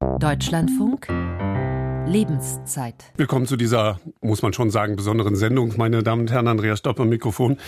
Deutschlandfunk 0.00 1.08
Lebenszeit. 2.06 2.94
Willkommen 3.16 3.46
zu 3.46 3.56
dieser, 3.56 3.98
muss 4.20 4.42
man 4.42 4.52
schon 4.52 4.70
sagen, 4.70 4.94
besonderen 4.94 5.34
Sendung, 5.34 5.74
meine 5.76 6.04
Damen 6.04 6.22
und 6.22 6.30
Herren. 6.30 6.46
Andreas 6.46 6.78
Stopp 6.78 7.00
am 7.00 7.08
Mikrofon. 7.08 7.58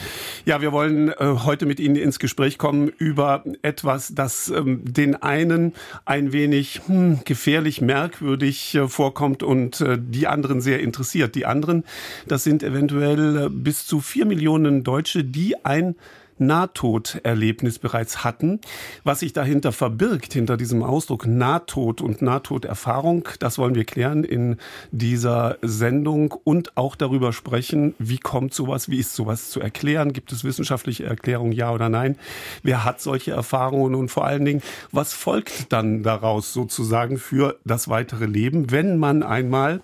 Ja, 0.44 0.62
wir 0.62 0.70
wollen 0.70 1.08
äh, 1.08 1.14
heute 1.18 1.66
mit 1.66 1.80
Ihnen 1.80 1.96
ins 1.96 2.20
Gespräch 2.20 2.56
kommen 2.56 2.86
über 2.86 3.42
etwas, 3.62 4.14
das 4.14 4.48
ähm, 4.48 4.82
den 4.84 5.16
einen 5.16 5.74
ein 6.04 6.32
wenig 6.32 6.82
hm, 6.86 7.18
gefährlich, 7.24 7.80
merkwürdig 7.80 8.76
äh, 8.76 8.86
vorkommt 8.86 9.42
und 9.42 9.80
äh, 9.80 9.98
die 10.00 10.28
anderen 10.28 10.60
sehr 10.60 10.78
interessiert. 10.78 11.34
Die 11.34 11.46
anderen, 11.46 11.82
das 12.28 12.44
sind 12.44 12.62
eventuell 12.62 13.46
äh, 13.46 13.48
bis 13.50 13.86
zu 13.88 13.98
vier 13.98 14.24
Millionen 14.24 14.84
Deutsche, 14.84 15.24
die 15.24 15.64
ein 15.64 15.96
Nahtoderlebnis 16.40 17.78
bereits 17.78 18.24
hatten. 18.24 18.60
Was 19.04 19.20
sich 19.20 19.32
dahinter 19.32 19.72
verbirgt, 19.72 20.32
hinter 20.32 20.56
diesem 20.56 20.82
Ausdruck 20.82 21.26
Nahtod 21.26 22.00
und 22.00 22.22
Nahtoderfahrung, 22.22 23.28
das 23.38 23.58
wollen 23.58 23.74
wir 23.74 23.84
klären 23.84 24.24
in 24.24 24.56
dieser 24.90 25.58
Sendung 25.62 26.32
und 26.44 26.76
auch 26.76 26.96
darüber 26.96 27.32
sprechen, 27.32 27.94
wie 27.98 28.18
kommt 28.18 28.54
sowas, 28.54 28.88
wie 28.88 28.98
ist 28.98 29.14
sowas 29.14 29.50
zu 29.50 29.60
erklären, 29.60 30.12
gibt 30.12 30.32
es 30.32 30.44
wissenschaftliche 30.44 31.04
Erklärungen, 31.04 31.52
ja 31.52 31.72
oder 31.72 31.88
nein, 31.88 32.16
wer 32.62 32.84
hat 32.84 33.00
solche 33.00 33.32
Erfahrungen? 33.32 33.94
Und 33.94 34.10
vor 34.10 34.24
allen 34.24 34.44
Dingen, 34.44 34.62
was 34.92 35.12
folgt 35.12 35.72
dann 35.72 36.02
daraus 36.02 36.52
sozusagen 36.52 37.18
für 37.18 37.58
das 37.64 37.88
weitere 37.88 38.26
Leben, 38.26 38.70
wenn 38.70 38.98
man 38.98 39.22
einmal 39.22 39.82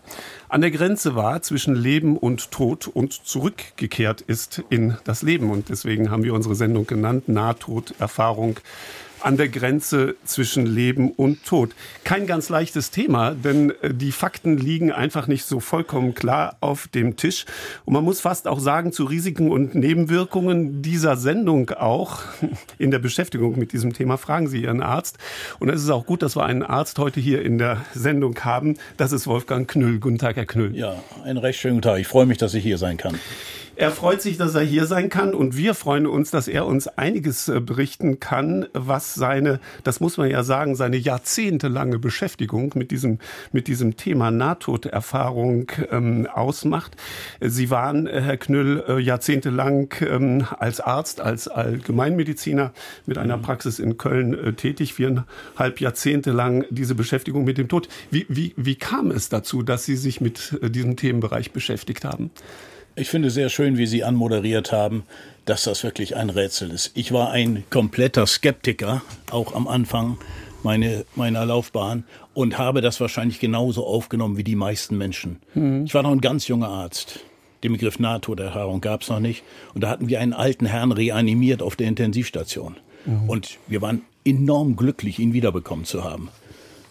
an 0.57 0.63
der 0.63 0.71
Grenze 0.71 1.15
war 1.15 1.43
zwischen 1.43 1.75
Leben 1.75 2.17
und 2.17 2.51
Tod 2.51 2.87
und 2.87 3.13
zurückgekehrt 3.13 4.23
ist 4.23 4.65
in 4.71 4.97
das 5.05 5.21
Leben. 5.21 5.51
Und 5.51 5.69
deswegen 5.69 6.11
haben 6.11 6.25
wir 6.25 6.33
unsere 6.33 6.55
Sendung 6.55 6.87
genannt, 6.87 7.29
Nahtoderfahrung 7.29 8.59
an 9.27 9.37
der 9.37 9.49
Grenze 9.49 10.15
zwischen 10.25 10.67
Leben 10.67 11.11
und 11.11 11.45
Tod. 11.45 11.75
Kein 12.05 12.29
ganz 12.29 12.49
leichtes 12.49 12.93
Thema, 12.93 13.33
denn 13.33 13.73
äh, 13.83 13.93
die 13.93 14.13
Fakten 14.13 14.57
liegen 14.57 14.93
einfach 14.93 15.27
nicht 15.27 15.45
so 15.47 15.59
vollkommen 15.59 16.15
klar 16.15 16.57
auf 16.61 16.87
dem 16.87 17.17
Tisch. 17.17 17.45
Und 17.85 17.95
man 17.95 18.05
muss 18.05 18.21
fast 18.21 18.47
auch 18.47 18.61
sagen, 18.61 18.93
zu 18.93 19.03
Risiken 19.03 19.51
und 19.51 19.75
Nebenwirkungen 19.75 20.81
dieser 20.81 21.17
Sendung 21.17 21.71
auch 21.71 22.21
in 22.79 22.93
der 22.93 23.01
Beschäftigung 23.01 23.59
mit 23.59 23.73
diesem 23.73 23.93
Thema 23.93 24.17
fragen 24.17 24.47
Sie 24.47 24.63
Ihren 24.63 24.81
Arzt. 24.81 25.19
Und 25.59 25.71
es 25.71 25.83
ist 25.83 25.91
auch 25.91 26.07
gut, 26.07 26.23
dass 26.23 26.37
wir 26.37 26.45
einen 26.45 26.63
Arzt 26.63 27.01
heute 27.01 27.19
hier 27.19 27.43
in 27.43 27.59
der 27.59 27.85
Sendung 27.95 28.39
haben. 28.45 28.77
Das 28.97 29.11
ist 29.11 29.27
Wolfgang 29.27 29.69
Knüll. 29.69 29.99
Guten 29.99 30.19
Tag, 30.19 30.37
Herr 30.37 30.47
Knüll. 30.47 30.77
Ja, 30.77 31.03
einen 31.25 31.39
recht 31.39 31.59
schönen 31.59 31.83
Tag. 31.83 31.99
Ich 31.99 32.07
freue 32.07 32.27
mich, 32.27 32.39
dass 32.39 32.55
ich 32.55 32.63
hier 32.63 32.79
sein 32.79 32.97
kann. 32.97 33.19
Er 33.79 33.91
freut 33.91 34.23
sich, 34.23 34.39
dass 34.39 34.55
er 34.55 34.63
hier 34.63 34.87
sein 34.87 35.11
kann 35.11 35.35
und 35.35 35.55
wir 35.55 35.75
freuen 35.75 36.07
uns, 36.07 36.31
dass 36.31 36.49
er 36.49 36.65
uns 36.65 36.89
einiges 36.89 37.49
äh, 37.49 37.61
berichten 37.61 38.21
kann, 38.21 38.67
was 38.73 39.15
seine, 39.15 39.61
das 39.85 40.01
muss 40.01 40.17
man 40.17 40.31
ja 40.31 40.43
sagen, 40.45 40.77
seine 40.77 40.97
jahrzehntelange 40.97 41.99
Beschäftigung 41.99 42.73
mit 42.75 42.91
diesem, 42.91 43.19
mit 43.53 43.69
diesem 43.69 43.99
Thema 43.99 44.31
Nahtoderfahrung 44.31 45.71
ähm, 45.91 46.27
ausmacht. 46.27 46.97
Sie 47.43 47.69
waren, 47.69 48.07
äh, 48.07 48.23
Herr 48.23 48.39
Knüll, 48.39 48.83
äh, 48.89 48.99
jahrzehntelang 48.99 49.93
ähm, 50.01 50.47
als 50.59 50.81
Arzt, 50.81 51.21
als 51.21 51.47
Allgemeinmediziner 51.47 52.73
mit 53.05 53.19
einer 53.19 53.37
mhm. 53.37 53.43
Praxis 53.43 53.79
in 53.79 53.99
Köln 53.99 54.33
äh, 54.33 54.53
tätig, 54.55 54.95
viereinhalb 54.95 55.83
Jahrzehnte 55.83 56.33
lang 56.33 56.65
diese 56.71 56.95
Beschäftigung 56.95 57.45
mit 57.45 57.59
dem 57.59 57.69
Tod. 57.69 57.91
Wie, 58.11 58.25
wie, 58.31 58.55
wie 58.57 58.77
kam 58.77 59.11
es 59.11 59.29
dazu, 59.29 59.63
dass 59.63 59.85
Sie 59.85 59.97
sich 59.97 60.23
mit 60.23 60.59
äh, 60.63 60.71
diesem 60.71 60.97
Themenbereich 60.97 61.53
beschäftigt 61.53 62.07
haben? 62.07 62.31
Ich 62.99 63.11
finde 63.11 63.29
sehr 63.29 63.51
schön, 63.51 63.77
wie 63.77 63.87
Sie 63.87 64.05
anmoderiert 64.05 64.73
haben, 64.73 65.05
dass 65.45 65.65
das 65.65 65.85
wirklich 65.85 66.17
ein 66.17 66.31
Rätsel 66.31 66.71
ist. 66.71 66.93
Ich 66.95 67.13
war 67.13 67.31
ein 67.31 67.65
kompletter 67.69 68.27
Skeptiker, 68.27 69.03
auch 69.31 69.55
am 69.55 69.69
Anfang 69.69 70.17
meine, 70.63 71.05
meiner 71.15 71.45
Laufbahn, 71.45 72.05
und 72.33 72.57
habe 72.57 72.81
das 72.81 72.99
wahrscheinlich 72.99 73.39
genauso 73.39 73.87
aufgenommen 73.87 74.39
wie 74.39 74.45
die 74.45 74.57
meisten 74.57 74.97
Menschen. 74.97 75.41
Mhm. 75.53 75.85
Ich 75.85 75.93
war 75.93 76.03
noch 76.03 76.11
ein 76.11 76.23
ganz 76.23 76.49
junger 76.49 76.69
Arzt. 76.69 77.21
Den 77.63 77.73
Begriff 77.73 77.99
Nahtoderfahrung 77.99 78.81
gab 78.81 79.03
es 79.03 79.11
noch 79.11 79.21
nicht. 79.21 79.45
Und 79.75 79.83
da 79.83 79.91
hatten 79.91 80.09
wir 80.09 80.21
einen 80.21 80.33
alten 80.33 80.65
Herrn 80.65 80.91
reanimiert 80.91 81.61
auf 81.61 81.77
der 81.77 81.89
Intensivstation. 81.89 82.77
Mhm. 83.05 83.29
Und 83.29 83.59
wir 83.69 83.83
waren 83.83 84.03
enorm 84.25 84.75
glücklich, 84.75 85.19
ihn 85.19 85.35
wiederbekommen 85.35 85.85
zu 85.85 86.03
haben. 86.03 86.31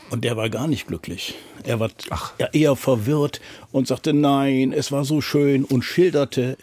Und 0.10 0.24
der 0.24 0.38
war 0.38 0.50
gar 0.50 0.68
nicht 0.68 0.88
glücklich. 0.88 1.36
Er 1.64 1.80
war 1.80 1.90
Ach. 2.10 2.34
eher 2.52 2.76
verwirrt 2.76 3.42
und 3.72 3.88
sagte, 3.88 4.14
nein, 4.14 4.72
es 4.72 4.92
war 4.92 5.04
so 5.04 5.22
schön 5.22 5.66
und 5.66 5.84
schilderte 5.84 6.58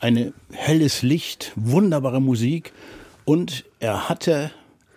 ein 0.00 0.34
helles 0.50 1.02
Licht, 1.02 1.52
wunderbare 1.54 2.20
Musik. 2.20 2.72
Und 3.24 3.64
er 3.78 4.08
hatte 4.08 4.50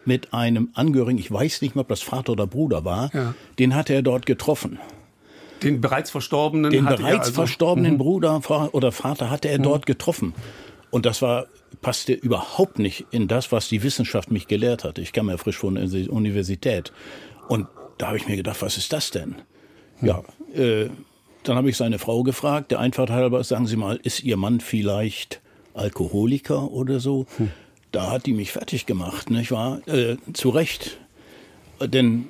mit 0.04 0.34
einem 0.34 0.70
Angehörigen, 0.74 1.20
ich 1.20 1.32
weiß 1.32 1.62
nicht 1.62 1.76
mehr, 1.76 1.82
ob 1.82 1.90
das 1.90 2.02
Vater 2.02 2.32
oder 2.32 2.48
Bruder 2.48 2.86
war, 2.86 3.12
ja. 3.14 3.36
den 3.60 3.76
hatte 3.76 3.94
er 3.94 4.02
dort 4.02 4.26
getroffen. 4.26 4.80
Den 5.64 5.82
bereits 5.82 6.12
verstorbenen? 6.12 6.72
Den 6.72 6.86
bereits 6.86 7.28
also, 7.28 7.34
verstorbenen 7.34 7.94
mhm. 7.94 7.98
Bruder 7.98 8.42
oder 8.74 8.92
Vater 8.92 9.30
hatte 9.30 9.50
er 9.50 9.60
mhm. 9.60 9.64
dort 9.64 9.86
getroffen. 9.86 10.34
Und 10.92 11.06
das 11.06 11.22
war, 11.22 11.48
passte 11.82 12.14
überhaupt 12.14 12.80
nicht 12.80 13.06
in 13.12 13.28
das, 13.28 13.52
was 13.52 13.68
die 13.68 13.84
Wissenschaft 13.84 14.32
mich 14.32 14.48
gelehrt 14.48 14.84
hat. 14.84 14.98
Ich 14.98 15.14
kam 15.14 15.30
ja 15.30 15.38
frisch 15.38 15.58
von 15.58 15.76
der 15.76 16.12
Universität. 16.12 16.92
Und 17.48 17.68
da 17.98 18.08
habe 18.08 18.18
ich 18.18 18.28
mir 18.28 18.36
gedacht, 18.36 18.62
was 18.62 18.78
ist 18.78 18.92
das 18.94 19.12
denn? 19.12 19.36
Hm. 20.00 20.08
Ja, 20.08 20.24
äh, 20.54 20.90
dann 21.44 21.58
habe 21.58 21.70
ich 21.70 21.78
seine 21.78 22.00
Frau 22.00 22.24
gefragt, 22.24 22.72
der 22.72 22.80
Einfalt 22.80 23.10
halber, 23.10 23.44
sagen 23.44 23.68
Sie 23.68 23.76
mal, 23.76 24.00
ist 24.02 24.24
Ihr 24.24 24.38
Mann 24.38 24.60
vielleicht 24.60 25.42
Alkoholiker 25.74 26.72
oder 26.72 27.00
so? 27.00 27.28
Hm. 27.38 27.52
Da 27.92 28.12
hat 28.12 28.26
die 28.26 28.34
mich 28.34 28.52
fertig 28.52 28.86
gemacht, 28.86 29.30
nicht 29.30 29.52
wahr? 29.52 29.88
Äh, 29.88 30.18
zu 30.34 30.50
Recht. 30.50 30.98
Denn 31.82 32.30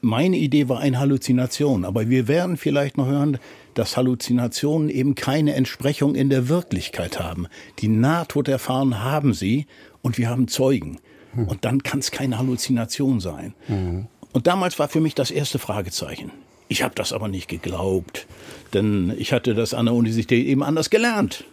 meine 0.00 0.36
Idee 0.36 0.68
war 0.68 0.80
eine 0.80 0.98
Halluzination. 0.98 1.84
Aber 1.84 2.08
wir 2.08 2.28
werden 2.28 2.56
vielleicht 2.56 2.96
noch 2.96 3.06
hören, 3.06 3.38
dass 3.74 3.96
Halluzinationen 3.96 4.88
eben 4.88 5.14
keine 5.14 5.54
Entsprechung 5.54 6.14
in 6.14 6.30
der 6.30 6.48
Wirklichkeit 6.48 7.20
haben. 7.20 7.46
Die 7.80 7.88
Nahtoderfahrung 7.88 9.00
haben 9.00 9.34
sie 9.34 9.66
und 10.02 10.18
wir 10.18 10.28
haben 10.28 10.48
Zeugen. 10.48 11.00
Hm. 11.34 11.48
Und 11.48 11.64
dann 11.64 11.82
kann 11.82 11.98
es 11.98 12.10
keine 12.10 12.38
Halluzination 12.38 13.20
sein. 13.20 13.54
Mhm. 13.68 14.06
Und 14.34 14.48
damals 14.48 14.78
war 14.80 14.88
für 14.88 15.00
mich 15.00 15.14
das 15.14 15.30
erste 15.30 15.58
Fragezeichen. 15.58 16.32
Ich 16.68 16.82
habe 16.82 16.94
das 16.94 17.12
aber 17.12 17.28
nicht 17.28 17.48
geglaubt, 17.48 18.26
denn 18.74 19.14
ich 19.16 19.32
hatte 19.32 19.54
das 19.54 19.74
an 19.74 19.86
der 19.86 19.94
Universität 19.94 20.44
eben 20.46 20.62
anders 20.64 20.90
gelernt. 20.90 21.44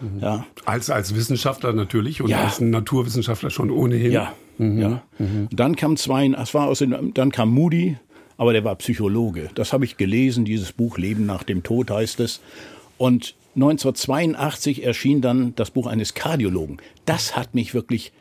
Mhm. 0.00 0.20
Ja. 0.20 0.46
Als, 0.64 0.88
als 0.88 1.14
Wissenschaftler 1.14 1.74
natürlich 1.74 2.22
und 2.22 2.30
ja. 2.30 2.44
als 2.44 2.60
Naturwissenschaftler 2.60 3.50
schon 3.50 3.70
ohnehin. 3.70 4.10
Ja. 4.10 4.32
Mhm. 4.56 4.80
ja. 4.80 5.02
Mhm. 5.18 5.48
Dann 5.52 5.76
kam 5.76 5.98
zwei, 5.98 6.26
es 6.28 6.54
war 6.54 6.66
aus 6.66 6.78
den, 6.78 7.12
dann 7.12 7.30
kam 7.30 7.50
Moody, 7.50 7.98
aber 8.38 8.54
der 8.54 8.64
war 8.64 8.74
Psychologe. 8.76 9.50
Das 9.54 9.74
habe 9.74 9.84
ich 9.84 9.98
gelesen, 9.98 10.46
dieses 10.46 10.72
Buch 10.72 10.96
Leben 10.96 11.26
nach 11.26 11.42
dem 11.42 11.62
Tod 11.62 11.90
heißt 11.90 12.20
es. 12.20 12.40
Und 12.96 13.34
1982 13.54 14.82
erschien 14.82 15.20
dann 15.20 15.54
das 15.56 15.70
Buch 15.70 15.86
eines 15.86 16.14
Kardiologen. 16.14 16.78
Das 17.04 17.36
hat 17.36 17.54
mich 17.54 17.74
wirklich 17.74 18.12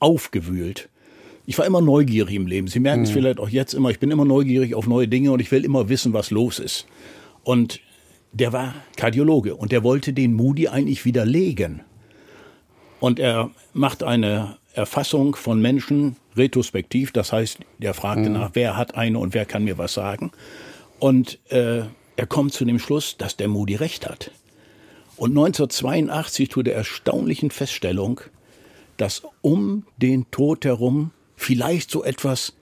aufgewühlt 0.00 0.88
ich 1.52 1.58
war 1.58 1.66
immer 1.66 1.82
neugierig 1.82 2.34
im 2.34 2.46
Leben. 2.46 2.66
Sie 2.66 2.80
merken 2.80 3.00
mhm. 3.00 3.04
es 3.04 3.10
vielleicht 3.10 3.38
auch 3.38 3.50
jetzt 3.50 3.74
immer. 3.74 3.90
Ich 3.90 3.98
bin 3.98 4.10
immer 4.10 4.24
neugierig 4.24 4.74
auf 4.74 4.86
neue 4.86 5.06
Dinge 5.06 5.32
und 5.32 5.40
ich 5.40 5.52
will 5.52 5.66
immer 5.66 5.90
wissen, 5.90 6.14
was 6.14 6.30
los 6.30 6.58
ist. 6.58 6.86
Und 7.44 7.80
der 8.32 8.54
war 8.54 8.74
Kardiologe 8.96 9.54
und 9.54 9.70
der 9.70 9.82
wollte 9.82 10.14
den 10.14 10.32
Moody 10.32 10.68
eigentlich 10.68 11.04
widerlegen. 11.04 11.82
Und 13.00 13.18
er 13.20 13.50
macht 13.74 14.02
eine 14.02 14.56
Erfassung 14.72 15.36
von 15.36 15.60
Menschen 15.60 16.16
retrospektiv. 16.36 17.12
Das 17.12 17.34
heißt, 17.34 17.58
der 17.76 17.92
fragte 17.92 18.30
mhm. 18.30 18.32
nach, 18.32 18.50
wer 18.54 18.78
hat 18.78 18.94
eine 18.94 19.18
und 19.18 19.34
wer 19.34 19.44
kann 19.44 19.64
mir 19.64 19.76
was 19.76 19.92
sagen. 19.92 20.32
Und 21.00 21.38
äh, 21.50 21.82
er 22.16 22.26
kommt 22.26 22.54
zu 22.54 22.64
dem 22.64 22.78
Schluss, 22.78 23.18
dass 23.18 23.36
der 23.36 23.48
Moody 23.48 23.74
recht 23.74 24.08
hat. 24.08 24.30
Und 25.18 25.32
1982 25.32 26.48
tut 26.48 26.66
er 26.66 26.76
erstaunlichen 26.76 27.50
Feststellung, 27.50 28.22
dass 28.96 29.22
um 29.42 29.84
den 29.98 30.30
Tod 30.30 30.64
herum 30.64 31.10
vielleicht 31.42 31.90
so 31.90 32.04
etwas 32.04 32.54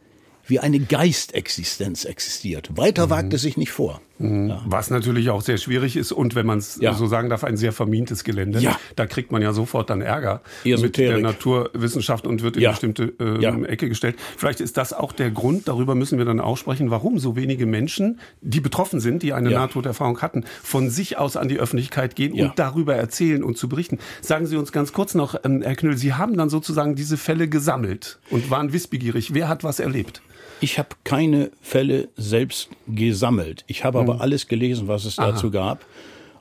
wie 0.47 0.59
eine 0.59 0.81
Geistexistenz 0.81 2.05
existiert. 2.05 2.77
Weiter 2.77 3.07
mhm. 3.07 3.11
wagt 3.11 3.35
es 3.35 3.43
sich 3.43 3.57
nicht 3.57 3.71
vor. 3.71 4.01
Mhm. 4.21 4.49
Ja. 4.51 4.63
Was 4.67 4.91
natürlich 4.91 5.31
auch 5.31 5.41
sehr 5.41 5.57
schwierig 5.57 5.97
ist 5.97 6.13
und 6.13 6.35
wenn 6.35 6.47
man 6.47 6.59
es 6.59 6.79
ja. 6.81 6.93
so 6.93 7.07
sagen 7.07 7.31
darf, 7.31 7.43
ein 7.43 7.57
sehr 7.57 7.73
vermintes 7.73 8.23
Gelände. 8.23 8.61
Ja. 8.61 8.79
Da 8.95 9.07
kriegt 9.07 9.33
man 9.33 9.41
ja 9.41 9.53
sofort 9.53 9.91
dann 9.91 10.03
Ärger 10.03 10.43
Esoterik. 10.65 10.83
mit 10.83 10.99
der 10.99 11.19
Naturwissenschaft 11.19 12.27
und 12.27 12.43
wird 12.43 12.57
in 12.57 12.63
ja. 12.63 12.71
bestimmte 12.71 13.15
äh, 13.19 13.65
Ecke 13.65 13.89
gestellt. 13.89 14.17
Vielleicht 14.37 14.61
ist 14.61 14.77
das 14.77 14.93
auch 14.93 15.13
der 15.13 15.31
Grund, 15.31 15.69
darüber 15.69 15.95
müssen 15.95 16.19
wir 16.19 16.27
dann 16.27 16.39
auch 16.39 16.59
sprechen, 16.59 16.91
warum 16.91 17.19
so 17.19 17.35
wenige 17.35 17.67
Menschen, 17.67 18.21
die 18.43 18.61
betroffen 18.61 19.01
sind, 19.01 19.23
die 19.23 19.33
eine 19.33 19.51
Nahtoderfahrung 19.51 20.21
hatten, 20.21 20.45
von 20.63 20.91
sich 20.91 21.17
aus 21.17 21.37
an 21.37 21.49
die 21.49 21.59
Öffentlichkeit 21.59 22.15
gehen 22.15 22.35
und 22.35 22.59
darüber 22.59 22.95
erzählen 22.95 23.43
und 23.43 23.57
zu 23.57 23.69
berichten. 23.69 23.99
Sagen 24.21 24.47
Sie 24.47 24.57
uns 24.57 24.73
ganz 24.73 24.93
kurz 24.93 25.15
noch, 25.15 25.35
ähm, 25.45 25.63
Herr 25.63 25.77
Knüll, 25.77 25.97
Sie 25.97 26.13
haben 26.15 26.37
dann 26.37 26.51
sozusagen 26.51 26.95
diese 26.95 27.17
Fälle 27.17 27.49
gesammelt 27.49 28.19
und 28.31 28.51
waren 28.51 28.73
wissbegierig. 28.73 29.33
Wer 29.35 29.49
hat 29.49 29.65
was 29.65 29.81
erlebt? 29.81 30.21
Ich 30.63 30.79
habe 30.79 30.91
keine 31.05 31.51
Fälle 31.63 32.09
selbst 32.17 32.69
gesammelt. 32.87 33.65
Ich 33.67 33.83
habe 33.83 33.99
aber 33.99 34.10
hm. 34.15 34.21
alles 34.21 34.49
gelesen, 34.49 34.89
was 34.89 35.05
es 35.05 35.19
Aha. 35.19 35.33
dazu 35.33 35.51
gab. 35.51 35.85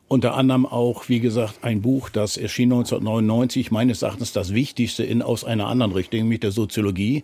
Unter 0.07 0.33
anderem 0.33 0.65
auch, 0.65 1.07
wie 1.07 1.19
gesagt, 1.19 1.59
ein 1.61 1.81
Buch, 1.81 2.09
das 2.09 2.35
erschien 2.35 2.71
1999, 2.71 3.69
meines 3.69 4.01
Erachtens 4.01 4.33
das 4.33 4.53
wichtigste 4.55 5.03
in, 5.03 5.21
aus 5.21 5.43
einer 5.43 5.67
anderen 5.67 5.91
Richtung, 5.91 6.21
nämlich 6.21 6.39
der 6.39 6.51
Soziologie. 6.51 7.23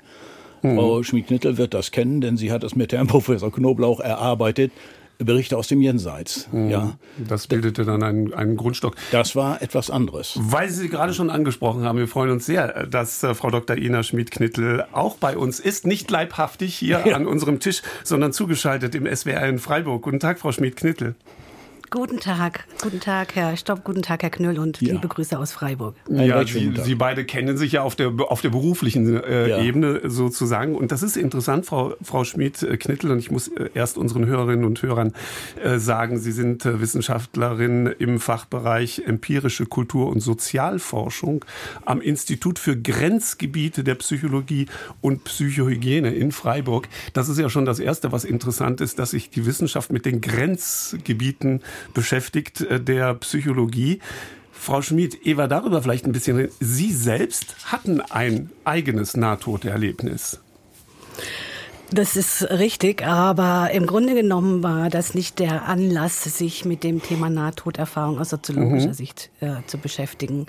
Mhm. 0.62 0.76
Frau 0.76 1.04
Schmid-Knittel 1.04 1.58
wird 1.58 1.74
das 1.74 1.92
kennen, 1.92 2.22
denn 2.22 2.38
sie 2.38 2.52
hat 2.52 2.64
es 2.64 2.76
mit 2.76 2.94
Herrn 2.94 3.08
Professor 3.08 3.52
Knoblauch 3.52 4.00
erarbeitet. 4.00 4.72
Berichte 5.18 5.58
aus 5.58 5.68
dem 5.68 5.82
Jenseits. 5.82 6.48
Mhm. 6.52 6.70
Ja. 6.70 6.98
Das 7.18 7.48
bildete 7.48 7.86
dann 7.86 8.04
einen, 8.04 8.34
einen 8.34 8.58
Grundstock. 8.58 8.96
Das 9.12 9.36
war 9.36 9.62
etwas 9.62 9.90
anderes. 9.90 10.38
Weil 10.40 10.70
Sie 10.70 10.90
gerade 10.90 11.14
schon 11.14 11.30
angesprochen 11.30 11.84
haben, 11.84 11.98
wir 11.98 12.08
freuen 12.08 12.32
uns 12.32 12.46
sehr, 12.46 12.88
dass 12.88 13.24
äh, 13.24 13.34
Frau 13.34 13.50
Dr. 13.50 13.78
Ina 13.78 14.04
Schmid-Knittel 14.04 14.86
auch 14.92 15.18
bei 15.18 15.38
uns 15.38 15.60
ist. 15.60 15.88
Nicht 15.88 16.10
leibhaftig 16.12 16.76
hier 16.76 17.04
ja. 17.06 17.16
an 17.16 17.26
unserem 17.28 17.60
Tisch, 17.60 17.82
sondern 18.04 18.34
zugeschaltet 18.34 18.96
im 18.96 19.06
SWR 19.14 19.48
in 19.48 19.60
Freiburg. 19.60 20.04
Guten 20.04 20.20
Tag, 20.20 20.40
Frau 20.40 20.52
Schmid-Knittel. 20.52 21.16
Guten 21.96 22.20
Tag, 22.20 22.66
guten 22.82 23.00
Tag, 23.00 23.36
Herr 23.36 23.56
Stopp, 23.56 23.86
guten 23.86 24.02
Tag, 24.02 24.22
Herr 24.22 24.30
Knöll 24.30 24.60
und 24.60 24.82
ja. 24.82 24.92
liebe 24.92 25.08
Grüße 25.08 25.40
aus 25.40 25.54
Freiburg. 25.54 25.96
Ja, 26.10 26.46
Sie, 26.46 26.74
Sie, 26.84 26.96
beide 26.96 27.24
kennen 27.24 27.56
sich 27.56 27.72
ja 27.72 27.84
auf 27.84 27.96
der, 27.96 28.10
auf 28.20 28.42
der 28.42 28.50
beruflichen 28.50 29.24
äh, 29.24 29.48
ja. 29.48 29.64
Ebene 29.64 30.02
sozusagen. 30.04 30.76
Und 30.76 30.92
das 30.92 31.04
ist 31.04 31.16
interessant, 31.16 31.66
Frau, 31.66 31.94
Frau 32.02 32.26
Schmid-Knittel. 32.26 33.12
Und 33.12 33.20
ich 33.20 33.32
muss 33.32 33.48
äh, 33.48 33.70
erst 33.74 33.98
unseren 33.98 34.26
Hörerinnen 34.26 34.66
und 34.66 34.82
Hörern 34.82 35.14
äh, 35.64 35.78
sagen, 35.78 36.20
Sie 36.20 36.34
sind 36.34 36.66
äh, 36.66 36.82
Wissenschaftlerin 36.82 37.86
im 37.98 38.20
Fachbereich 38.20 39.04
empirische 39.06 39.66
Kultur- 39.66 40.10
und 40.10 40.20
Sozialforschung 40.20 41.46
am 41.86 42.02
Institut 42.02 42.60
für 42.60 42.76
Grenzgebiete 42.76 43.86
der 43.86 43.96
Psychologie 43.96 44.66
und 45.00 45.24
Psychohygiene 45.24 46.14
in 46.14 46.34
Freiburg. 46.34 46.90
Das 47.14 47.30
ist 47.30 47.40
ja 47.40 47.48
schon 47.48 47.64
das 47.64 47.80
Erste, 47.80 48.12
was 48.12 48.26
interessant 48.26 48.82
ist, 48.82 49.00
dass 49.00 49.12
sich 49.12 49.30
die 49.30 49.46
Wissenschaft 49.46 49.94
mit 49.94 50.06
den 50.06 50.20
Grenzgebieten 50.20 51.62
beschäftigt, 51.94 52.62
äh, 52.62 52.80
der 52.80 53.14
Psychologie. 53.16 54.00
Frau 54.52 54.82
Schmid, 54.82 55.26
Eva, 55.26 55.48
darüber 55.48 55.82
vielleicht 55.82 56.06
ein 56.06 56.12
bisschen. 56.12 56.50
Sie 56.60 56.92
selbst 56.92 57.56
hatten 57.66 58.02
ein 58.02 58.50
eigenes 58.64 59.16
Nahtoderlebnis. 59.16 60.40
Das 61.96 62.18
ist 62.18 62.50
richtig, 62.50 63.08
aber 63.08 63.72
im 63.72 63.86
Grunde 63.86 64.16
genommen 64.16 64.64
war 64.64 64.90
das 64.90 65.14
nicht 65.14 65.40
der 65.40 65.66
Anlass, 65.66 66.26
sich 66.26 66.66
mit 66.66 66.84
dem 66.84 67.02
Thema 67.02 67.30
Nahtoderfahrung 67.30 68.20
aus 68.20 68.32
soziologischer 68.32 68.90
mhm. 68.90 68.94
Sicht 68.94 69.30
äh, 69.40 69.62
zu 69.66 69.78
beschäftigen. 69.78 70.46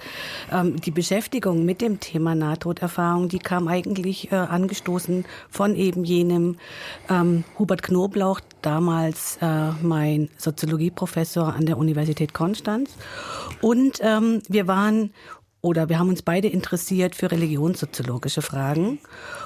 Ähm, 0.51 0.81
die 0.81 0.91
Beschäftigung 0.91 1.65
mit 1.65 1.83
dem 1.83 2.01
Thema 2.01 2.35
Nahtoderfahrung, 2.35 3.29
die 3.29 3.39
kam 3.39 3.69
eigentlich 3.69 4.33
äh, 4.33 4.35
angestoßen 4.35 5.25
von 5.49 5.77
eben 5.77 6.03
jenem 6.03 6.57
ähm, 7.09 7.45
Hubert 7.61 7.85
Knoblauch, 7.85 8.41
damals 8.61 9.39
äh, 9.41 9.71
mein 9.83 10.29
Soziologieprofessor 10.39 11.55
an 11.55 11.65
der 11.65 11.79
Universität 11.79 12.35
Konstanz. 12.35 12.91
Und 13.61 14.01
ähm, 14.03 14.43
wir 14.49 14.67
waren 14.67 15.13
oder 15.61 15.89
wir 15.89 15.99
haben 15.99 16.09
uns 16.09 16.23
beide 16.23 16.49
interessiert 16.49 17.15
für 17.15 17.31
religionssoziologische 17.31 18.43
Fragen. 18.43 18.99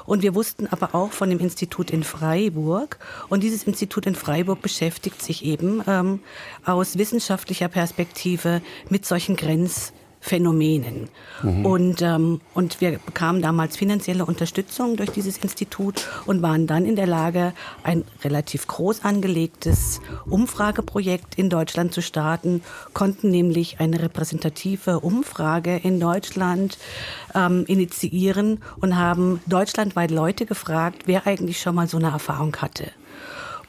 Und 0.05 0.23
wir 0.23 0.35
wussten 0.35 0.67
aber 0.67 0.95
auch 0.95 1.13
von 1.13 1.31
dem 1.31 1.39
Institut 1.39 1.91
in 1.91 2.03
Freiburg. 2.03 2.99
Und 3.29 3.43
dieses 3.43 3.65
Institut 3.65 4.07
in 4.07 4.15
Freiburg 4.15 4.61
beschäftigt 4.61 5.23
sich 5.23 5.45
eben 5.45 5.83
ähm, 5.87 6.21
aus 6.65 6.99
wissenschaftlicher 6.99 7.69
Perspektive 7.69 8.61
mit 8.91 9.07
solchen 9.07 9.37
Grenz 9.37 9.93
Phänomenen. 10.21 11.09
Mhm. 11.43 11.67
Und, 11.67 12.03
ähm, 12.03 12.41
und 12.53 12.81
wir 12.83 12.99
bekamen 12.99 13.41
damals 13.41 13.77
finanzielle 13.77 14.27
Unterstützung 14.27 14.97
durch 14.97 15.11
dieses 15.11 15.39
Institut 15.39 16.07
und 16.27 16.43
waren 16.43 16.67
dann 16.67 16.85
in 16.85 16.95
der 16.95 17.07
Lage, 17.07 17.55
ein 17.83 18.05
relativ 18.23 18.67
groß 18.67 19.03
angelegtes 19.03 20.01
Umfrageprojekt 20.29 21.37
in 21.37 21.49
Deutschland 21.49 21.95
zu 21.95 22.03
starten, 22.03 22.63
konnten 22.93 23.31
nämlich 23.31 23.81
eine 23.81 24.03
repräsentative 24.03 25.01
Umfrage 25.01 25.77
in 25.77 25.99
Deutschland 25.99 26.77
ähm, 27.35 27.65
initiieren 27.67 28.61
und 28.81 28.97
haben 28.97 29.41
deutschlandweit 29.47 30.11
Leute 30.11 30.45
gefragt, 30.45 31.05
wer 31.07 31.27
eigentlich 31.27 31.61
schon 31.61 31.75
mal 31.75 31.89
so 31.89 31.97
eine 31.97 32.11
Erfahrung 32.11 32.55
hatte. 32.57 32.93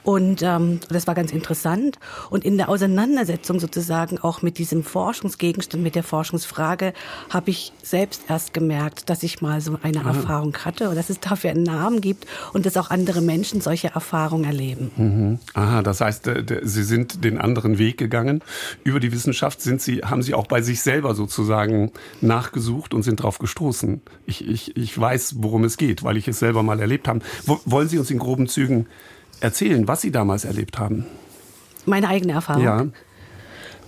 Und 0.04 0.42
ähm, 0.42 0.80
das 0.90 1.08
war 1.08 1.16
ganz 1.16 1.32
interessant. 1.32 2.00
Und 2.30 2.44
in 2.44 2.58
der 2.58 2.70
Auseinandersetzung 2.70 3.60
sozusagen 3.60 4.18
auch 4.20 4.42
mit 4.42 4.58
diesem 4.58 4.84
Forschungsgegenstand, 4.84 5.84
mit 5.84 5.96
der 5.96 6.04
Forschungsfrage, 6.04 6.94
habe 7.30 7.52
ich 7.52 7.72
selbst 7.84 8.24
erst 8.28 8.54
gemerkt, 8.54 9.10
dass 9.10 9.24
ich 9.24 9.42
mal 9.42 9.62
so 9.62 9.78
eine 9.84 10.00
Aha. 10.00 10.10
Erfahrung 10.10 10.58
hatte 10.58 10.90
und 10.90 10.96
dass 10.96 11.10
es 11.10 11.20
dafür 11.20 11.52
einen 11.52 11.64
Namen 11.64 12.02
gibt 12.02 12.26
und 12.54 12.66
dass 12.66 12.78
auch 12.78 12.90
andere 12.90 13.22
Menschen 13.22 13.62
solche 13.62 13.90
Erfahrungen 13.90 14.46
erleben. 14.46 14.92
Mhm. 14.96 15.40
Aha, 15.54 15.84
das 15.84 16.02
heißt, 16.02 16.30
Sie 16.64 16.84
sind 16.84 17.24
den 17.24 17.38
anderen 17.38 17.78
Weg 17.78 17.98
gegangen. 17.98 18.44
Über 18.84 19.00
die 19.00 19.12
Wissenschaft 19.12 19.62
sind 19.62 19.82
Sie, 19.82 20.00
haben 20.00 20.24
Sie 20.24 20.34
auch 20.34 20.48
bei 20.48 20.62
sich 20.62 20.82
selber 20.82 21.14
sozusagen 21.14 21.92
nachgesucht 22.22 22.94
und 22.94 23.04
sind 23.04 23.20
darauf 23.20 23.38
gestoßen. 23.38 24.02
Ich, 24.26 24.48
ich, 24.48 24.76
ich 24.76 25.00
weiß, 25.00 25.36
worum 25.38 25.64
es 25.64 25.78
geht, 25.78 26.04
weil 26.04 26.18
ich 26.18 26.28
es 26.28 26.40
selber 26.40 26.64
mal 26.64 26.80
erlebt 26.80 27.08
habe. 27.08 27.20
wollen 27.46 27.88
Sie 27.88 28.00
uns 28.00 28.10
in 28.10 28.20
groben 28.20 28.48
Zügen 28.48 28.88
erzählen, 29.42 29.88
was 29.88 30.02
Sie 30.02 30.12
damals 30.12 30.46
erlebt 30.46 30.80
haben? 30.80 31.06
Meine 31.86 32.08
eigene 32.08 32.34
Erfahrung. 32.34 32.64
Ja. 32.64 32.86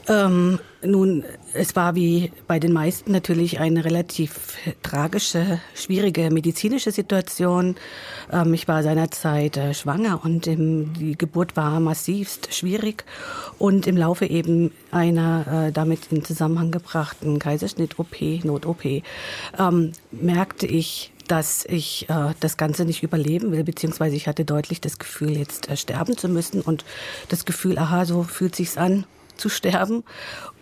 Ähm, 0.08 0.60
nun, 0.82 1.24
es 1.54 1.78
war 1.78 1.96
wie 1.96 2.32
bei 2.46 2.60
den 2.60 2.74
meisten 2.74 3.14
natürlich 3.14 3.60
eine 3.60 3.86
relativ 3.86 4.58
tragische, 4.82 5.62
schwierige 5.76 6.30
medizinische 6.30 6.92
Situation. 6.92 7.76
Ähm, 8.32 8.54
ich 8.54 8.68
war 8.68 8.84
seinerzeit 8.84 9.56
äh, 9.56 9.74
schwanger 9.74 10.20
und 10.24 10.46
im, 10.46 10.94
die 10.94 11.18
Geburt 11.18 11.56
war 11.56 11.80
massivst 11.80 12.54
schwierig. 12.54 13.06
Und 13.60 13.88
im 13.88 13.96
Laufe 13.96 14.26
eben 14.26 14.72
einer 14.92 15.68
äh, 15.68 15.72
damit 15.72 16.12
in 16.12 16.26
Zusammenhang 16.26 16.72
gebrachten 16.72 17.40
Kaiserschnitt-OP, 17.40 18.44
Not-OP, 18.44 18.84
ähm, 19.58 19.94
merkte 20.12 20.68
ich, 20.68 21.13
dass 21.28 21.66
ich 21.66 22.10
äh, 22.10 22.34
das 22.40 22.58
Ganze 22.58 22.86
nicht 22.86 23.04
überleben 23.04 23.52
will, 23.52 23.64
beziehungsweise 23.64 24.16
ich 24.16 24.28
hatte 24.28 24.46
deutlich 24.46 24.82
das 24.82 25.00
Gefühl, 25.00 25.38
jetzt 25.38 25.70
äh, 25.70 25.78
sterben 25.78 26.18
zu 26.18 26.28
müssen 26.28 26.62
und 26.62 26.86
das 27.30 27.46
Gefühl, 27.46 27.78
aha, 27.78 28.06
so 28.06 28.24
fühlt 28.24 28.56
sich's 28.56 28.78
an 28.78 29.06
zu 29.38 29.50
sterben. 29.50 30.04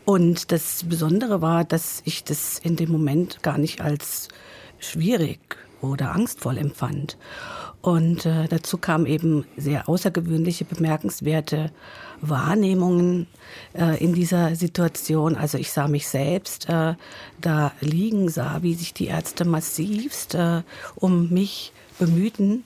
Und 0.06 0.52
das 0.52 0.84
Besondere 0.88 1.42
war, 1.42 1.64
dass 1.64 2.02
ich 2.06 2.24
das 2.24 2.60
in 2.60 2.76
dem 2.76 2.92
Moment 2.92 3.44
gar 3.44 3.58
nicht 3.58 3.82
als 3.82 4.30
schwierig 4.80 5.40
oder 5.82 6.12
angstvoll 6.12 6.58
empfand. 6.58 7.18
Und 7.82 8.26
äh, 8.26 8.48
dazu 8.48 8.78
kamen 8.78 9.06
eben 9.06 9.46
sehr 9.58 9.90
außergewöhnliche, 9.90 10.66
bemerkenswerte 10.66 11.72
Wahrnehmungen 12.22 13.28
äh, 13.74 14.02
in 14.04 14.14
dieser 14.14 14.56
Situation. 14.56 15.36
Also 15.36 15.58
ich 15.58 15.72
sah 15.72 15.88
mich 15.88 16.08
selbst 16.08 16.70
äh, 16.70 16.96
da 17.40 17.72
liegen, 17.82 18.30
sah, 18.30 18.60
wie 18.62 18.74
sich 18.74 18.94
die 18.94 19.08
Ärzte 19.08 19.46
massivst 19.46 20.36
äh, 20.36 20.62
um 20.96 21.30
mich 21.30 21.74
bemühten. 22.00 22.64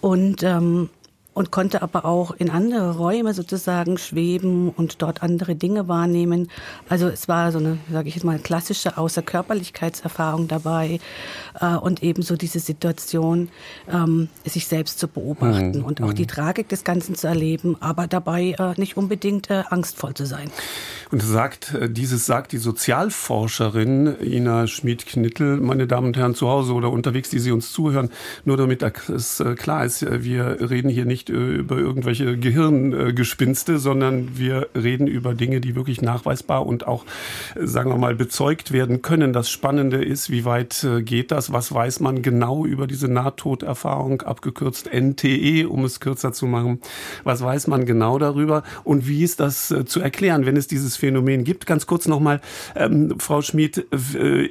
Und 0.00 0.42
ähm, 0.42 0.90
und 1.34 1.50
konnte 1.50 1.82
aber 1.82 2.04
auch 2.04 2.32
in 2.32 2.50
andere 2.50 2.96
Räume 2.96 3.34
sozusagen 3.34 3.98
schweben 3.98 4.70
und 4.70 5.02
dort 5.02 5.22
andere 5.22 5.54
Dinge 5.54 5.88
wahrnehmen. 5.88 6.48
Also 6.88 7.08
es 7.08 7.28
war 7.28 7.52
so 7.52 7.58
eine, 7.58 7.78
sage 7.90 8.08
ich 8.08 8.14
jetzt 8.14 8.24
mal, 8.24 8.38
klassische 8.38 8.98
Außerkörperlichkeitserfahrung 8.98 10.48
dabei 10.48 11.00
äh, 11.60 11.74
und 11.76 12.02
ebenso 12.02 12.36
diese 12.36 12.60
Situation, 12.60 13.48
ähm, 13.90 14.28
sich 14.44 14.66
selbst 14.66 14.98
zu 14.98 15.08
beobachten 15.08 15.78
mhm. 15.78 15.84
und 15.84 16.02
auch 16.02 16.12
die 16.12 16.22
mhm. 16.22 16.28
Tragik 16.28 16.68
des 16.68 16.84
Ganzen 16.84 17.14
zu 17.14 17.26
erleben, 17.26 17.76
aber 17.80 18.06
dabei 18.06 18.54
äh, 18.58 18.78
nicht 18.78 18.96
unbedingt 18.96 19.50
äh, 19.50 19.62
angstvoll 19.70 20.14
zu 20.14 20.26
sein. 20.26 20.50
Und 21.10 21.22
sagt, 21.22 21.74
äh, 21.74 21.90
dieses 21.90 22.26
sagt 22.26 22.52
die 22.52 22.58
Sozialforscherin 22.58 24.16
Ina 24.22 24.66
Schmid-Knittel, 24.66 25.58
meine 25.58 25.86
Damen 25.86 26.08
und 26.08 26.16
Herren, 26.16 26.34
zu 26.34 26.48
Hause 26.48 26.74
oder 26.74 26.90
unterwegs, 26.90 27.30
die 27.30 27.38
Sie 27.38 27.52
uns 27.52 27.72
zuhören, 27.72 28.10
nur 28.44 28.56
damit 28.56 28.82
es 28.82 29.40
äh, 29.40 29.54
klar 29.54 29.84
ist, 29.84 30.02
äh, 30.02 30.24
wir 30.24 30.70
reden 30.70 30.88
hier 30.88 31.04
nicht 31.04 31.21
nicht 31.22 31.30
äh, 31.30 31.54
über 31.54 31.78
irgendwelche 31.78 32.36
Gehirngespinste, 32.36 33.78
sondern 33.78 34.36
wir 34.36 34.68
reden 34.74 35.06
über 35.06 35.34
Dinge, 35.34 35.60
die 35.60 35.74
wirklich 35.74 36.02
nachweisbar 36.02 36.66
und 36.66 36.86
auch, 36.86 37.04
äh, 37.54 37.66
sagen 37.66 37.90
wir 37.90 37.98
mal, 37.98 38.14
bezeugt 38.14 38.72
werden 38.72 39.02
können. 39.02 39.32
Das 39.32 39.50
Spannende 39.50 40.02
ist, 40.02 40.30
wie 40.30 40.44
weit 40.44 40.84
äh, 40.84 41.02
geht 41.02 41.30
das? 41.30 41.52
Was 41.52 41.72
weiß 41.72 42.00
man 42.00 42.22
genau 42.22 42.64
über 42.64 42.86
diese 42.86 43.08
Nahtoderfahrung, 43.08 44.22
abgekürzt 44.22 44.90
NTE, 44.92 45.68
um 45.68 45.84
es 45.84 46.00
kürzer 46.00 46.32
zu 46.32 46.46
machen? 46.46 46.80
Was 47.24 47.42
weiß 47.42 47.68
man 47.68 47.86
genau 47.86 48.18
darüber? 48.18 48.62
Und 48.84 49.06
wie 49.06 49.22
ist 49.22 49.40
das 49.40 49.74
zu 49.86 50.00
erklären, 50.00 50.46
wenn 50.46 50.56
es 50.56 50.66
dieses 50.66 50.96
Phänomen 50.96 51.44
gibt? 51.44 51.66
Ganz 51.66 51.86
kurz 51.86 52.06
nochmal, 52.06 52.40
ähm, 52.74 53.14
Frau 53.18 53.42
Schmid, 53.42 53.86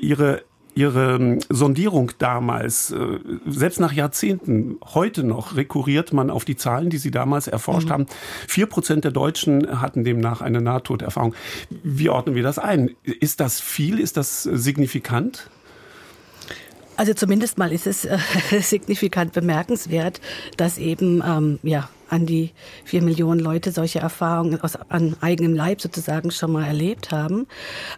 Ihre 0.02 0.44
Ihre 0.74 1.16
ähm, 1.16 1.40
Sondierung 1.50 2.12
damals, 2.18 2.92
äh, 2.92 3.20
selbst 3.46 3.80
nach 3.80 3.92
Jahrzehnten, 3.92 4.78
heute 4.94 5.24
noch 5.24 5.56
rekurriert 5.56 6.14
man 6.14 6.30
auf 6.30 6.46
die 6.46 6.56
Zahlen, 6.56 6.90
die 6.90 6.98
Sie 6.98 7.12
damals 7.12 7.48
erforscht 7.48 7.88
mhm. 7.88 7.94
haben. 7.94 8.06
Vier 8.48 8.68
Prozent 8.68 9.04
der 9.04 9.12
Deutschen 9.12 9.82
hatten 9.82 10.04
demnach 10.04 10.42
eine 10.42 10.62
Nahtoderfahrung. 10.62 11.36
Wie 11.84 12.10
ordnen 12.10 12.36
wir 12.36 12.44
das 12.44 12.58
ein? 12.58 12.92
Ist 13.04 13.40
das 13.40 13.60
viel? 13.60 14.00
Ist 14.00 14.18
das 14.18 14.44
signifikant? 14.44 15.50
Also 16.98 17.14
zumindest 17.14 17.58
mal 17.58 17.72
ist 17.72 17.88
es 17.88 18.06
äh, 18.06 18.18
signifikant 18.62 19.34
bemerkenswert, 19.34 20.22
dass 20.58 20.78
eben 20.78 21.24
ähm, 21.26 21.60
ja 21.64 21.90
an 22.10 22.26
die 22.26 22.52
vier 22.84 23.02
Millionen 23.02 23.40
Leute 23.40 23.72
solche 23.72 24.00
Erfahrungen 24.00 24.62
aus, 24.62 24.76
an 24.76 25.16
eigenem 25.22 25.54
Leib 25.54 25.82
sozusagen 25.82 26.30
schon 26.30 26.52
mal 26.52 26.66
erlebt 26.66 27.12
haben. 27.12 27.48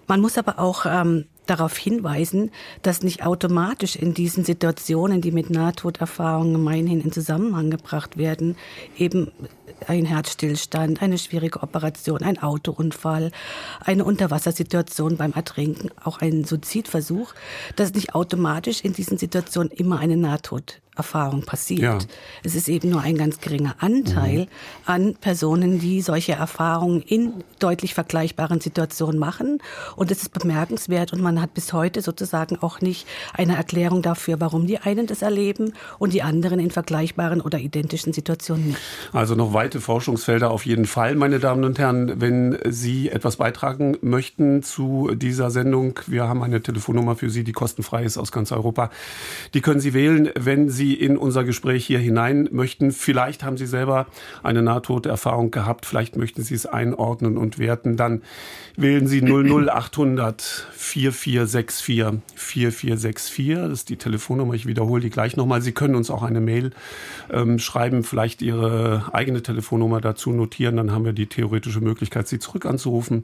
Man 0.07 0.21
muss 0.21 0.37
aber 0.37 0.59
auch 0.59 0.85
ähm, 0.87 1.25
darauf 1.45 1.77
hinweisen, 1.77 2.51
dass 2.81 3.03
nicht 3.03 3.25
automatisch 3.25 3.95
in 3.95 4.13
diesen 4.13 4.43
Situationen, 4.45 5.21
die 5.21 5.31
mit 5.31 5.49
Nahtoderfahrungen 5.49 6.53
gemeinhin 6.53 7.01
in 7.01 7.11
Zusammenhang 7.11 7.69
gebracht 7.69 8.17
werden, 8.17 8.55
eben 8.97 9.31
ein 9.87 10.05
Herzstillstand, 10.05 11.01
eine 11.01 11.17
schwierige 11.17 11.61
Operation, 11.63 12.21
ein 12.21 12.41
Autounfall, 12.41 13.31
eine 13.79 14.05
Unterwassersituation 14.05 15.17
beim 15.17 15.33
Ertrinken, 15.33 15.89
auch 16.03 16.19
ein 16.19 16.43
Suizidversuch, 16.45 17.33
dass 17.75 17.93
nicht 17.93 18.15
automatisch 18.15 18.81
in 18.81 18.93
diesen 18.93 19.17
Situationen 19.17 19.71
immer 19.71 19.99
eine 19.99 20.17
Nahtod 20.17 20.82
Erfahrung 20.95 21.43
passiert. 21.43 21.81
Ja. 21.81 21.97
Es 22.43 22.55
ist 22.55 22.69
eben 22.69 22.89
nur 22.89 23.01
ein 23.01 23.17
ganz 23.17 23.39
geringer 23.39 23.75
Anteil 23.79 24.41
mhm. 24.41 24.47
an 24.85 25.15
Personen, 25.15 25.79
die 25.79 26.01
solche 26.01 26.33
Erfahrungen 26.33 27.01
in 27.01 27.43
deutlich 27.59 27.93
vergleichbaren 27.93 28.61
Situationen 28.61 29.19
machen. 29.19 29.59
Und 29.95 30.11
es 30.11 30.21
ist 30.21 30.33
bemerkenswert 30.33 31.13
und 31.13 31.21
man 31.21 31.41
hat 31.41 31.53
bis 31.53 31.73
heute 31.73 32.01
sozusagen 32.01 32.57
auch 32.57 32.81
nicht 32.81 33.07
eine 33.33 33.55
Erklärung 33.55 34.01
dafür, 34.01 34.39
warum 34.39 34.67
die 34.67 34.77
einen 34.77 35.07
das 35.07 35.21
erleben 35.21 35.73
und 35.97 36.13
die 36.13 36.21
anderen 36.21 36.59
in 36.59 36.69
vergleichbaren 36.69 37.41
oder 37.41 37.57
identischen 37.57 38.13
Situationen 38.13 38.67
nicht. 38.67 38.79
Also 39.13 39.35
noch 39.35 39.53
weite 39.53 39.81
Forschungsfelder 39.81 40.51
auf 40.51 40.65
jeden 40.65 40.85
Fall, 40.85 41.15
meine 41.15 41.39
Damen 41.39 41.63
und 41.63 41.79
Herren. 41.79 42.21
Wenn 42.21 42.57
Sie 42.69 43.09
etwas 43.09 43.37
beitragen 43.37 43.97
möchten 44.01 44.61
zu 44.61 45.11
dieser 45.15 45.49
Sendung, 45.49 45.99
wir 46.07 46.27
haben 46.27 46.43
eine 46.43 46.61
Telefonnummer 46.61 47.15
für 47.15 47.29
Sie, 47.29 47.43
die 47.43 47.51
kostenfrei 47.51 48.03
ist 48.03 48.17
aus 48.17 48.31
ganz 48.31 48.51
Europa. 48.51 48.91
Die 49.53 49.61
können 49.61 49.79
Sie 49.79 49.93
wählen, 49.93 50.29
wenn 50.35 50.69
Sie 50.69 50.82
Sie 50.83 50.95
in 50.95 51.17
unser 51.17 51.45
Gespräch 51.45 51.85
hier 51.85 51.99
hinein 51.99 52.49
möchten. 52.51 52.91
Vielleicht 52.91 53.45
haben 53.45 53.55
Sie 53.55 53.67
selber 53.67 54.07
eine 54.43 54.61
Nahtoderfahrung 54.61 55.49
gehabt, 55.49 55.85
vielleicht 55.85 56.17
möchten 56.17 56.43
Sie 56.43 56.55
es 56.55 56.65
einordnen 56.65 57.37
und 57.37 57.57
werten. 57.57 57.95
Dann 57.95 58.21
wählen 58.75 59.07
Sie 59.07 59.21
00800 59.21 60.41
4464 60.75 62.19
4464. 62.35 63.55
Das 63.55 63.71
ist 63.71 63.87
die 63.87 63.95
Telefonnummer. 63.95 64.55
Ich 64.55 64.65
wiederhole 64.65 65.01
die 65.01 65.09
gleich 65.09 65.37
nochmal. 65.37 65.61
Sie 65.61 65.71
können 65.71 65.95
uns 65.95 66.11
auch 66.11 66.21
eine 66.21 66.41
Mail 66.41 66.71
ähm, 67.31 67.59
schreiben, 67.59 68.03
vielleicht 68.03 68.41
Ihre 68.41 69.05
eigene 69.13 69.41
Telefonnummer 69.41 70.01
dazu 70.01 70.33
notieren. 70.33 70.75
Dann 70.75 70.91
haben 70.91 71.05
wir 71.05 71.13
die 71.13 71.27
theoretische 71.27 71.79
Möglichkeit, 71.79 72.27
Sie 72.27 72.39
zurück 72.39 72.65
anzurufen. 72.65 73.23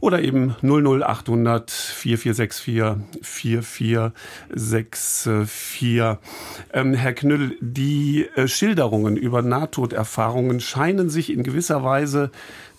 oder 0.00 0.22
eben 0.22 0.56
00800 0.62 1.70
4464 1.70 2.82
4464. 3.22 6.18
Ähm, 6.72 6.94
Herr 6.94 7.12
Knüll, 7.12 7.56
die 7.60 8.26
äh, 8.34 8.48
Schilderungen 8.48 9.16
über 9.16 9.42
Nahtoderfahrungen 9.42 10.60
scheinen 10.60 11.10
sich 11.10 11.32
in 11.32 11.42
gewisser 11.42 11.84
Weise 11.84 12.30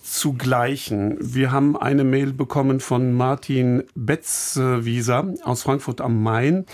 zu 0.06 0.34
gleichen. 0.34 1.18
Wir 1.20 1.52
haben 1.52 1.76
eine 1.76 2.04
Mail 2.04 2.32
bekommen 2.32 2.80
von 2.80 3.14
Martin 3.14 3.84
Betzwieser 3.96 5.34
aus 5.44 5.64
Frankfurt 5.64 6.00
am 6.00 6.22
Main. 6.22 6.66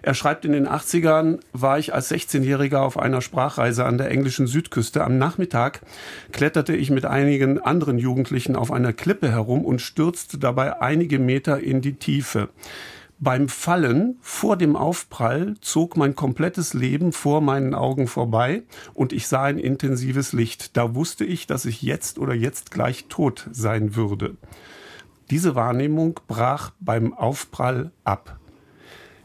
Er 0.00 0.14
schreibt, 0.14 0.46
in 0.46 0.52
den 0.52 0.66
80ern 0.66 1.40
war 1.52 1.78
ich 1.78 1.92
als 1.92 2.10
16-Jähriger 2.10 2.78
auf 2.78 2.98
einer 2.98 3.20
Sprachreise 3.20 3.84
an 3.84 3.98
der 3.98 4.10
englischen 4.10 4.46
Südküste. 4.46 5.04
Am 5.04 5.18
Nachmittag 5.18 5.82
kletterte 6.32 6.74
ich 6.74 6.90
mit 6.90 7.04
einigen 7.04 7.58
anderen 7.58 7.98
Jugendlichen 7.98 8.56
auf 8.56 8.72
einer 8.72 8.94
Klippe 8.94 9.30
herum 9.30 9.66
und 9.66 9.82
stürzte 9.82 10.38
dabei 10.38 10.80
einige 10.80 11.18
Meter 11.18 11.60
in 11.60 11.82
die 11.82 11.94
Tiefe. 11.94 12.48
Beim 13.20 13.48
Fallen 13.48 14.16
vor 14.20 14.56
dem 14.56 14.76
Aufprall 14.76 15.56
zog 15.60 15.96
mein 15.96 16.14
komplettes 16.14 16.72
Leben 16.72 17.12
vor 17.12 17.40
meinen 17.40 17.74
Augen 17.74 18.06
vorbei 18.06 18.62
und 18.94 19.12
ich 19.12 19.26
sah 19.26 19.42
ein 19.42 19.58
intensives 19.58 20.32
Licht. 20.32 20.76
Da 20.76 20.94
wusste 20.94 21.24
ich, 21.24 21.48
dass 21.48 21.64
ich 21.64 21.82
jetzt 21.82 22.20
oder 22.20 22.32
jetzt 22.32 22.70
gleich 22.70 23.06
tot 23.08 23.48
sein 23.50 23.96
würde. 23.96 24.36
Diese 25.30 25.56
Wahrnehmung 25.56 26.20
brach 26.28 26.70
beim 26.78 27.12
Aufprall 27.12 27.90
ab. 28.04 28.38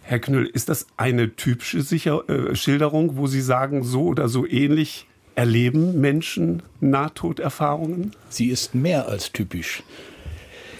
Herr 0.01 0.19
Knüll, 0.19 0.47
ist 0.47 0.69
das 0.69 0.88
eine 0.97 1.35
typische 1.35 1.81
Sicher 1.81 2.27
äh, 2.27 2.55
Schilderung, 2.55 3.15
wo 3.15 3.27
Sie 3.27 3.41
sagen, 3.41 3.83
so 3.83 4.05
oder 4.05 4.27
so 4.27 4.47
ähnlich 4.47 5.07
erleben 5.35 6.01
Menschen 6.01 6.63
Nahtoderfahrungen? 6.81 8.12
Sie 8.27 8.47
ist 8.47 8.73
mehr 8.73 9.07
als 9.07 9.31
typisch. 9.31 9.83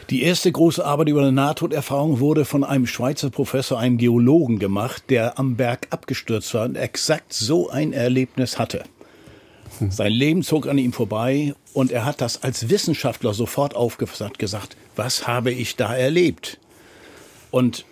Die 0.10 0.24
erste 0.24 0.52
große 0.52 0.84
Arbeit 0.86 1.08
über 1.08 1.22
eine 1.22 1.32
Nahtoderfahrung 1.32 2.20
wurde 2.20 2.44
von 2.44 2.64
einem 2.64 2.88
Schweizer 2.88 3.30
Professor, 3.30 3.80
einem 3.80 3.98
Geologen 3.98 4.60
gemacht, 4.60 5.04
der 5.10 5.40
am 5.40 5.56
Berg 5.56 5.88
abgestürzt 5.92 6.54
war 6.54 6.66
und 6.66 6.76
exakt 6.76 7.32
so 7.32 7.70
ein 7.70 7.94
Erlebnis 7.94 8.60
hatte. 8.60 8.84
Sein 9.90 10.12
Leben 10.12 10.44
zog 10.44 10.68
an 10.68 10.78
ihm 10.78 10.94
vorbei 10.94 11.56
und 11.74 11.92
er 11.92 12.06
hat 12.06 12.22
das 12.22 12.44
als 12.44 12.70
Wissenschaftler 12.70 13.34
sofort 13.34 13.76
aufgefasst, 13.76 14.38
gesagt, 14.38 14.76
was 14.96 15.26
habe 15.26 15.52
ich 15.52 15.78
da 15.78 15.96
erlebt? 15.96 16.60
Und 17.50 17.86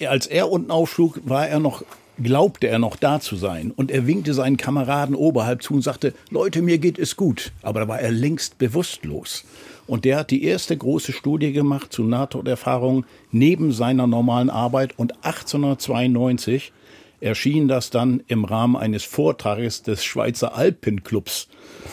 als 0.00 0.26
er 0.26 0.50
unten 0.50 0.70
aufschlug, 0.70 1.20
war 1.24 1.48
er 1.48 1.58
noch 1.58 1.82
glaubte 2.22 2.68
er 2.68 2.78
noch 2.78 2.96
da 2.96 3.20
zu 3.20 3.36
sein. 3.36 3.72
Und 3.74 3.90
er 3.90 4.06
winkte 4.06 4.34
seinen 4.34 4.56
Kameraden 4.56 5.14
oberhalb 5.14 5.62
zu 5.62 5.74
und 5.74 5.82
sagte, 5.82 6.14
Leute, 6.30 6.62
mir 6.62 6.78
geht 6.78 6.98
es 6.98 7.16
gut. 7.16 7.52
Aber 7.62 7.80
da 7.80 7.88
war 7.88 8.00
er 8.00 8.10
längst 8.10 8.58
bewusstlos. 8.58 9.44
Und 9.86 10.04
der 10.04 10.18
hat 10.18 10.30
die 10.30 10.44
erste 10.44 10.76
große 10.76 11.12
Studie 11.12 11.52
gemacht 11.52 11.92
zu 11.92 12.02
Nahtoderfahrungen 12.04 13.06
neben 13.30 13.72
seiner 13.72 14.06
normalen 14.06 14.50
Arbeit. 14.50 14.98
Und 14.98 15.14
1892 15.24 16.72
erschien 17.20 17.68
das 17.68 17.90
dann 17.90 18.22
im 18.26 18.44
Rahmen 18.44 18.76
eines 18.76 19.04
Vortrages 19.04 19.82
des 19.82 20.04
Schweizer 20.04 20.54
Alpenclubs. 20.54 21.48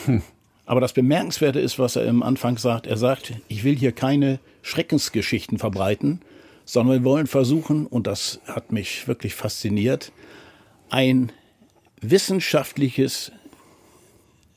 Hm. 0.06 0.22
Aber 0.66 0.82
das 0.82 0.94
Bemerkenswerte 0.94 1.60
ist, 1.60 1.78
was 1.78 1.96
er 1.96 2.06
im 2.06 2.24
Anfang 2.24 2.58
sagt. 2.58 2.88
Er 2.88 2.98
sagt, 2.98 3.34
ich 3.48 3.64
will 3.64 3.76
hier 3.76 3.92
keine 3.92 4.40
Schreckensgeschichten 4.62 5.58
verbreiten, 5.58 6.22
sondern 6.66 7.00
wir 7.00 7.04
wollen 7.04 7.28
versuchen, 7.28 7.86
und 7.86 8.08
das 8.08 8.40
hat 8.46 8.72
mich 8.72 9.08
wirklich 9.08 9.36
fasziniert, 9.36 10.12
ein 10.90 11.32
wissenschaftliches 12.02 13.32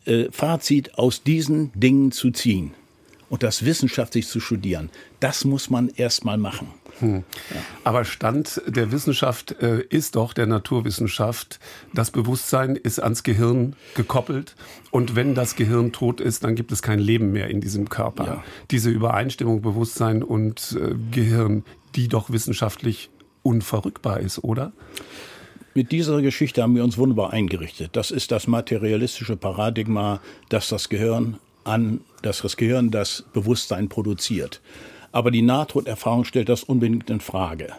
äh, 0.05 0.31
Fazit 0.31 0.97
aus 0.97 1.23
diesen 1.25 1.73
Dingen 1.75 2.13
zu 2.13 2.31
ziehen 2.31 2.73
und 3.29 3.43
das 3.43 3.65
wissenschaftlich 3.65 4.29
zu 4.29 4.41
studieren. 4.41 4.91
Das 5.21 5.45
muss 5.45 5.71
man 5.71 5.89
erst 5.89 6.25
mal 6.25 6.39
machen. 6.39 6.69
Hm. 7.01 7.25
Ja. 7.51 7.61
Aber 7.85 8.05
Stand 8.05 8.63
der 8.67 8.91
Wissenschaft 8.91 9.61
äh, 9.61 9.83
ist 9.91 10.17
doch 10.17 10.33
der 10.33 10.47
Naturwissenschaft, 10.47 11.61
das 11.93 12.11
Bewusstsein 12.11 12.77
ist 12.77 13.01
ans 13.01 13.23
Gehirn 13.23 13.77
gekoppelt 13.95 14.57
und 14.91 15.15
wenn 15.15 15.35
das 15.35 15.57
Gehirn 15.57 15.93
tot 15.93 16.21
ist, 16.21 16.45
dann 16.45 16.55
gibt 16.55 16.73
es 16.73 16.83
kein 16.83 16.99
Leben 16.99 17.33
mehr 17.33 17.49
in 17.49 17.61
diesem 17.61 17.89
Körper. 17.89 18.25
Ja. 18.25 18.45
Diese 18.71 18.91
Übereinstimmung 18.91 19.61
Bewusstsein 19.61 20.23
und 20.23 20.77
äh, 20.81 20.95
Gehirn, 21.11 21.65
die 21.95 22.09
doch 22.09 22.31
wissenschaftlich 22.31 23.11
unverrückbar 23.43 24.21
ist, 24.21 24.43
oder? 24.43 24.73
Mit 25.75 25.93
dieser 25.93 26.23
Geschichte 26.23 26.63
haben 26.63 26.75
wir 26.75 26.83
uns 26.83 26.97
wunderbar 26.97 27.35
eingerichtet. 27.35 27.91
Das 27.93 28.11
ist 28.11 28.33
das 28.33 28.47
materialistische 28.47 29.37
Paradigma, 29.37 30.23
dass 30.49 30.71
das 30.71 30.89
Gehirn 30.89 31.39
an, 31.67 32.01
dass 32.23 32.43
das 32.43 32.57
Gehirn 32.57 32.91
das 32.91 33.25
Bewusstsein 33.33 33.89
produziert. 33.89 34.61
Aber 35.13 35.31
die 35.31 35.43
Nahtoderfahrung 35.43 36.25
stellt 36.25 36.49
das 36.49 36.63
unbedingt 36.65 37.11
in 37.11 37.21
Frage. 37.21 37.73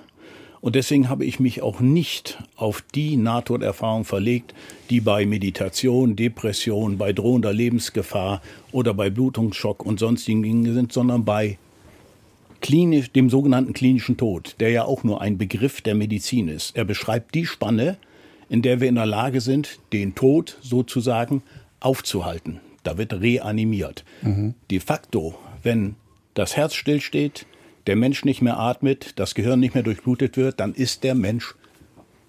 Und 0.60 0.76
deswegen 0.76 1.08
habe 1.08 1.24
ich 1.24 1.40
mich 1.40 1.62
auch 1.62 1.80
nicht 1.80 2.40
auf 2.56 2.84
die 2.94 3.16
Nahtoderfahrung 3.16 4.06
verlegt, 4.06 4.54
die 4.90 5.02
bei 5.02 5.26
Meditation, 5.26 6.16
Depression, 6.16 6.98
bei 6.98 7.14
drohender 7.14 7.54
Lebensgefahr 7.54 8.42
oder 8.72 8.94
bei 8.94 9.10
Blutungsschock 9.10 9.86
und 9.86 10.00
sonstigen 10.00 10.42
Dingen 10.42 10.74
sind, 10.74 10.92
sondern 10.92 11.26
bei 11.26 11.58
klinisch, 12.60 13.12
dem 13.12 13.30
sogenannten 13.30 13.74
klinischen 13.74 14.18
Tod, 14.18 14.56
der 14.60 14.72
ja 14.72 14.86
auch 14.86 15.04
nur 15.04 15.22
ein 15.22 15.38
Begriff 15.38 15.82
der 15.82 15.96
Medizin 15.96 16.48
ist. 16.48 16.76
Er 16.76 16.86
beschreibt 16.86 17.36
die 17.36 17.46
Spanne, 17.46 17.98
in 18.50 18.62
der 18.62 18.82
wir 18.82 18.90
in 18.90 18.96
der 18.96 19.06
Lage 19.06 19.42
sind, 19.42 19.80
den 19.94 20.16
Tod 20.16 20.58
sozusagen 20.62 21.44
aufzuhalten. 21.80 22.60
Da 22.88 22.98
wird 22.98 23.20
reanimiert. 23.20 24.06
Mhm. 24.22 24.54
De 24.72 24.80
facto, 24.80 25.38
wenn 25.62 25.96
das 26.36 26.56
Herz 26.56 26.74
stillsteht, 26.74 27.46
der 27.86 27.98
Mensch 27.98 28.24
nicht 28.24 28.42
mehr 28.42 28.58
atmet, 28.58 29.20
das 29.20 29.36
Gehirn 29.36 29.60
nicht 29.60 29.74
mehr 29.74 29.84
durchblutet 29.84 30.38
wird, 30.38 30.62
dann 30.62 30.74
ist 30.74 31.04
der 31.04 31.14
Mensch 31.14 31.56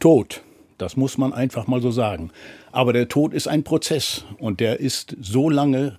tot. 0.00 0.42
Das 0.76 0.96
muss 0.96 1.16
man 1.16 1.32
einfach 1.32 1.68
mal 1.68 1.80
so 1.80 1.92
sagen. 1.92 2.32
Aber 2.72 2.92
der 2.92 3.06
Tod 3.06 3.34
ist 3.34 3.46
ein 3.46 3.62
Prozess 3.62 4.24
und 4.38 4.58
der 4.58 4.80
ist 4.80 5.16
so 5.20 5.48
lange 5.48 5.96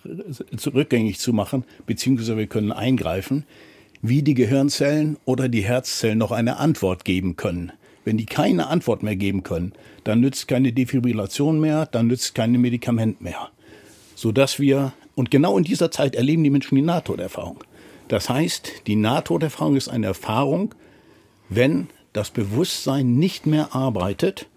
rückgängig 0.73 1.19
zu 1.19 1.31
machen, 1.31 1.63
beziehungsweise 1.85 2.35
wir 2.35 2.47
können 2.47 2.73
eingreifen, 2.73 3.45
wie 4.01 4.23
die 4.23 4.33
Gehirnzellen 4.33 5.15
oder 5.23 5.47
die 5.47 5.61
Herzzellen 5.61 6.17
noch 6.17 6.33
eine 6.33 6.57
Antwort 6.57 7.05
geben 7.05 7.37
können. 7.37 7.71
Wenn 8.03 8.17
die 8.17 8.25
keine 8.25 8.67
Antwort 8.67 9.03
mehr 9.03 9.15
geben 9.15 9.43
können, 9.43 9.71
dann 10.03 10.19
nützt 10.19 10.49
keine 10.49 10.73
Defibrillation 10.73 11.61
mehr, 11.61 11.85
dann 11.85 12.07
nützt 12.07 12.35
kein 12.35 12.51
Medikament 12.51 13.21
mehr. 13.21 13.51
Sodass 14.19 14.59
wir, 14.59 14.91
und 15.15 15.31
genau 15.31 15.57
in 15.57 15.63
dieser 15.63 15.91
Zeit 15.91 16.13
erleben 16.13 16.43
die 16.43 16.49
Menschen 16.49 16.75
die 16.75 16.81
Nahtoderfahrung. 16.81 17.63
Das 18.09 18.29
heißt, 18.29 18.85
die 18.85 18.97
Nahtoderfahrung 18.97 19.77
ist 19.77 19.87
eine 19.87 20.07
Erfahrung, 20.07 20.75
wenn 21.47 21.87
das 22.11 22.29
Bewusstsein 22.29 23.13
nicht 23.15 23.45
mehr 23.45 23.73
arbeitet 23.73 24.47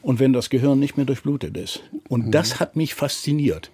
und 0.00 0.18
wenn 0.18 0.32
das 0.32 0.48
Gehirn 0.48 0.80
nicht 0.80 0.96
mehr 0.96 1.04
durchblutet 1.04 1.58
ist. 1.58 1.82
Und 2.08 2.28
mhm. 2.28 2.30
das 2.30 2.58
hat 2.58 2.74
mich 2.74 2.94
fasziniert. 2.94 3.70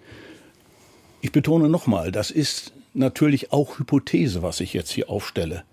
Ich 1.21 1.31
betone 1.31 1.69
nochmal, 1.69 2.11
das 2.11 2.29
ist 2.29 2.73
natürlich 2.93 3.53
auch 3.53 3.79
Hypothese, 3.79 4.41
was 4.41 4.59
ich 4.59 4.73
jetzt 4.73 4.91
hier 4.91 5.09
aufstelle. 5.09 5.63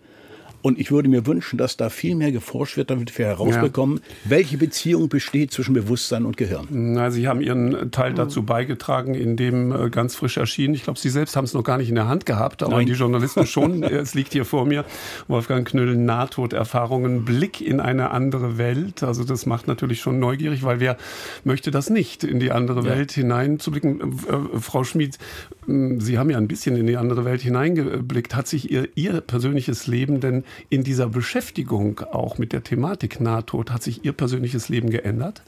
Und 0.63 0.79
ich 0.79 0.91
würde 0.91 1.09
mir 1.09 1.27
wünschen, 1.27 1.57
dass 1.57 1.77
da 1.77 1.89
viel 1.89 2.15
mehr 2.15 2.33
geforscht 2.33 2.77
wird, 2.77 2.91
damit 2.91 3.17
wir 3.19 3.27
herausbekommen, 3.27 3.97
ja. 3.97 4.31
welche 4.31 4.59
Beziehung 4.59 5.09
besteht 5.09 5.53
zwischen 5.53 5.73
Bewusstsein 5.73 6.27
und 6.27 6.37
Gehirn. 6.37 6.67
Na, 6.71 7.11
Sie 7.11 7.29
haben 7.29 7.41
Ihren 7.41 7.91
Teil 7.91 8.13
dazu 8.13 8.43
beigetragen, 8.43 9.15
in 9.15 9.37
dem 9.37 9.73
äh, 9.73 9.89
ganz 9.89 10.17
frisch 10.17 10.37
erschienen. 10.37 10.75
Ich 10.75 10.85
glaube, 10.85 10.99
Sie 10.99 11.09
selbst 11.09 11.35
haben 11.37 11.45
es 11.45 11.55
noch 11.55 11.65
gar 11.65 11.79
nicht 11.79 11.89
in 11.89 11.95
der 11.95 12.09
Hand 12.09 12.27
gehabt, 12.27 12.63
aber 12.63 12.77
Nein. 12.77 12.87
die 12.87 12.93
Journalisten 12.93 13.47
schon. 13.47 13.83
es 13.83 14.15
liegt 14.15 14.33
hier 14.33 14.45
vor 14.45 14.67
mir. 14.67 14.85
Wolfgang 15.29 15.67
Knüll, 15.67 15.97
Nahtoderfahrungen, 15.97 17.25
Blick 17.25 17.61
in 17.61 17.81
eine 17.81 18.11
andere 18.11 18.59
Welt. 18.59 19.03
Also 19.03 19.25
das 19.25 19.47
macht 19.47 19.67
natürlich 19.67 20.01
schon 20.01 20.19
neugierig, 20.19 20.63
weil 20.63 20.81
wer 20.81 20.99
möchte 21.45 21.71
das 21.71 21.89
nicht, 21.89 22.23
in 22.23 22.39
die 22.39 22.53
andere 22.53 22.81
ja. 22.85 22.91
Welt 22.91 23.13
hineinzublicken? 23.13 24.01
Äh, 24.01 24.05
äh, 24.05 24.61
Frau 24.61 24.85
Schmid, 24.85 25.19
Sie 25.67 26.19
haben 26.19 26.31
ja 26.31 26.37
ein 26.37 26.49
bisschen 26.49 26.77
in 26.77 26.87
die 26.87 26.97
andere 26.97 27.25
Welt 27.25 27.41
hineingeblickt. 27.41 28.35
Hat 28.35 28.47
sich 28.47 28.71
Ihr, 28.71 28.89
Ihr 28.95 29.21
persönliches 29.21 29.87
Leben 29.87 30.21
denn 30.21 30.45
in 30.69 30.85
dieser 30.85 31.09
Beschäftigung 31.09 32.01
auch 32.13 32.39
mit 32.39 32.53
der 32.53 32.63
Thematik 32.63 33.21
Nahtod, 33.21 33.71
hat 33.71 33.83
sich 33.83 34.05
Ihr 34.05 34.13
persönliches 34.13 34.69
Leben 34.69 34.91
geändert? 34.91 35.43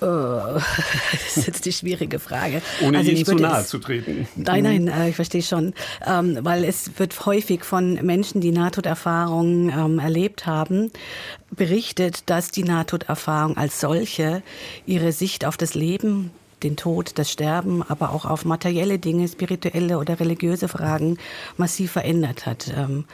Oh, 0.00 0.04
das 1.12 1.36
ist 1.36 1.46
jetzt 1.46 1.64
die 1.64 1.72
schwierige 1.72 2.18
Frage. 2.18 2.60
Ohne 2.82 2.98
also 2.98 3.10
Ihnen 3.10 3.24
zu 3.24 3.34
nahe 3.34 3.62
es, 3.62 3.68
zu 3.68 3.78
treten. 3.78 4.28
Nein, 4.36 4.62
nein, 4.62 4.88
äh, 4.88 5.08
ich 5.08 5.16
verstehe 5.16 5.42
schon. 5.42 5.72
Ähm, 6.06 6.38
weil 6.42 6.64
es 6.64 6.98
wird 6.98 7.24
häufig 7.24 7.64
von 7.64 7.94
Menschen, 8.04 8.40
die 8.40 8.52
Nahtoderfahrungen 8.52 9.70
ähm, 9.70 9.98
erlebt 9.98 10.46
haben, 10.46 10.90
berichtet, 11.50 12.28
dass 12.28 12.50
die 12.50 12.64
Nahtoderfahrung 12.64 13.56
als 13.56 13.80
solche 13.80 14.42
ihre 14.84 15.12
Sicht 15.12 15.46
auf 15.46 15.56
das 15.56 15.74
Leben 15.74 16.30
den 16.62 16.76
Tod, 16.76 17.12
das 17.16 17.30
Sterben, 17.30 17.82
aber 17.82 18.10
auch 18.10 18.24
auf 18.24 18.44
materielle 18.44 18.98
Dinge, 18.98 19.28
spirituelle 19.28 19.98
oder 19.98 20.18
religiöse 20.20 20.68
Fragen 20.68 21.18
massiv 21.56 21.92
verändert 21.92 22.46
hat. 22.46 22.72
Ähm, 22.76 23.04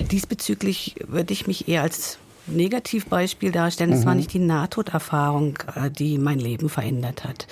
diesbezüglich 0.00 0.96
würde 1.06 1.32
ich 1.32 1.46
mich 1.46 1.68
eher 1.68 1.82
als 1.82 2.18
Negativbeispiel 2.46 3.52
darstellen. 3.52 3.92
Es 3.92 4.00
mhm. 4.00 4.06
war 4.06 4.14
nicht 4.14 4.32
die 4.32 4.38
Nahtoderfahrung, 4.38 5.58
äh, 5.74 5.90
die 5.90 6.18
mein 6.18 6.38
Leben 6.38 6.68
verändert 6.68 7.24
hat. 7.24 7.46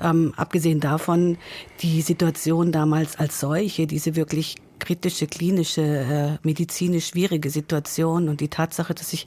Ähm, 0.00 0.32
abgesehen 0.36 0.80
davon, 0.80 1.38
die 1.80 2.02
Situation 2.02 2.72
damals 2.72 3.18
als 3.18 3.40
solche, 3.40 3.86
diese 3.86 4.16
wirklich 4.16 4.56
kritische, 4.82 5.28
klinische, 5.28 5.80
äh, 5.80 6.38
medizinisch 6.46 7.06
schwierige 7.06 7.50
Situation 7.50 8.28
und 8.28 8.40
die 8.40 8.48
Tatsache, 8.48 8.94
dass 8.94 9.12
ich 9.12 9.24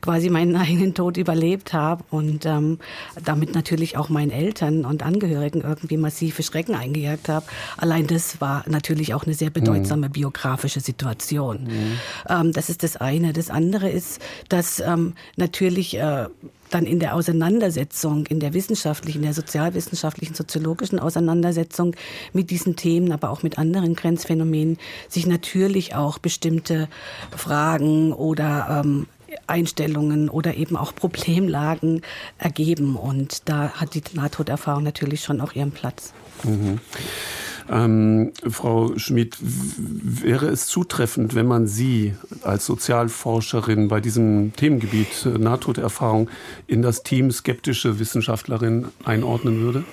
quasi 0.00 0.30
meinen 0.30 0.54
eigenen 0.64 0.94
Tod 0.94 1.16
überlebt 1.16 1.72
habe 1.72 2.04
und 2.10 2.46
ähm, 2.46 2.78
damit 3.22 3.54
natürlich 3.54 3.96
auch 3.96 4.08
meinen 4.08 4.30
Eltern 4.30 4.84
und 4.84 5.02
Angehörigen 5.02 5.62
irgendwie 5.62 5.96
massive 5.96 6.42
Schrecken 6.44 6.76
eingejagt 6.76 7.28
habe. 7.28 7.44
Allein 7.76 8.06
das 8.06 8.40
war 8.40 8.64
natürlich 8.68 9.12
auch 9.12 9.24
eine 9.24 9.34
sehr 9.34 9.50
bedeutsame 9.50 10.06
mhm. 10.06 10.12
biografische 10.12 10.80
Situation. 10.80 11.64
Mhm. 11.64 11.98
Ähm, 12.28 12.52
das 12.52 12.70
ist 12.70 12.84
das 12.84 12.96
eine. 12.96 13.32
Das 13.32 13.50
andere 13.50 13.90
ist, 13.90 14.22
dass 14.48 14.78
ähm, 14.78 15.14
natürlich 15.36 15.98
äh, 15.98 16.26
dann 16.74 16.86
in 16.86 16.98
der 16.98 17.14
Auseinandersetzung, 17.14 18.26
in 18.26 18.40
der 18.40 18.54
wissenschaftlichen, 18.54 19.18
in 19.18 19.24
der 19.24 19.34
sozialwissenschaftlichen, 19.34 20.34
soziologischen 20.34 20.98
Auseinandersetzung 20.98 21.94
mit 22.32 22.50
diesen 22.50 22.76
Themen, 22.76 23.12
aber 23.12 23.30
auch 23.30 23.42
mit 23.42 23.58
anderen 23.58 23.94
Grenzphänomenen, 23.94 24.78
sich 25.08 25.26
natürlich 25.26 25.94
auch 25.94 26.18
bestimmte 26.18 26.88
Fragen 27.36 28.12
oder 28.12 28.82
ähm, 28.84 29.06
Einstellungen 29.46 30.28
oder 30.28 30.54
eben 30.54 30.76
auch 30.76 30.94
Problemlagen 30.94 32.02
ergeben. 32.38 32.96
Und 32.96 33.48
da 33.48 33.70
hat 33.70 33.94
die 33.94 34.02
Nahtoderfahrung 34.14 34.82
natürlich 34.82 35.22
schon 35.22 35.40
auch 35.40 35.52
ihren 35.54 35.72
Platz. 35.72 36.12
Mhm. 36.44 36.80
Ähm, 37.70 38.32
Frau 38.48 38.96
Schmidt, 38.98 39.36
wäre 39.40 40.46
es 40.46 40.66
zutreffend, 40.66 41.34
wenn 41.34 41.46
man 41.46 41.66
Sie 41.66 42.14
als 42.42 42.66
Sozialforscherin 42.66 43.88
bei 43.88 44.00
diesem 44.00 44.52
Themengebiet 44.54 45.26
äh, 45.26 45.38
Nahtoderfahrung 45.38 46.28
in 46.66 46.82
das 46.82 47.02
Team 47.02 47.30
skeptische 47.30 47.98
Wissenschaftlerin 47.98 48.88
einordnen 49.04 49.60
würde? 49.60 49.84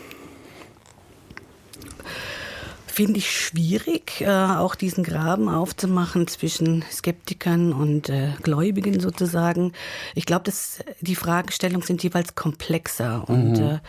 finde 2.99 3.19
ich 3.19 3.32
schwierig, 3.32 4.19
äh, 4.19 4.27
auch 4.27 4.75
diesen 4.75 5.05
Graben 5.05 5.47
aufzumachen 5.47 6.27
zwischen 6.27 6.84
Skeptikern 6.91 7.71
und 7.71 8.10
äh, 8.10 8.34
Gläubigen 8.43 8.99
sozusagen. 8.99 9.71
Ich 10.15 10.25
glaube, 10.25 10.43
dass 10.43 10.79
die 10.99 11.15
Fragestellungen 11.15 11.88
sind 11.88 12.03
jeweils 12.03 12.36
komplexer 12.36 13.23
und 13.29 13.53
mhm. 13.53 13.63
äh, 13.63 13.79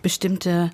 bestimmte 0.00 0.70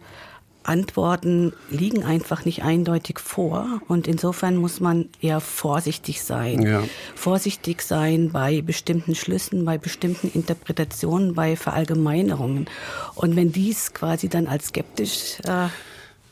Antworten 0.62 1.53
liegen 1.70 2.05
einfach 2.05 2.44
nicht 2.44 2.62
eindeutig 2.62 3.18
vor 3.18 3.81
und 3.88 4.07
insofern 4.07 4.57
muss 4.57 4.81
man 4.81 5.09
eher 5.20 5.40
vorsichtig 5.40 6.23
sein. 6.23 6.62
Ja. 6.62 6.83
Vorsichtig 7.14 7.83
sein 7.83 8.31
bei 8.31 8.61
bestimmten 8.61 9.14
Schlüssen, 9.14 9.64
bei 9.64 9.79
bestimmten 9.79 10.31
Interpretationen, 10.33 11.35
bei 11.35 11.57
Verallgemeinerungen. 11.57 12.66
Und 13.14 13.37
wenn 13.37 13.53
dies 13.53 13.94
quasi 13.94 14.29
dann 14.29 14.46
als 14.46 14.66
skeptisch 14.66 15.38
äh, 15.44 15.68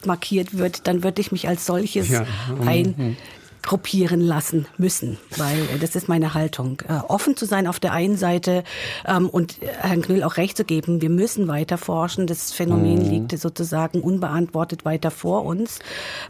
markiert 0.06 0.56
wird, 0.56 0.86
dann 0.86 1.02
würde 1.02 1.20
ich 1.20 1.32
mich 1.32 1.48
als 1.48 1.66
solches 1.66 2.08
ja. 2.10 2.26
ein 2.64 2.94
mhm 2.96 3.16
gruppieren 3.62 4.20
lassen 4.20 4.66
müssen, 4.76 5.18
weil 5.36 5.58
äh, 5.74 5.78
das 5.80 5.94
ist 5.96 6.08
meine 6.08 6.34
Haltung. 6.34 6.82
Äh, 6.88 7.00
offen 7.08 7.36
zu 7.36 7.44
sein 7.44 7.66
auf 7.66 7.80
der 7.80 7.92
einen 7.92 8.16
Seite 8.16 8.64
ähm, 9.06 9.28
und 9.28 9.56
Herrn 9.80 10.02
Knüll 10.02 10.22
auch 10.22 10.36
recht 10.36 10.56
zu 10.56 10.64
geben, 10.64 11.00
wir 11.00 11.10
müssen 11.10 11.48
weiter 11.48 11.78
forschen. 11.78 12.26
Das 12.26 12.52
Phänomen 12.52 13.04
mhm. 13.04 13.10
liegt 13.10 13.38
sozusagen 13.38 14.00
unbeantwortet 14.00 14.84
weiter 14.84 15.10
vor 15.10 15.44
uns. 15.44 15.78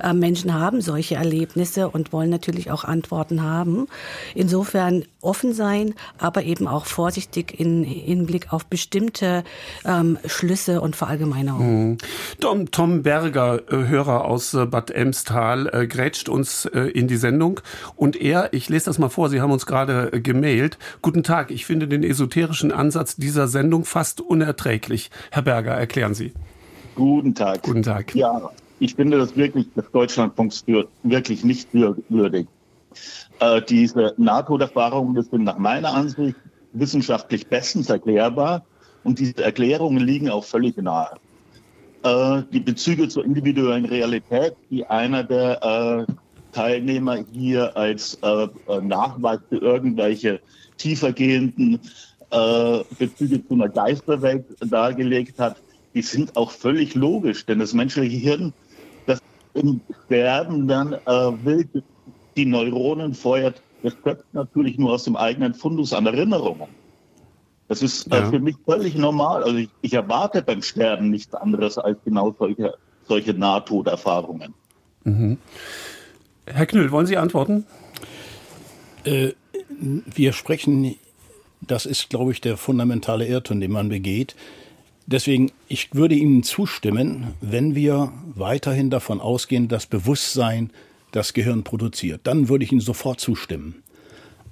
Äh, 0.02 0.12
Menschen 0.12 0.54
haben 0.54 0.80
solche 0.80 1.16
Erlebnisse 1.16 1.88
und 1.88 2.12
wollen 2.12 2.30
natürlich 2.30 2.70
auch 2.70 2.84
Antworten 2.84 3.42
haben. 3.42 3.86
Insofern 4.34 5.04
offen 5.20 5.52
sein, 5.52 5.94
aber 6.18 6.44
eben 6.44 6.68
auch 6.68 6.86
vorsichtig 6.86 7.58
in, 7.58 7.84
in 7.84 8.26
Blick 8.26 8.52
auf 8.52 8.66
bestimmte 8.66 9.44
ähm, 9.84 10.18
Schlüsse 10.26 10.80
und 10.80 10.96
Verallgemeinerungen. 10.96 11.90
Mhm. 11.90 11.98
Tom, 12.40 12.70
Tom 12.70 13.02
Berger, 13.02 13.60
äh, 13.70 13.88
Hörer 13.88 14.24
aus 14.24 14.54
äh, 14.54 14.66
Bad 14.66 14.90
Emstal, 14.90 15.68
äh, 15.72 15.86
grätscht 15.86 16.28
uns 16.28 16.64
in 16.64 17.08
diese 17.08 17.17
Sendung. 17.18 17.60
Und 17.96 18.16
er, 18.16 18.52
ich 18.52 18.68
lese 18.68 18.86
das 18.86 18.98
mal 18.98 19.08
vor, 19.08 19.28
Sie 19.28 19.40
haben 19.40 19.52
uns 19.52 19.66
gerade 19.66 20.12
äh, 20.12 20.20
gemailt. 20.20 20.78
Guten 21.02 21.22
Tag, 21.22 21.50
ich 21.50 21.66
finde 21.66 21.88
den 21.88 22.02
esoterischen 22.02 22.72
Ansatz 22.72 23.16
dieser 23.16 23.48
Sendung 23.48 23.84
fast 23.84 24.20
unerträglich. 24.20 25.10
Herr 25.30 25.42
Berger, 25.42 25.72
erklären 25.72 26.14
Sie. 26.14 26.32
Guten 26.94 27.34
Tag. 27.34 27.62
Guten 27.62 27.82
Tag. 27.82 28.14
Ja, 28.14 28.50
ich 28.80 28.94
finde 28.94 29.18
das 29.18 29.36
wirklich 29.36 29.66
des 29.74 29.90
Deutschlandfunks 29.92 30.64
wirklich 31.02 31.44
nicht 31.44 31.68
würdig. 31.72 32.48
Äh, 33.40 33.62
diese 33.62 34.14
NATO-Erfahrungen 34.16 35.22
sind 35.22 35.44
nach 35.44 35.58
meiner 35.58 35.94
Ansicht 35.94 36.36
wissenschaftlich 36.72 37.46
bestens 37.46 37.88
erklärbar 37.90 38.64
und 39.04 39.18
diese 39.18 39.42
Erklärungen 39.42 39.98
liegen 39.98 40.28
auch 40.28 40.44
völlig 40.44 40.76
nahe. 40.76 41.16
Äh, 42.02 42.42
die 42.52 42.60
Bezüge 42.60 43.08
zur 43.08 43.24
individuellen 43.24 43.84
Realität, 43.84 44.54
die 44.70 44.86
einer 44.86 45.24
der 45.24 46.06
äh, 46.08 46.12
Teilnehmer 46.52 47.24
hier 47.32 47.76
als 47.76 48.18
äh, 48.22 48.48
äh, 48.68 48.80
Nachweis 48.80 49.40
für 49.48 49.58
irgendwelche 49.58 50.40
tiefergehenden 50.76 51.80
äh, 52.30 52.78
Bezüge 52.98 53.46
zu 53.46 53.54
einer 53.54 53.68
Geisterwelt 53.68 54.44
dargelegt 54.60 55.38
hat, 55.38 55.56
die 55.94 56.02
sind 56.02 56.36
auch 56.36 56.50
völlig 56.50 56.94
logisch, 56.94 57.46
denn 57.46 57.58
das 57.58 57.72
menschliche 57.72 58.16
Hirn, 58.16 58.52
das 59.06 59.20
im 59.54 59.80
Sterben 60.04 60.68
dann 60.68 60.92
äh, 60.92 60.98
wild 61.44 61.68
die 62.36 62.46
Neuronen 62.46 63.14
feuert, 63.14 63.62
das 63.82 63.94
köpft 64.02 64.32
natürlich 64.32 64.78
nur 64.78 64.92
aus 64.92 65.04
dem 65.04 65.16
eigenen 65.16 65.54
Fundus 65.54 65.92
an 65.92 66.06
Erinnerungen. 66.06 66.68
Das 67.68 67.82
ist 67.82 68.10
äh, 68.12 68.20
ja. 68.20 68.30
für 68.30 68.40
mich 68.40 68.56
völlig 68.64 68.94
normal. 68.94 69.42
Also 69.42 69.56
ich, 69.56 69.68
ich, 69.82 69.94
erwarte 69.94 70.42
beim 70.42 70.62
Sterben 70.62 71.10
nichts 71.10 71.34
anderes 71.34 71.78
als 71.78 71.98
genau 72.04 72.34
solche, 72.38 72.74
solche 73.06 73.34
Nahtoderfahrungen. 73.34 74.54
Mhm. 75.04 75.38
Herr 76.52 76.66
Knüll, 76.66 76.90
wollen 76.90 77.06
Sie 77.06 77.16
antworten? 77.16 77.64
Äh, 79.04 79.32
wir 79.70 80.32
sprechen, 80.32 80.96
das 81.60 81.86
ist, 81.86 82.10
glaube 82.10 82.32
ich, 82.32 82.40
der 82.40 82.56
fundamentale 82.56 83.26
Irrtum, 83.26 83.60
den 83.60 83.70
man 83.70 83.88
begeht. 83.88 84.34
Deswegen, 85.06 85.52
ich 85.68 85.94
würde 85.94 86.14
Ihnen 86.14 86.42
zustimmen, 86.42 87.34
wenn 87.40 87.74
wir 87.74 88.12
weiterhin 88.34 88.90
davon 88.90 89.20
ausgehen, 89.20 89.68
dass 89.68 89.86
Bewusstsein 89.86 90.70
das 91.12 91.32
Gehirn 91.32 91.64
produziert. 91.64 92.20
Dann 92.24 92.48
würde 92.48 92.64
ich 92.64 92.72
Ihnen 92.72 92.80
sofort 92.80 93.20
zustimmen. 93.20 93.82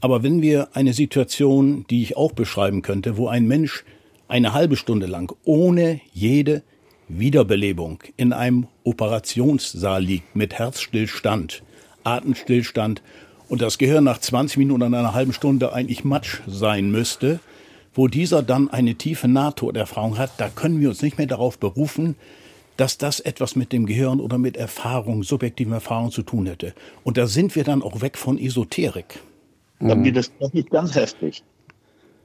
Aber 0.00 0.22
wenn 0.22 0.42
wir 0.42 0.68
eine 0.74 0.92
Situation, 0.92 1.84
die 1.90 2.02
ich 2.02 2.16
auch 2.16 2.32
beschreiben 2.32 2.82
könnte, 2.82 3.16
wo 3.16 3.28
ein 3.28 3.46
Mensch 3.46 3.84
eine 4.28 4.52
halbe 4.52 4.76
Stunde 4.76 5.06
lang 5.06 5.34
ohne 5.44 6.00
jede 6.12 6.62
Wiederbelebung 7.08 8.02
in 8.16 8.32
einem 8.32 8.66
Operationssaal 8.84 10.02
liegt 10.02 10.34
mit 10.34 10.54
Herzstillstand, 10.54 11.62
Atemstillstand 12.06 13.02
und 13.48 13.62
das 13.62 13.78
Gehirn 13.78 14.04
nach 14.04 14.18
20 14.18 14.58
Minuten 14.58 14.82
oder 14.82 14.98
einer 14.98 15.14
halben 15.14 15.32
Stunde 15.32 15.72
eigentlich 15.72 16.04
matsch 16.04 16.40
sein 16.46 16.90
müsste, 16.90 17.40
wo 17.94 18.08
dieser 18.08 18.42
dann 18.42 18.68
eine 18.68 18.94
tiefe 18.94 19.28
Nahtoderfahrung 19.28 20.18
hat, 20.18 20.32
da 20.38 20.48
können 20.48 20.80
wir 20.80 20.88
uns 20.90 21.02
nicht 21.02 21.18
mehr 21.18 21.26
darauf 21.26 21.58
berufen, 21.58 22.16
dass 22.76 22.98
das 22.98 23.20
etwas 23.20 23.56
mit 23.56 23.72
dem 23.72 23.86
Gehirn 23.86 24.20
oder 24.20 24.36
mit 24.36 24.56
Erfahrung, 24.56 25.22
subjektiven 25.22 25.72
Erfahrung 25.72 26.10
zu 26.10 26.22
tun 26.22 26.46
hätte. 26.46 26.74
Und 27.04 27.16
da 27.16 27.26
sind 27.26 27.56
wir 27.56 27.64
dann 27.64 27.82
auch 27.82 28.02
weg 28.02 28.18
von 28.18 28.38
Esoterik. 28.38 29.20
Dann 29.80 30.04
wird 30.04 30.16
das 30.16 30.30
nicht 30.52 30.70
ganz 30.70 30.94
heftig. 30.94 31.42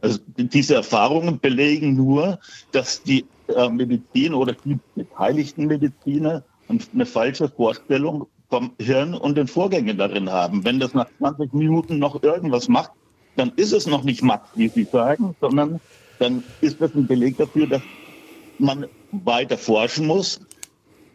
Also 0.01 0.19
diese 0.35 0.75
Erfahrungen 0.75 1.39
belegen 1.39 1.95
nur, 1.95 2.39
dass 2.71 3.03
die 3.03 3.25
äh, 3.55 3.69
Medizin 3.69 4.33
oder 4.33 4.53
die 4.53 4.77
beteiligten 4.95 5.67
Mediziner 5.67 6.43
eine 6.93 7.05
falsche 7.05 7.49
Vorstellung 7.49 8.27
vom 8.51 8.73
Hirn 8.79 9.15
und 9.15 9.37
den 9.37 9.47
Vorgängen 9.47 9.97
darin 9.97 10.29
haben. 10.29 10.63
Wenn 10.63 10.79
das 10.79 10.93
nach 10.93 11.07
20 11.17 11.53
Minuten 11.53 11.97
noch 11.97 12.21
irgendwas 12.21 12.67
macht, 12.67 12.91
dann 13.37 13.51
ist 13.55 13.71
es 13.71 13.87
noch 13.87 14.03
nicht 14.03 14.21
matt, 14.21 14.43
wie 14.55 14.67
Sie 14.67 14.83
sagen, 14.83 15.35
sondern 15.39 15.79
dann 16.19 16.43
ist 16.59 16.79
das 16.81 16.93
ein 16.93 17.07
Beleg 17.07 17.37
dafür, 17.37 17.65
dass 17.65 17.81
man 18.59 18.85
weiter 19.11 19.57
forschen 19.57 20.05
muss. 20.05 20.41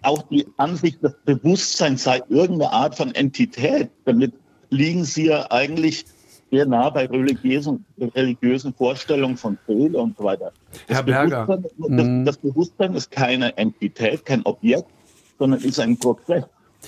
Auch 0.02 0.22
die 0.22 0.46
Ansicht, 0.56 0.98
das 1.02 1.14
Bewusstsein 1.24 1.96
sei 1.98 2.22
irgendeine 2.28 2.72
Art 2.72 2.96
von 2.96 3.14
Entität, 3.14 3.90
damit 4.06 4.32
liegen 4.70 5.04
Sie 5.04 5.26
ja 5.26 5.46
eigentlich 5.50 6.06
sehr 6.50 6.64
nah 6.64 6.88
bei 6.90 7.06
religiösen, 7.06 7.84
religiösen 7.98 8.72
Vorstellungen 8.72 9.36
von 9.36 9.58
Seele 9.66 9.98
und 9.98 10.16
so 10.16 10.24
weiter. 10.24 10.52
Das 10.88 10.96
Herr 10.96 11.02
Berger. 11.02 11.46
Bewusstsein, 11.46 11.96
das, 11.96 12.06
mhm. 12.06 12.24
das 12.24 12.36
Bewusstsein 12.38 12.94
ist 12.94 13.10
keine 13.10 13.56
Entität, 13.58 14.24
kein 14.24 14.44
Objekt, 14.46 14.88
sondern 15.38 15.60
ist 15.60 15.78
ein 15.80 15.98
Prozess. 15.98 16.44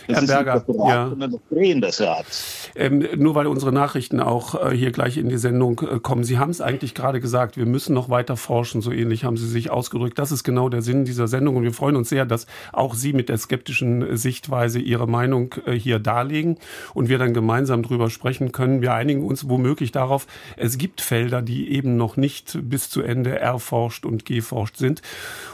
Das 0.06 0.28
Herr 0.28 0.44
Berger, 0.44 0.64
ja. 0.88 1.14
das 1.18 1.40
Drehen 1.50 1.80
des 1.80 2.00
Rads. 2.00 2.70
Ähm, 2.74 3.06
nur 3.16 3.34
weil 3.34 3.46
unsere 3.46 3.72
Nachrichten 3.72 4.20
auch 4.20 4.70
äh, 4.70 4.76
hier 4.76 4.92
gleich 4.92 5.16
in 5.16 5.28
die 5.28 5.38
Sendung 5.38 5.80
äh, 5.80 5.98
kommen. 5.98 6.24
Sie 6.24 6.38
haben 6.38 6.50
es 6.50 6.60
eigentlich 6.60 6.94
gerade 6.94 7.20
gesagt, 7.20 7.56
wir 7.56 7.66
müssen 7.66 7.94
noch 7.94 8.08
weiter 8.08 8.36
forschen, 8.36 8.80
so 8.80 8.92
ähnlich 8.92 9.24
haben 9.24 9.36
Sie 9.36 9.48
sich 9.48 9.70
ausgedrückt. 9.70 10.18
Das 10.18 10.32
ist 10.32 10.44
genau 10.44 10.68
der 10.68 10.82
Sinn 10.82 11.04
dieser 11.04 11.28
Sendung 11.28 11.56
und 11.56 11.62
wir 11.62 11.72
freuen 11.72 11.96
uns 11.96 12.08
sehr, 12.08 12.26
dass 12.26 12.46
auch 12.72 12.94
Sie 12.94 13.12
mit 13.12 13.28
der 13.28 13.38
skeptischen 13.38 14.16
Sichtweise 14.16 14.78
Ihre 14.78 15.08
Meinung 15.08 15.54
äh, 15.66 15.72
hier 15.72 15.98
darlegen 15.98 16.58
und 16.94 17.08
wir 17.08 17.18
dann 17.18 17.34
gemeinsam 17.34 17.82
drüber 17.82 18.10
sprechen 18.10 18.52
können. 18.52 18.82
Wir 18.82 18.94
einigen 18.94 19.24
uns 19.24 19.48
womöglich 19.48 19.92
darauf, 19.92 20.26
es 20.56 20.78
gibt 20.78 21.00
Felder, 21.00 21.42
die 21.42 21.72
eben 21.72 21.96
noch 21.96 22.16
nicht 22.16 22.58
bis 22.62 22.90
zu 22.90 23.02
Ende 23.02 23.38
erforscht 23.38 24.04
und 24.04 24.24
geforscht 24.24 24.76
sind. 24.76 25.02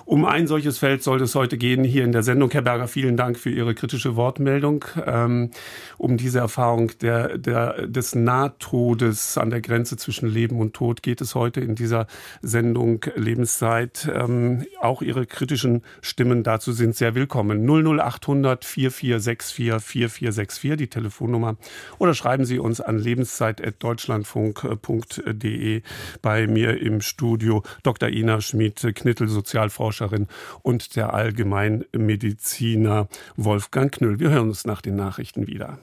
Um 0.05 0.25
ein 0.25 0.47
solches 0.47 0.79
Feld 0.79 1.03
soll 1.03 1.23
es 1.23 1.35
heute 1.35 1.57
gehen 1.57 1.85
hier 1.85 2.05
in 2.05 2.13
der 2.13 2.23
Sendung. 2.23 2.51
Herr 2.51 2.63
Berger, 2.63 2.89
vielen 2.89 3.17
Dank 3.17 3.39
für 3.39 3.51
Ihre 3.51 3.75
kritische 3.75 4.17
Worte. 4.17 4.34
Wortmeldung 4.35 4.85
ähm, 5.07 5.51
um 5.97 6.17
diese 6.17 6.41
Erfahrung 6.41 6.91
der, 7.01 7.39
der, 7.39 7.87
des 7.87 8.17
Nahtodes 8.17 9.39
an 9.39 9.51
der 9.51 9.61
Grenze 9.61 9.97
zwischen 9.97 10.29
Leben 10.29 10.59
und 10.59 10.75
Tod 10.75 11.05
geht 11.05 11.21
es 11.21 11.37
heute 11.37 11.61
in 11.61 11.77
dieser 11.77 12.09
Sendung 12.43 13.05
Lebenszeit. 13.15 14.11
Ähm, 14.13 14.67
auch 14.81 15.03
Ihre 15.03 15.27
kritischen 15.27 15.83
Stimmen 16.01 16.43
dazu 16.43 16.73
sind 16.73 16.97
sehr 16.97 17.15
willkommen. 17.15 17.65
00800 17.65 18.65
4464 18.65 19.81
4464, 19.81 20.77
die 20.77 20.89
Telefonnummer. 20.89 21.55
Oder 21.99 22.15
schreiben 22.15 22.45
Sie 22.45 22.59
uns 22.59 22.81
an 22.81 22.99
lebenszeit.deutschlandfunk.de 22.99 25.83
bei 26.23 26.49
mir 26.49 26.81
im 26.81 27.01
Studio 27.01 27.63
Dr. 27.85 28.09
Ina 28.09 28.41
Schmid-Knittel, 28.41 29.29
Sozialforscherin 29.29 30.27
und 30.63 30.97
der 30.97 31.15
Allgemeinmediziner 31.15 33.07
Wolfgang 33.37 33.93
Knüll. 33.93 34.14
Wir 34.19 34.31
hören 34.31 34.49
uns 34.49 34.65
nach 34.65 34.81
den 34.81 34.97
Nachrichten 34.97 35.47
wieder. 35.47 35.79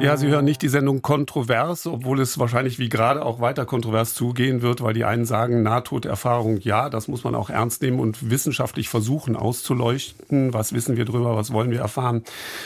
Ja, 0.00 0.16
Sie 0.16 0.28
hören 0.28 0.44
nicht 0.44 0.62
die 0.62 0.68
Sendung 0.68 1.02
kontrovers, 1.02 1.84
obwohl 1.88 2.20
es 2.20 2.38
wahrscheinlich 2.38 2.78
wie 2.78 2.88
gerade 2.88 3.24
auch 3.24 3.40
weiter 3.40 3.66
kontrovers 3.66 4.14
zugehen 4.14 4.62
wird, 4.62 4.80
weil 4.80 4.94
die 4.94 5.04
einen 5.04 5.24
sagen, 5.24 5.64
Nahtoderfahrung, 5.64 6.58
ja, 6.60 6.88
das 6.88 7.08
muss 7.08 7.24
man 7.24 7.34
auch 7.34 7.50
ernst 7.50 7.82
nehmen 7.82 7.98
und 7.98 8.30
wissenschaftlich 8.30 8.88
versuchen 8.88 9.34
auszuleuchten. 9.34 10.54
Was 10.54 10.72
wissen 10.72 10.96
wir 10.96 11.04
drüber? 11.04 11.36
Was 11.36 11.52
wollen 11.52 11.72
wir 11.72 11.80
erfahren? 11.80 12.22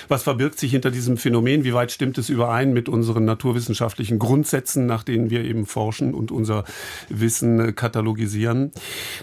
Was 0.09 0.25
verbirgt 0.25 0.59
sich 0.59 0.73
hinter 0.73 0.91
diesem 0.91 1.17
Phänomen? 1.17 1.65
Wie 1.65 1.73
weit 1.73 1.91
stimmt 1.91 2.19
es 2.19 2.29
überein 2.29 2.75
mit 2.75 2.91
unseren 2.91 3.25
naturwissenschaftlichen 3.25 4.19
Grundsätzen, 4.19 4.85
nach 4.85 5.03
denen 5.03 5.31
wir 5.31 5.43
eben 5.43 5.65
forschen 5.65 6.13
und 6.13 6.33
unser 6.33 6.65
Wissen 7.09 7.75
katalogisieren? 7.75 8.73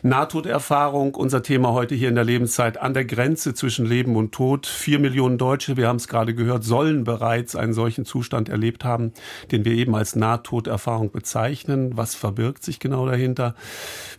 Nahtoderfahrung, 0.02 1.14
unser 1.14 1.44
Thema 1.44 1.74
heute 1.74 1.94
hier 1.94 2.10
in 2.10 2.16
der 2.16 2.26
Lebenszeit 2.26 2.82
an 2.82 2.96
der 2.96 3.06
Grenze 3.06 3.54
zwischen 3.54 3.86
Leben 3.86 4.16
und 4.16 4.32
Tod. 4.32 4.66
Vier 4.66 4.98
Millionen 4.98 5.38
Deutsche, 5.38 5.78
wir 5.78 5.88
haben 5.88 5.98
es 5.98 6.08
gerade 6.08 6.34
gehört, 6.34 6.64
sollen 6.64 7.04
bereits 7.04 7.56
einen 7.56 7.74
solchen 7.74 7.99
solchen 8.00 8.06
Zustand 8.06 8.50
erlebt 8.50 8.84
haben, 8.84 9.12
den 9.52 9.66
wir 9.66 9.74
eben 9.74 9.96
als 9.96 10.16
Nahtoderfahrung 10.16 11.12
bezeichnen. 11.12 11.98
Was 11.98 12.16
verbirgt 12.16 12.64
sich 12.64 12.80
genau 12.80 13.06
dahinter? 13.06 13.56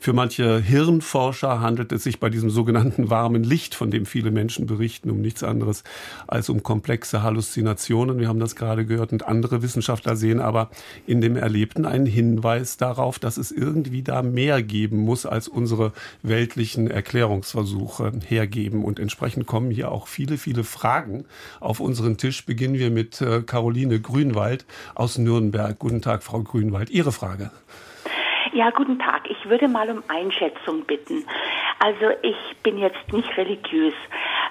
Für 0.00 0.12
manche 0.12 0.60
Hirnforscher 0.60 1.60
handelt 1.60 1.92
es 1.92 2.04
sich 2.04 2.20
bei 2.20 2.30
diesem 2.30 2.50
sogenannten 2.50 3.10
warmen 3.10 3.44
Licht, 3.44 3.74
von 3.74 3.90
dem 3.90 4.06
viele 4.06 4.30
Menschen 4.30 4.66
berichten, 4.66 5.10
um 5.10 5.20
nichts 5.20 5.42
anderes 5.42 5.84
als 6.26 6.48
um 6.48 6.62
komplexe 6.62 7.22
Halluzinationen. 7.22 8.18
Wir 8.18 8.28
haben 8.28 8.40
das 8.40 8.56
gerade 8.56 8.84
gehört 8.86 9.12
und 9.12 9.26
andere 9.26 9.62
Wissenschaftler 9.62 10.16
sehen 10.16 10.40
aber 10.40 10.70
in 11.06 11.20
dem 11.20 11.36
Erlebten 11.36 11.84
einen 11.84 12.06
Hinweis 12.06 12.76
darauf, 12.76 13.18
dass 13.18 13.36
es 13.36 13.50
irgendwie 13.50 14.02
da 14.02 14.22
mehr 14.22 14.62
geben 14.62 14.98
muss, 14.98 15.26
als 15.26 15.48
unsere 15.48 15.92
weltlichen 16.22 16.90
Erklärungsversuche 16.90 18.12
hergeben. 18.26 18.84
Und 18.84 18.98
entsprechend 18.98 19.46
kommen 19.46 19.70
hier 19.70 19.90
auch 19.90 20.06
viele, 20.06 20.38
viele 20.38 20.64
Fragen 20.64 21.24
auf 21.60 21.80
unseren 21.80 22.16
Tisch. 22.16 22.44
Beginnen 22.46 22.74
wir 22.74 22.90
mit 22.90 23.20
äh, 23.20 23.42
Caroline 23.42 23.69
Caroline 23.70 24.00
Grünwald 24.00 24.66
aus 24.96 25.16
Nürnberg. 25.16 25.78
Guten 25.78 26.02
Tag, 26.02 26.24
Frau 26.24 26.40
Grünwald. 26.40 26.90
Ihre 26.90 27.12
Frage. 27.12 27.52
Ja, 28.52 28.70
guten 28.70 28.98
Tag. 28.98 29.30
Ich 29.30 29.48
würde 29.48 29.68
mal 29.68 29.88
um 29.90 30.02
Einschätzung 30.08 30.84
bitten. 30.86 31.24
Also 31.78 32.10
ich 32.22 32.56
bin 32.64 32.78
jetzt 32.78 33.12
nicht 33.12 33.36
religiös. 33.36 33.94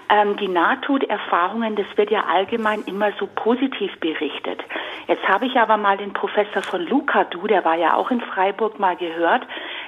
Ähm, 0.08 0.38
die 0.38 0.48
Nahtoderfahrungen, 0.48 1.76
das 1.76 1.86
wird 1.98 2.12
ja 2.12 2.24
allgemein 2.34 2.84
immer 2.86 3.12
so 3.20 3.28
positiv 3.28 3.92
berichtet. 4.00 4.64
Jetzt 5.08 5.28
habe 5.28 5.48
ich 5.48 5.58
aber 5.58 5.76
mal 5.76 5.98
den 5.98 6.14
Professor 6.14 6.62
von 6.62 6.88
Lukadu, 6.88 7.46
der 7.46 7.66
war 7.66 7.76
ja 7.76 7.96
auch 7.96 8.10
in 8.12 8.22
Freiburg 8.22 8.80
mal 8.80 8.96
gehört, 8.96 9.46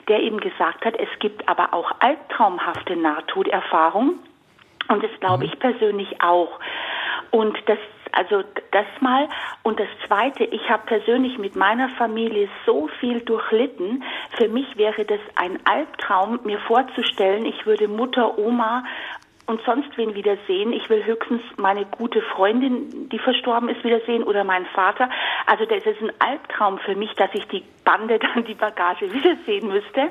der 0.09 0.19
eben 0.19 0.41
gesagt 0.41 0.83
hat, 0.83 0.95
es 0.99 1.09
gibt 1.19 1.47
aber 1.47 1.73
auch 1.73 1.89
albtraumhafte 1.99 2.97
Nahtoderfahrungen. 2.97 4.19
Und 4.89 5.01
das 5.01 5.11
glaube 5.21 5.45
mhm. 5.45 5.53
ich 5.53 5.59
persönlich 5.59 6.21
auch. 6.21 6.59
Und 7.31 7.57
das 7.67 7.79
also 8.11 8.43
das 8.71 8.85
mal. 8.99 9.27
Und 9.63 9.79
das 9.79 9.87
Zweite, 10.07 10.43
ich 10.43 10.69
habe 10.69 10.83
persönlich 10.85 11.37
mit 11.37 11.55
meiner 11.55 11.89
Familie 11.89 12.49
so 12.65 12.87
viel 12.99 13.21
durchlitten. 13.21 14.03
Für 14.37 14.49
mich 14.49 14.77
wäre 14.77 15.05
das 15.05 15.19
ein 15.35 15.59
Albtraum, 15.65 16.39
mir 16.43 16.59
vorzustellen, 16.59 17.45
ich 17.45 17.65
würde 17.65 17.87
Mutter, 17.87 18.37
Oma 18.37 18.83
und 19.47 19.61
sonst 19.65 19.89
wen 19.97 20.15
wiedersehen. 20.15 20.71
Ich 20.73 20.89
will 20.89 21.03
höchstens 21.05 21.41
meine 21.57 21.85
gute 21.85 22.21
Freundin, 22.21 23.09
die 23.09 23.19
verstorben 23.19 23.69
ist, 23.69 23.83
wiedersehen 23.83 24.23
oder 24.23 24.43
meinen 24.43 24.65
Vater. 24.67 25.09
Also 25.45 25.65
das 25.65 25.85
ist 25.85 26.01
ein 26.01 26.11
Albtraum 26.19 26.79
für 26.79 26.95
mich, 26.95 27.13
dass 27.15 27.29
ich 27.33 27.47
die 27.47 27.63
Bande 27.83 28.19
dann 28.19 28.45
die 28.45 28.53
Bagage 28.53 29.11
wiedersehen 29.13 29.67
müsste. 29.67 30.09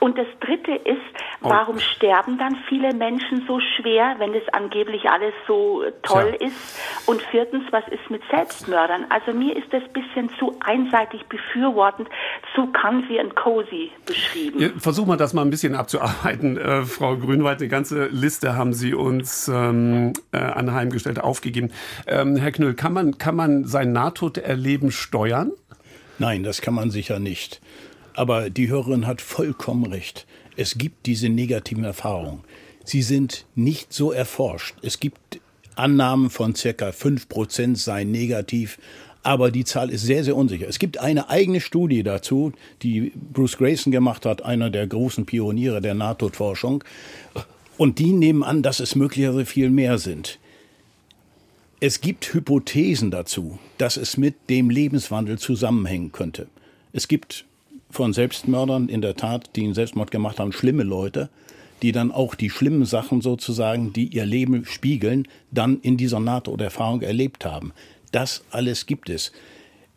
Und 0.00 0.16
das 0.16 0.26
Dritte 0.40 0.72
ist, 0.72 1.00
warum 1.40 1.76
oh. 1.76 1.80
sterben 1.80 2.38
dann 2.38 2.56
viele 2.68 2.94
Menschen 2.94 3.44
so 3.46 3.58
schwer, 3.60 4.16
wenn 4.18 4.32
das 4.32 4.42
angeblich 4.52 5.08
alles 5.10 5.32
so 5.46 5.82
toll 6.02 6.34
Tja. 6.38 6.46
ist? 6.46 6.78
Und 7.06 7.22
viertens, 7.22 7.64
was 7.70 7.86
ist 7.88 8.10
mit 8.10 8.22
Selbstmördern? 8.30 9.06
Also 9.08 9.32
mir 9.32 9.56
ist 9.56 9.72
das 9.72 9.82
bisschen 9.92 10.30
zu 10.38 10.54
einseitig 10.60 11.24
befürwortend, 11.26 12.08
zu 12.54 12.66
comfy 12.72 13.18
und 13.18 13.34
cozy 13.34 13.90
beschrieben. 14.06 14.60
Ja, 14.60 14.68
versuchen 14.78 15.08
wir 15.08 15.16
das 15.16 15.34
mal 15.34 15.42
ein 15.42 15.50
bisschen 15.50 15.74
abzuarbeiten. 15.74 16.56
Äh, 16.56 16.82
Frau 16.82 17.16
Grünwald, 17.16 17.60
eine 17.60 17.68
ganze 17.68 18.06
Liste 18.06 18.54
haben 18.58 18.74
Sie 18.74 18.92
uns 18.92 19.48
ähm, 19.52 20.12
äh, 20.32 20.38
anheimgestellt, 20.38 21.20
aufgegeben. 21.20 21.70
Ähm, 22.06 22.36
Herr 22.36 22.52
Knüll, 22.52 22.74
kann 22.74 22.92
man, 22.92 23.16
kann 23.16 23.36
man 23.36 23.64
sein 23.64 23.92
Nahtoderleben 23.92 24.90
steuern? 24.90 25.52
Nein, 26.18 26.42
das 26.42 26.60
kann 26.60 26.74
man 26.74 26.90
sicher 26.90 27.18
nicht. 27.18 27.60
Aber 28.14 28.50
die 28.50 28.68
Hörerin 28.68 29.06
hat 29.06 29.22
vollkommen 29.22 29.86
recht. 29.86 30.26
Es 30.56 30.76
gibt 30.76 31.06
diese 31.06 31.28
negativen 31.28 31.84
Erfahrungen. 31.84 32.40
Sie 32.84 33.02
sind 33.02 33.46
nicht 33.54 33.92
so 33.92 34.12
erforscht. 34.12 34.74
Es 34.82 34.98
gibt 34.98 35.40
Annahmen 35.76 36.30
von 36.30 36.54
circa 36.54 36.88
5% 36.88 37.76
seien 37.76 38.10
negativ, 38.10 38.78
aber 39.22 39.50
die 39.50 39.64
Zahl 39.64 39.90
ist 39.90 40.02
sehr, 40.02 40.24
sehr 40.24 40.34
unsicher. 40.34 40.66
Es 40.68 40.78
gibt 40.78 40.98
eine 40.98 41.28
eigene 41.28 41.60
Studie 41.60 42.02
dazu, 42.02 42.52
die 42.82 43.12
Bruce 43.14 43.58
Grayson 43.58 43.92
gemacht 43.92 44.26
hat, 44.26 44.42
einer 44.42 44.70
der 44.70 44.86
großen 44.86 45.26
Pioniere 45.26 45.80
der 45.80 45.94
Nahtodforschung. 45.94 46.82
Und 47.78 47.98
die 47.98 48.12
nehmen 48.12 48.42
an, 48.42 48.62
dass 48.62 48.80
es 48.80 48.94
möglicherweise 48.94 49.46
viel 49.46 49.70
mehr 49.70 49.96
sind. 49.96 50.38
Es 51.80 52.00
gibt 52.00 52.34
Hypothesen 52.34 53.10
dazu, 53.10 53.58
dass 53.78 53.96
es 53.96 54.16
mit 54.16 54.34
dem 54.50 54.68
Lebenswandel 54.68 55.38
zusammenhängen 55.38 56.12
könnte. 56.12 56.48
Es 56.92 57.08
gibt 57.08 57.46
von 57.88 58.12
Selbstmördern 58.12 58.88
in 58.88 59.00
der 59.00 59.14
Tat, 59.14 59.50
die 59.56 59.64
einen 59.64 59.74
Selbstmord 59.74 60.10
gemacht 60.10 60.40
haben, 60.40 60.52
schlimme 60.52 60.82
Leute, 60.82 61.30
die 61.82 61.92
dann 61.92 62.10
auch 62.10 62.34
die 62.34 62.50
schlimmen 62.50 62.84
Sachen 62.84 63.20
sozusagen, 63.20 63.92
die 63.92 64.08
ihr 64.08 64.26
Leben 64.26 64.64
spiegeln, 64.66 65.28
dann 65.52 65.80
in 65.80 65.96
dieser 65.96 66.20
Nahtoderfahrung 66.20 67.02
erlebt 67.02 67.44
haben. 67.44 67.72
Das 68.10 68.42
alles 68.50 68.86
gibt 68.86 69.08
es. 69.08 69.32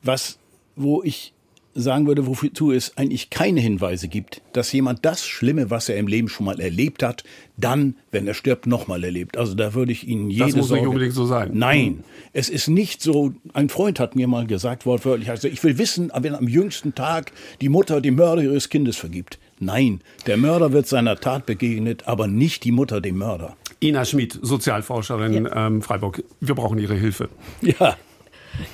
Was 0.04 0.38
wo 0.76 1.04
ich 1.04 1.34
sagen 1.74 2.08
würde, 2.08 2.28
wozu 2.28 2.72
es 2.72 2.98
eigentlich 2.98 3.30
keine 3.30 3.60
Hinweise 3.62 4.08
gibt, 4.08 4.42
dass 4.54 4.72
jemand 4.72 5.06
das 5.06 5.26
Schlimme, 5.26 5.70
was 5.70 5.90
er 5.90 5.98
im 5.98 6.08
Leben 6.08 6.28
schon 6.28 6.46
mal 6.46 6.60
erlebt 6.60 7.04
hat, 7.04 7.24
dann, 7.58 7.96
wenn 8.12 8.28
er 8.28 8.34
stirbt, 8.34 8.68
nochmal 8.68 9.04
erlebt. 9.04 9.38
Also 9.38 9.54
da 9.54 9.74
würde 9.74 9.92
ich 9.92 10.08
Ihnen 10.08 10.30
jede 10.30 10.48
Das 10.48 10.56
muss 10.56 10.68
Sorge 10.68 10.82
nicht 10.82 10.90
unbedingt 10.90 11.14
so 11.14 11.26
sein. 11.26 11.52
Nein, 11.54 12.04
es 12.34 12.50
ist 12.50 12.68
nicht 12.68 13.02
so. 13.02 13.34
Ein 13.54 13.70
Freund 13.70 14.00
hat 14.00 14.16
mir 14.16 14.28
mal 14.28 14.48
gesagt, 14.48 14.86
wortwörtlich, 14.86 15.30
also 15.30 15.48
ich 15.48 15.64
will 15.64 15.78
wissen, 15.78 16.12
wenn 16.20 16.36
am 16.36 16.48
jüngsten 16.48 16.96
Tag 16.96 17.32
die 17.62 17.70
Mutter 17.70 18.02
die 18.02 18.12
Mörder 18.12 18.44
ihres 18.44 18.70
Kindes 18.70 18.98
vergibt. 18.98 19.40
Nein, 19.60 20.02
der 20.26 20.38
Mörder 20.38 20.74
wird 20.74 20.88
seiner 20.88 21.18
Tat 21.18 21.46
begegnet, 21.46 22.08
aber 22.08 22.28
nicht 22.28 22.64
die 22.64 22.72
Mutter 22.72 23.00
dem 23.00 23.18
Mörder. 23.18 23.56
Ina 23.80 24.06
Schmid, 24.06 24.40
Sozialforscherin 24.42 25.46
ja. 25.46 25.68
ähm, 25.68 25.82
Freiburg. 25.82 26.24
Wir 26.40 26.56
brauchen 26.56 26.78
Ihre 26.80 26.96
Hilfe. 26.96 27.30
Ja. 27.62 27.96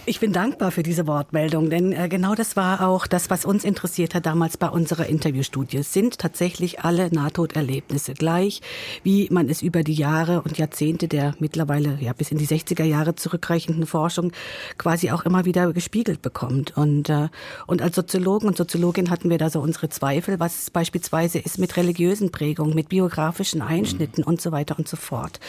Ich 0.05 0.19
bin 0.19 0.33
dankbar 0.33 0.71
für 0.71 0.83
diese 0.83 1.05
Wortmeldung, 1.07 1.69
denn 1.69 1.91
äh, 1.91 2.07
genau 2.09 2.33
das 2.33 2.55
war 2.55 2.87
auch 2.87 3.07
das, 3.07 3.29
was 3.29 3.45
uns 3.45 3.63
interessiert 3.63 4.15
hat 4.15 4.25
damals 4.25 4.57
bei 4.57 4.69
unserer 4.69 5.05
Interviewstudie. 5.05 5.83
Sind 5.83 6.17
tatsächlich 6.17 6.81
alle 6.81 7.09
Nahtoderlebnisse 7.13 8.13
gleich, 8.13 8.61
wie 9.03 9.27
man 9.31 9.49
es 9.49 9.61
über 9.61 9.83
die 9.83 9.93
Jahre 9.93 10.41
und 10.41 10.57
Jahrzehnte 10.57 11.07
der 11.07 11.35
mittlerweile 11.39 11.97
ja 11.99 12.13
bis 12.13 12.31
in 12.31 12.37
die 12.37 12.47
60er 12.47 12.83
Jahre 12.83 13.15
zurückreichenden 13.15 13.85
Forschung 13.85 14.31
quasi 14.77 15.11
auch 15.11 15.25
immer 15.25 15.45
wieder 15.45 15.73
gespiegelt 15.73 16.21
bekommt. 16.21 16.75
Und, 16.77 17.09
äh, 17.09 17.29
und 17.67 17.81
als 17.81 17.95
Soziologen 17.95 18.47
und 18.47 18.57
Soziologin 18.57 19.09
hatten 19.09 19.29
wir 19.29 19.37
da 19.37 19.49
so 19.49 19.59
unsere 19.59 19.89
Zweifel, 19.89 20.39
was 20.39 20.71
beispielsweise 20.71 21.39
ist 21.39 21.59
mit 21.59 21.77
religiösen 21.77 22.31
Prägungen, 22.31 22.75
mit 22.75 22.89
biografischen 22.89 23.61
Einschnitten 23.61 24.21
mhm. 24.21 24.27
und 24.27 24.41
so 24.41 24.51
weiter 24.51 24.77
und 24.77 24.87
so 24.87 24.97
fort. 24.97 25.39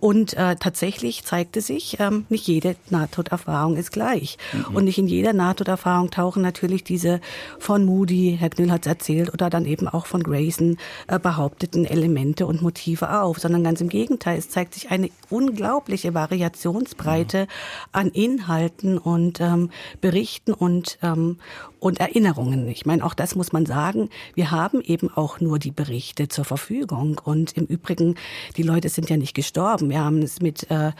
Und 0.00 0.34
äh, 0.34 0.56
tatsächlich 0.56 1.24
zeigte 1.24 1.60
sich, 1.60 1.98
ähm, 2.00 2.26
nicht 2.28 2.46
jede 2.46 2.76
Nahtoderfahrung 2.90 3.69
ist 3.76 3.92
gleich. 3.92 4.38
Mhm. 4.52 4.76
Und 4.76 4.84
nicht 4.84 4.98
in 4.98 5.06
jeder 5.06 5.32
Nahtoderfahrung 5.32 6.10
tauchen 6.10 6.42
natürlich 6.42 6.84
diese 6.84 7.20
von 7.58 7.84
Moody, 7.84 8.36
Herr 8.38 8.50
Knüll 8.50 8.70
hat 8.70 8.86
es 8.86 8.90
erzählt, 8.90 9.32
oder 9.32 9.50
dann 9.50 9.64
eben 9.64 9.88
auch 9.88 10.06
von 10.06 10.22
Grayson 10.22 10.76
äh, 11.06 11.18
behaupteten 11.18 11.84
Elemente 11.84 12.46
und 12.46 12.62
Motive 12.62 13.20
auf, 13.20 13.38
sondern 13.38 13.64
ganz 13.64 13.80
im 13.80 13.88
Gegenteil, 13.88 14.38
es 14.38 14.48
zeigt 14.48 14.74
sich 14.74 14.90
eine 14.90 15.10
unglaubliche 15.28 16.14
Variationsbreite 16.14 17.42
mhm. 17.42 17.46
an 17.92 18.08
Inhalten 18.08 18.98
und 18.98 19.40
ähm, 19.40 19.70
Berichten 20.00 20.52
und, 20.52 20.98
ähm, 21.02 21.38
und 21.80 21.98
Erinnerungen. 21.98 22.68
Ich 22.68 22.84
meine, 22.84 23.04
auch 23.04 23.14
das 23.14 23.34
muss 23.34 23.52
man 23.52 23.66
sagen. 23.66 24.10
Wir 24.34 24.50
haben 24.50 24.82
eben 24.82 25.10
auch 25.10 25.40
nur 25.40 25.58
die 25.58 25.70
Berichte 25.70 26.28
zur 26.28 26.44
Verfügung. 26.44 27.20
Und 27.24 27.56
im 27.56 27.64
Übrigen, 27.64 28.16
die 28.56 28.62
Leute 28.62 28.90
sind 28.90 29.08
ja 29.08 29.16
nicht 29.16 29.34
gestorben. 29.34 29.88
Wir 29.88 30.04
haben 30.04 30.20
es 30.20 30.40
mit, 30.40 30.70
äh, 30.70 30.92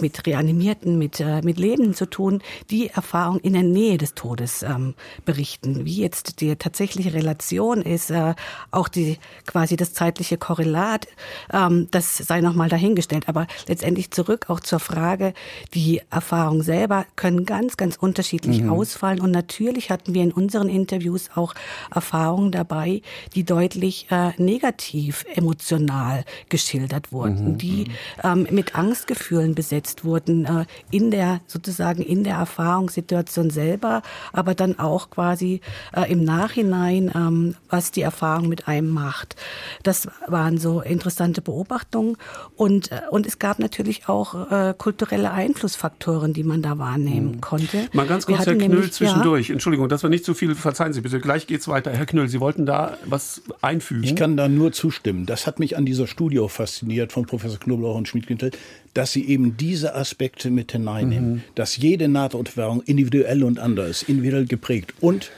mit 0.00 0.26
Reanimierten, 0.26 0.98
mit, 0.98 1.20
äh, 1.20 1.40
mit 1.42 1.58
Lebenden 1.58 1.94
zu 1.94 2.06
tun, 2.06 2.42
die 2.70 2.88
Erfahrung 2.88 3.38
in 3.40 3.52
der 3.52 3.62
Nähe 3.62 3.96
des 3.96 4.14
Todes 4.14 4.64
ähm, 4.64 4.94
berichten. 5.24 5.84
Wie 5.84 6.00
jetzt 6.00 6.40
die 6.40 6.56
tatsächliche 6.56 7.14
Relation 7.14 7.80
ist, 7.80 8.10
äh, 8.10 8.34
auch 8.72 8.88
die 8.88 9.18
quasi 9.46 9.76
das 9.76 9.94
zeitliche 9.94 10.36
Korrelat, 10.36 11.06
ähm, 11.52 11.86
das 11.92 12.16
sei 12.16 12.40
nochmal 12.40 12.68
dahingestellt. 12.68 13.28
Aber 13.28 13.46
letztendlich 13.68 14.10
zurück 14.10 14.46
auch 14.48 14.60
zur 14.60 14.80
Frage, 14.80 15.32
die 15.74 16.02
Erfahrung 16.10 16.62
selber 16.62 17.06
können 17.14 17.44
ganz, 17.44 17.76
ganz 17.76 17.94
unterschiedlich 17.96 18.62
mhm. 18.62 18.70
ausfallen. 18.70 19.20
Und 19.20 19.30
natürlich 19.30 19.90
hatten 19.90 20.12
wir 20.12 20.23
in 20.24 20.32
unseren 20.32 20.68
Interviews 20.68 21.30
auch 21.34 21.54
Erfahrungen 21.94 22.50
dabei, 22.50 23.02
die 23.34 23.44
deutlich 23.44 24.06
äh, 24.10 24.30
negativ 24.38 25.24
emotional 25.34 26.24
geschildert 26.48 27.12
wurden, 27.12 27.52
mhm. 27.52 27.58
die 27.58 27.84
mhm. 28.22 28.46
ähm, 28.46 28.46
mit 28.50 28.74
Angstgefühlen 28.74 29.54
besetzt 29.54 30.04
wurden, 30.04 30.44
äh, 30.46 30.64
in 30.90 31.10
der 31.10 31.40
sozusagen 31.46 32.02
in 32.02 32.24
der 32.24 32.36
Erfahrungssituation 32.36 33.50
selber, 33.50 34.02
aber 34.32 34.54
dann 34.54 34.78
auch 34.78 35.10
quasi 35.10 35.60
äh, 35.94 36.10
im 36.10 36.24
Nachhinein, 36.24 37.12
ähm, 37.14 37.54
was 37.68 37.90
die 37.92 38.02
Erfahrung 38.02 38.48
mit 38.48 38.66
einem 38.66 38.90
macht. 38.90 39.36
Das 39.82 40.08
waren 40.26 40.58
so 40.58 40.80
interessante 40.80 41.42
Beobachtungen 41.42 42.16
und, 42.56 42.90
äh, 42.90 43.02
und 43.10 43.26
es 43.26 43.38
gab 43.38 43.58
natürlich 43.58 44.08
auch 44.08 44.50
äh, 44.50 44.74
kulturelle 44.76 45.30
Einflussfaktoren, 45.30 46.32
die 46.32 46.44
man 46.44 46.62
da 46.62 46.78
wahrnehmen 46.78 47.32
mhm. 47.32 47.40
konnte. 47.40 47.88
Mal 47.92 48.06
ganz 48.06 48.26
kurz, 48.26 48.46
Herr 48.46 48.54
Knüll, 48.54 48.68
nämlich, 48.68 48.92
zwischendurch. 48.92 49.48
Ja, 49.48 49.54
Entschuldigung, 49.54 49.88
das 49.88 50.02
war 50.02 50.10
nicht 50.14 50.24
zu 50.24 50.34
viel, 50.34 50.54
verzeihen 50.54 50.92
Sie 50.92 51.00
bitte. 51.00 51.20
Gleich 51.20 51.46
geht's 51.46 51.68
weiter. 51.68 51.90
Herr 51.92 52.06
Knüll, 52.06 52.28
Sie 52.28 52.40
wollten 52.40 52.66
da 52.66 52.96
was 53.04 53.42
einfügen? 53.60 54.04
Ich 54.04 54.16
kann 54.16 54.36
da 54.36 54.48
nur 54.48 54.72
zustimmen. 54.72 55.26
Das 55.26 55.46
hat 55.46 55.58
mich 55.58 55.76
an 55.76 55.84
dieser 55.84 56.06
Studie 56.06 56.44
fasziniert 56.48 57.12
von 57.12 57.26
Professor 57.26 57.58
Knoblauch 57.58 57.96
und 57.96 58.08
Schmidt-Gintel, 58.08 58.52
dass 58.94 59.12
sie 59.12 59.26
eben 59.26 59.56
diese 59.56 59.94
Aspekte 59.94 60.50
mit 60.50 60.72
hineinnehmen. 60.72 61.32
Mhm. 61.34 61.42
Dass 61.54 61.76
jede 61.76 62.08
Nahtoderfahrung 62.08 62.82
individuell 62.82 63.44
und 63.44 63.58
anders, 63.58 64.02
individuell 64.02 64.46
geprägt. 64.46 64.94
Und 65.00 65.30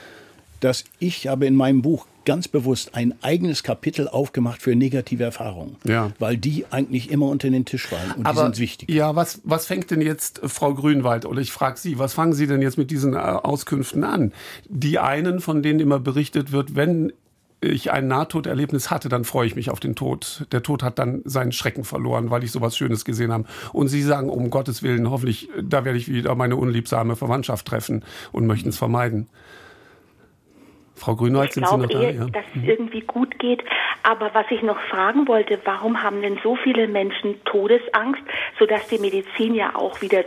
dass 0.60 0.84
ich 0.98 1.26
habe 1.26 1.46
in 1.46 1.54
meinem 1.54 1.82
Buch 1.82 2.06
ganz 2.26 2.48
bewusst 2.48 2.94
ein 2.94 3.14
eigenes 3.22 3.62
Kapitel 3.62 4.08
aufgemacht 4.08 4.60
für 4.60 4.76
negative 4.76 5.24
Erfahrungen, 5.24 5.76
ja. 5.84 6.12
weil 6.18 6.36
die 6.36 6.66
eigentlich 6.70 7.10
immer 7.10 7.26
unter 7.26 7.48
den 7.48 7.64
Tisch 7.64 7.86
fallen 7.86 8.12
und 8.18 8.26
Aber, 8.26 8.40
die 8.40 8.46
sind 8.46 8.58
wichtig. 8.58 8.90
Ja, 8.90 9.16
was, 9.16 9.40
was 9.44 9.66
fängt 9.66 9.90
denn 9.90 10.02
jetzt 10.02 10.40
Frau 10.44 10.74
Grünwald 10.74 11.24
oder 11.24 11.40
ich 11.40 11.52
frage 11.52 11.78
Sie, 11.78 11.98
was 11.98 12.12
fangen 12.12 12.34
Sie 12.34 12.46
denn 12.46 12.60
jetzt 12.60 12.76
mit 12.76 12.90
diesen 12.90 13.14
äh, 13.14 13.16
Auskünften 13.16 14.04
an? 14.04 14.32
Die 14.68 14.98
einen, 14.98 15.40
von 15.40 15.62
denen 15.62 15.80
immer 15.80 16.00
berichtet 16.00 16.52
wird, 16.52 16.74
wenn 16.74 17.12
ich 17.60 17.90
ein 17.90 18.06
Nahtoderlebnis 18.06 18.90
hatte, 18.90 19.08
dann 19.08 19.24
freue 19.24 19.46
ich 19.46 19.56
mich 19.56 19.70
auf 19.70 19.80
den 19.80 19.94
Tod. 19.94 20.46
Der 20.52 20.62
Tod 20.62 20.82
hat 20.82 20.98
dann 20.98 21.22
seinen 21.24 21.52
Schrecken 21.52 21.84
verloren, 21.84 22.30
weil 22.30 22.44
ich 22.44 22.52
sowas 22.52 22.76
Schönes 22.76 23.04
gesehen 23.04 23.32
habe. 23.32 23.44
Und 23.72 23.88
Sie 23.88 24.02
sagen, 24.02 24.28
um 24.28 24.50
Gottes 24.50 24.82
Willen, 24.82 25.10
hoffentlich, 25.10 25.48
da 25.62 25.84
werde 25.84 25.98
ich 25.98 26.08
wieder 26.08 26.34
meine 26.34 26.56
unliebsame 26.56 27.16
Verwandtschaft 27.16 27.66
treffen 27.66 28.04
und 28.32 28.46
möchten 28.46 28.68
es 28.68 28.76
vermeiden. 28.76 29.28
Frau 30.96 31.14
Grünwald, 31.14 31.52
sind 31.52 31.68
Sie 31.68 31.76
noch 31.76 31.86
da? 31.86 32.00
Ja. 32.00 32.24
dass 32.26 32.44
es 32.54 32.62
irgendwie 32.64 33.00
gut 33.00 33.38
geht. 33.38 33.62
Aber 34.02 34.30
was 34.34 34.46
ich 34.50 34.62
noch 34.62 34.80
fragen 34.88 35.28
wollte, 35.28 35.58
warum 35.64 36.02
haben 36.02 36.22
denn 36.22 36.38
so 36.42 36.56
viele 36.56 36.88
Menschen 36.88 37.42
Todesangst, 37.44 38.22
sodass 38.58 38.86
die 38.88 38.98
Medizin 38.98 39.54
ja 39.54 39.74
auch 39.74 40.00
wieder 40.00 40.24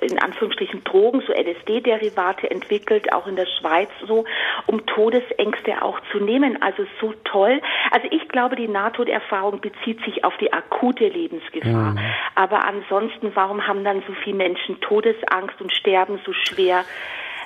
in 0.00 0.18
Anführungsstrichen 0.18 0.82
Drogen, 0.84 1.22
so 1.26 1.32
LSD-Derivate 1.32 2.50
entwickelt, 2.50 3.12
auch 3.12 3.26
in 3.26 3.36
der 3.36 3.46
Schweiz 3.46 3.90
so, 4.06 4.24
um 4.66 4.84
Todesängste 4.86 5.82
auch 5.82 6.00
zu 6.12 6.18
nehmen. 6.18 6.60
Also 6.62 6.86
so 7.00 7.12
toll. 7.24 7.60
Also 7.90 8.08
ich 8.10 8.26
glaube, 8.28 8.56
die 8.56 8.68
Nahtoderfahrung 8.68 9.60
bezieht 9.60 10.02
sich 10.04 10.24
auf 10.24 10.36
die 10.38 10.52
akute 10.52 11.06
Lebensgefahr. 11.06 11.92
Mhm. 11.92 12.00
Aber 12.34 12.64
ansonsten, 12.64 13.32
warum 13.34 13.66
haben 13.66 13.84
dann 13.84 14.02
so 14.06 14.14
viele 14.24 14.36
Menschen 14.36 14.80
Todesangst 14.80 15.60
und 15.60 15.72
sterben 15.72 16.18
so 16.24 16.32
schwer? 16.32 16.84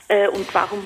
Äh, 0.08 0.28
und 0.28 0.52
warum 0.54 0.80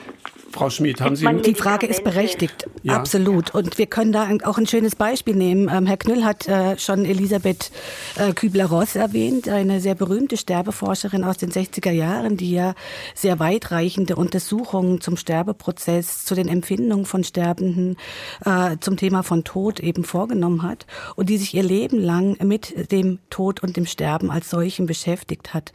Frau 0.52 0.68
Schmid, 0.68 1.00
haben 1.00 1.16
Sie 1.16 1.26
die 1.26 1.54
Frage 1.54 1.87
ist 1.87 2.04
berechtigt, 2.04 2.68
ja. 2.82 2.94
absolut. 2.94 3.54
Und 3.54 3.78
wir 3.78 3.87
können 3.87 4.12
da 4.12 4.28
auch 4.44 4.58
ein 4.58 4.66
schönes 4.66 4.94
Beispiel 4.94 5.35
nehmen. 5.35 5.70
Ähm, 5.72 5.87
Herr 5.87 5.96
Knüll 5.96 6.24
hat 6.24 6.46
äh, 6.46 6.78
schon 6.78 7.06
Elisabeth 7.06 7.70
äh, 8.16 8.32
Kübler-Ross 8.35 8.94
erwähnt, 8.94 9.48
eine 9.48 9.80
sehr 9.80 9.94
berühmte 9.94 10.37
Sterbeforscherin 10.37 11.24
aus 11.24 11.38
den 11.38 11.50
60er 11.50 11.90
Jahren, 11.90 12.37
die 12.37 12.52
ja 12.52 12.74
sehr 13.14 13.38
weitreichende 13.38 14.14
Untersuchungen 14.14 15.00
zum 15.00 15.16
Sterbeprozess, 15.16 16.26
zu 16.26 16.35
den 16.35 16.48
Empfindungen 16.48 17.06
von 17.06 17.24
Sterbenden, 17.24 17.96
äh, 18.44 18.76
zum 18.78 18.98
Thema 18.98 19.22
von 19.22 19.44
Tod 19.44 19.80
eben 19.80 20.04
vorgenommen 20.04 20.62
hat 20.62 20.87
und 21.16 21.30
die 21.30 21.38
sich 21.38 21.54
ihr 21.54 21.62
Leben 21.62 21.98
lang 21.98 22.37
mit 22.44 22.92
dem 22.92 23.20
Tod 23.30 23.62
und 23.62 23.78
dem 23.78 23.87
Sterben 23.87 24.30
als 24.30 24.50
solchen 24.50 24.85
beschäftigt 24.85 25.54
hat. 25.54 25.72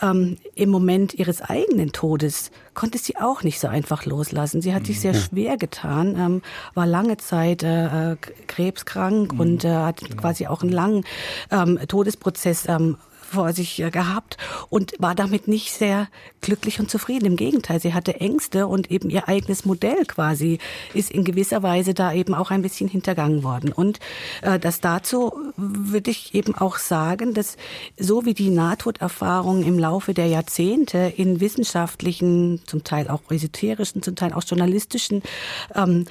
Ähm, 0.00 0.36
Im 0.54 0.70
Moment 0.70 1.14
ihres 1.14 1.42
eigenen 1.42 1.90
Todes 1.90 2.52
konnte 2.74 2.98
sie 2.98 3.16
auch 3.16 3.42
nicht 3.42 3.60
so 3.60 3.68
einfach 3.68 4.06
loslassen. 4.06 4.62
Sie 4.62 4.74
hat 4.74 4.86
sich 4.86 5.00
sehr 5.00 5.14
schwer 5.14 5.56
getan, 5.56 6.16
ähm, 6.18 6.42
war 6.74 6.86
lange 6.86 7.16
Zeit 7.16 7.62
äh, 7.62 8.12
äh 8.12 8.16
krebskrank 8.46 9.32
mhm. 9.32 9.40
und 9.40 9.64
äh, 9.64 9.70
hat 9.70 10.16
quasi 10.16 10.46
auch 10.46 10.62
einen 10.62 10.72
langen 10.72 11.04
ähm, 11.50 11.78
Todesprozess 11.86 12.68
ähm, 12.68 12.96
vor 13.32 13.52
sich 13.52 13.80
äh, 13.80 13.90
gehabt 13.90 14.36
und 14.68 14.92
war 14.98 15.14
damit 15.14 15.48
nicht 15.48 15.72
sehr 15.72 16.08
glücklich 16.40 16.80
und 16.80 16.90
zufrieden. 16.90 17.26
Im 17.26 17.36
Gegenteil, 17.36 17.80
sie 17.80 17.94
hatte 17.94 18.20
Ängste 18.20 18.66
und 18.66 18.90
eben 18.90 19.10
ihr 19.10 19.28
eigenes 19.28 19.64
Modell 19.64 20.04
quasi 20.06 20.58
ist 20.94 21.10
in 21.10 21.24
gewisser 21.24 21.62
Weise 21.62 21.94
da 21.94 22.12
eben 22.12 22.34
auch 22.34 22.50
ein 22.50 22.62
bisschen 22.62 22.88
hintergangen 22.88 23.42
worden. 23.42 23.72
Und 23.72 24.00
äh, 24.42 24.58
das 24.58 24.80
dazu 24.80 25.32
würde 25.56 26.10
ich 26.10 26.34
eben 26.34 26.54
auch 26.54 26.78
sagen, 26.78 27.34
dass 27.34 27.56
so 27.98 28.24
wie 28.24 28.34
die 28.34 28.50
Nahtoderfahrungen 28.50 29.64
im 29.64 29.78
Laufe 29.78 30.14
der 30.14 30.26
Jahrzehnte 30.26 31.12
in 31.16 31.40
wissenschaftlichen, 31.40 32.60
zum 32.66 32.84
Teil 32.84 33.08
auch 33.08 33.22
esoterischen, 33.30 34.02
zum 34.02 34.16
Teil 34.16 34.32
auch 34.32 34.42
journalistischen 34.44 35.22
ähm, 35.74 36.06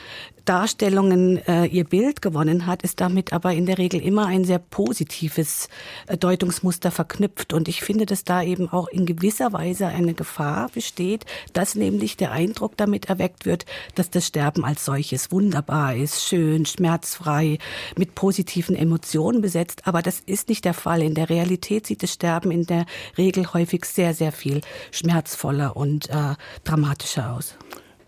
Darstellungen 0.45 1.38
äh, 1.47 1.65
ihr 1.65 1.84
Bild 1.84 2.21
gewonnen 2.21 2.65
hat, 2.65 2.82
ist 2.84 3.01
damit 3.01 3.34
aber 3.34 3.54
in 3.54 3.65
der 3.65 3.77
Regel 3.77 4.01
immer 4.01 4.27
ein 4.27 4.43
sehr 4.43 4.60
positives 4.60 5.69
äh, 6.08 6.17
Deutungsmuster 6.17 6.91
verknüpft. 6.91 7.54
Und 7.54 7.67
ich 7.67 7.82
finde, 7.82 8.06
dass 8.06 8.23
da 8.23 8.41
eben 8.41 8.69
auch 8.69 8.88
in 8.88 9.06
gewisser 9.06 9.54
Weise 9.54 9.88
eine 9.88 10.13
Gefahr 10.13 10.69
besteht, 10.73 11.25
dass 11.54 11.75
nämlich 11.75 12.17
der 12.17 12.32
Eindruck 12.32 12.77
damit 12.77 13.06
erweckt 13.06 13.45
wird, 13.45 13.65
dass 13.95 14.10
das 14.10 14.27
Sterben 14.27 14.65
als 14.65 14.86
solches 14.86 15.32
wunderbar 15.32 15.95
ist, 15.95 16.23
schön, 16.23 16.65
schmerzfrei, 16.65 17.58
mit 17.97 18.15
positiven 18.15 18.75
Emotionen 18.75 19.41
besetzt. 19.41 19.88
Aber 19.88 20.01
das 20.01 20.21
ist 20.25 20.49
nicht 20.49 20.65
der 20.65 20.73
Fall. 20.73 21.01
In 21.01 21.13
der 21.13 21.30
Realität 21.30 21.88
sieht 21.88 22.04
das 22.04 22.13
Sterben 22.13 22.51
in 22.51 22.65
der 22.65 22.86
Regel 23.17 23.54
häufig 23.54 23.86
sehr, 23.86 24.13
sehr 24.13 24.32
viel 24.32 24.62
schmerzvoller 24.91 25.75
und 25.75 26.10
äh, 26.10 26.36
dramatischer 26.63 27.34
aus. 27.34 27.56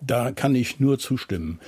Da 0.02 0.32
kann 0.32 0.56
ich 0.56 0.80
nur 0.80 1.00
zustimmen. 1.00 1.60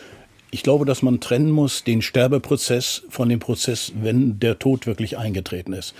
Ich 0.55 0.63
glaube, 0.63 0.85
dass 0.85 1.01
man 1.01 1.19
trennen 1.19 1.51
muss 1.51 1.83
den 1.83 2.01
Sterbeprozess 2.01 3.03
von 3.09 3.27
dem 3.27 3.39
Prozess, 3.39 3.91
wenn 4.01 4.39
der 4.39 4.57
Tod 4.57 4.87
wirklich 4.87 5.17
eingetreten 5.17 5.73
ist. 5.73 5.93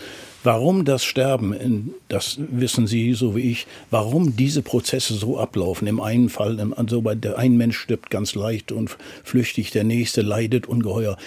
Warum 0.46 0.86
das 0.86 1.04
Sterben, 1.04 1.94
das 2.08 2.38
wissen 2.40 2.88
Sie 2.88 3.16
so 3.16 3.36
wie 3.36 3.52
ich, 3.52 3.68
warum 3.92 4.38
diese 4.38 4.62
Prozesse 4.62 5.16
so 5.16 5.38
ablaufen. 5.38 5.90
Im 5.90 6.00
einen 6.00 6.30
Fall, 6.30 6.58
also 6.78 7.02
bei 7.02 7.16
der 7.16 7.38
ein 7.38 7.58
Mensch 7.58 7.78
stirbt 7.78 8.10
ganz 8.10 8.34
leicht 8.34 8.72
und 8.72 8.96
flüchtig, 9.26 9.72
der 9.72 9.84
nächste 9.84 10.22
leidet 10.22 10.68
ungeheuer. 10.68 11.18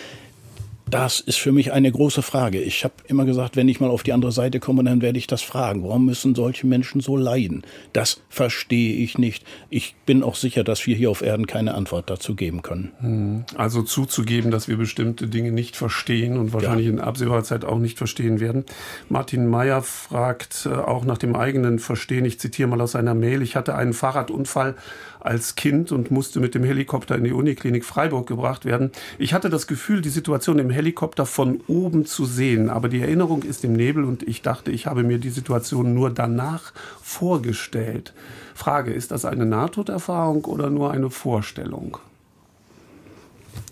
Das 0.90 1.20
ist 1.20 1.38
für 1.38 1.52
mich 1.52 1.72
eine 1.72 1.92
große 1.92 2.22
Frage. 2.22 2.60
Ich 2.60 2.84
habe 2.84 2.94
immer 3.06 3.24
gesagt, 3.24 3.56
wenn 3.56 3.68
ich 3.68 3.80
mal 3.80 3.90
auf 3.90 4.02
die 4.02 4.12
andere 4.12 4.32
Seite 4.32 4.58
komme, 4.58 4.82
dann 4.84 5.02
werde 5.02 5.18
ich 5.18 5.26
das 5.26 5.42
fragen. 5.42 5.82
Warum 5.82 6.06
müssen 6.06 6.34
solche 6.34 6.66
Menschen 6.66 7.00
so 7.00 7.16
leiden? 7.16 7.62
Das 7.92 8.20
verstehe 8.28 8.94
ich 8.94 9.18
nicht. 9.18 9.44
Ich 9.68 9.96
bin 10.06 10.22
auch 10.22 10.34
sicher, 10.34 10.64
dass 10.64 10.86
wir 10.86 10.96
hier 10.96 11.10
auf 11.10 11.20
Erden 11.20 11.46
keine 11.46 11.74
Antwort 11.74 12.08
dazu 12.08 12.34
geben 12.34 12.62
können. 12.62 12.92
Hm. 13.00 13.44
Also 13.56 13.82
zuzugeben, 13.82 14.50
dass 14.50 14.68
wir 14.68 14.76
bestimmte 14.76 15.28
Dinge 15.28 15.52
nicht 15.52 15.76
verstehen 15.76 16.38
und 16.38 16.52
wahrscheinlich 16.52 16.86
ja. 16.86 16.92
in 16.92 17.00
absehbarer 17.00 17.44
Zeit 17.44 17.64
auch 17.64 17.78
nicht 17.78 17.98
verstehen 17.98 18.40
werden. 18.40 18.64
Martin 19.08 19.46
Meyer 19.46 19.82
fragt 19.82 20.66
äh, 20.66 20.74
auch 20.74 21.04
nach 21.04 21.18
dem 21.18 21.36
eigenen 21.36 21.78
Verstehen. 21.78 22.24
Ich 22.24 22.40
zitiere 22.40 22.68
mal 22.68 22.80
aus 22.80 22.96
einer 22.96 23.14
Mail. 23.14 23.42
Ich 23.42 23.56
hatte 23.56 23.74
einen 23.74 23.92
Fahrradunfall 23.92 24.74
als 25.20 25.56
Kind 25.56 25.92
und 25.92 26.10
musste 26.10 26.40
mit 26.40 26.54
dem 26.54 26.64
Helikopter 26.64 27.16
in 27.16 27.24
die 27.24 27.32
Uniklinik 27.32 27.84
Freiburg 27.84 28.26
gebracht 28.26 28.64
werden. 28.64 28.92
Ich 29.18 29.34
hatte 29.34 29.50
das 29.50 29.66
Gefühl, 29.66 30.00
die 30.00 30.08
Situation 30.08 30.58
im 30.58 30.70
Helikopter 30.70 31.26
von 31.26 31.60
oben 31.66 32.06
zu 32.06 32.24
sehen, 32.24 32.70
aber 32.70 32.88
die 32.88 33.00
Erinnerung 33.00 33.42
ist 33.42 33.64
im 33.64 33.72
Nebel 33.72 34.04
und 34.04 34.22
ich 34.22 34.42
dachte, 34.42 34.70
ich 34.70 34.86
habe 34.86 35.02
mir 35.02 35.18
die 35.18 35.30
Situation 35.30 35.94
nur 35.94 36.10
danach 36.10 36.72
vorgestellt. 37.02 38.12
Frage, 38.54 38.92
ist 38.92 39.10
das 39.10 39.24
eine 39.24 39.46
Nahtoderfahrung 39.46 40.44
oder 40.44 40.70
nur 40.70 40.90
eine 40.90 41.10
Vorstellung? 41.10 41.98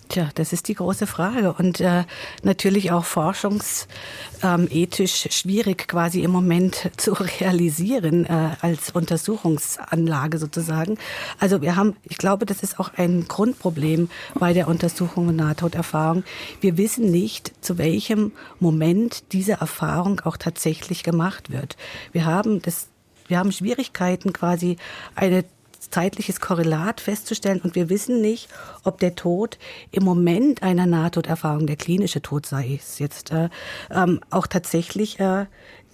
Tja, 0.09 0.29
das 0.35 0.53
ist 0.53 0.69
die 0.69 0.75
große 0.75 1.09
Frage 1.09 1.53
und 1.53 1.81
äh, 1.81 2.05
natürlich 2.43 2.93
auch 2.93 3.05
forschungsethisch 3.05 5.27
ähm, 5.27 5.33
schwierig 5.33 5.89
quasi 5.89 6.23
im 6.23 6.31
Moment 6.31 6.93
zu 6.97 7.13
realisieren 7.13 8.25
äh, 8.25 8.51
als 8.61 8.91
Untersuchungsanlage 8.91 10.39
sozusagen. 10.39 10.97
Also 11.41 11.61
wir 11.61 11.75
haben, 11.75 11.97
ich 12.05 12.19
glaube, 12.19 12.47
das 12.47 12.63
ist 12.63 12.79
auch 12.79 12.93
ein 12.97 13.27
Grundproblem 13.27 14.09
bei 14.35 14.53
der 14.53 14.69
Untersuchung 14.69 15.27
von 15.27 15.37
Nahtoderfahrung. 15.37 16.23
Wir 16.61 16.77
wissen 16.77 17.11
nicht, 17.11 17.53
zu 17.65 17.79
welchem 17.79 18.31
Moment 18.61 19.33
diese 19.33 19.55
Erfahrung 19.55 20.21
auch 20.21 20.37
tatsächlich 20.37 21.03
gemacht 21.03 21.51
wird. 21.51 21.77
Wir 22.13 22.27
haben 22.27 22.63
das 22.63 22.87
wir 23.29 23.39
haben 23.39 23.51
Schwierigkeiten, 23.51 24.33
quasi 24.33 24.77
eine 25.17 25.45
zeitliches 25.81 26.41
Korrelat 26.41 27.01
festzustellen. 27.01 27.61
Und 27.61 27.75
wir 27.75 27.89
wissen 27.89 28.21
nicht, 28.21 28.49
ob 28.85 28.99
der 28.99 29.15
Tod 29.15 29.59
im 29.91 30.05
Moment 30.05 30.63
einer 30.63 30.87
Nahtoderfahrung, 30.87 31.67
der 31.67 31.77
klinische 31.77 32.23
Tod 32.23 32.47
sei 32.47 32.79
es 32.81 32.99
jetzt, 32.99 33.31
äh, 33.31 33.49
ähm, 33.91 34.21
auch 34.31 34.47
tatsächlich 34.47 35.21
äh, 35.21 35.47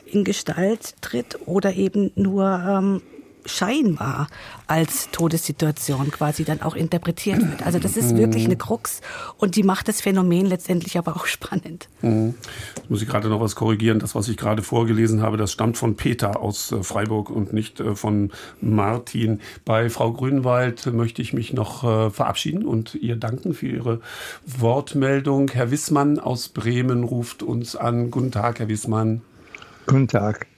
in 0.07 0.25
Gestalt 0.25 0.95
tritt 1.01 1.39
oder 1.47 1.75
eben 1.75 2.13
nur 2.15 2.45
ähm, 2.45 3.03
scheinbar 3.47 4.29
als 4.67 5.11
Todessituation 5.11 6.11
quasi 6.11 6.45
dann 6.45 6.63
auch 6.63 6.75
interpretiert 6.75 7.41
wird. 7.41 7.65
Also 7.65 7.79
das 7.79 7.97
ist 7.97 8.17
wirklich 8.17 8.45
eine 8.45 8.57
Krux 8.57 9.01
und 9.37 9.57
die 9.57 9.63
macht 9.63 9.89
das 9.89 10.01
Phänomen 10.01 10.47
letztendlich 10.47 10.99
aber 10.99 11.17
auch 11.17 11.27
spannend. 11.33 11.89
Mhm. 12.01 12.35
muss 12.89 13.03
ich 13.03 13.09
gerade 13.09 13.29
noch 13.29 13.41
was 13.41 13.55
korrigieren. 13.55 13.99
Das, 13.99 14.15
was 14.15 14.29
ich 14.29 14.37
gerade 14.37 14.63
vorgelesen 14.63 15.23
habe, 15.23 15.37
das 15.37 15.53
stammt 15.53 15.77
von 15.77 15.97
Peter 15.97 16.41
aus 16.41 16.73
äh, 16.73 16.83
Freiburg 16.83 17.31
und 17.31 17.53
nicht 17.53 17.81
äh, 17.81 17.95
von 17.95 18.31
Martin. 18.61 19.41
Bei 19.65 19.91
Frau 19.91 20.13
Grünwald 20.13 20.87
möchte 20.87 21.23
ich 21.23 21.33
mich 21.33 21.53
noch 21.53 21.85
äh, 21.85 22.11
verabschieden 22.11 22.65
und 22.65 22.95
ihr 22.95 23.17
danken 23.17 23.55
für 23.55 23.67
Ihre 23.67 24.01
Wortmeldung. 24.47 25.51
Herr 25.51 25.71
Wissmann 25.71 26.19
aus 26.19 26.49
Bremen 26.49 27.05
ruft 27.05 27.43
uns 27.43 27.77
an. 27.77 28.11
Guten 28.11 28.31
Tag, 28.31 28.59
Herr 28.59 28.69
Wissmann. 28.69 29.23
Guten 29.87 30.09
Tag. 30.09 30.52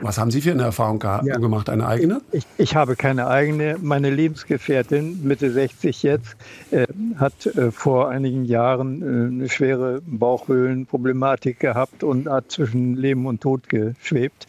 Was 0.00 0.18
haben 0.18 0.30
Sie 0.30 0.40
für 0.40 0.52
eine 0.52 0.62
Erfahrung 0.62 1.02
ja. 1.02 1.36
gemacht? 1.36 1.68
Eine 1.68 1.86
eigene? 1.86 2.20
Ich, 2.32 2.46
ich, 2.56 2.76
habe 2.76 2.96
keine 2.96 3.26
eigene. 3.26 3.76
Meine 3.80 4.10
Lebensgefährtin, 4.10 5.24
Mitte 5.24 5.50
60 5.50 6.02
jetzt, 6.02 6.36
äh, 6.70 6.86
hat 7.16 7.46
äh, 7.46 7.70
vor 7.70 8.08
einigen 8.08 8.44
Jahren 8.44 9.02
äh, 9.02 9.26
eine 9.32 9.48
schwere 9.48 10.00
Bauchhöhlenproblematik 10.06 11.60
gehabt 11.60 12.04
und 12.04 12.28
hat 12.28 12.50
zwischen 12.52 12.96
Leben 12.96 13.26
und 13.26 13.40
Tod 13.40 13.68
geschwebt 13.68 14.46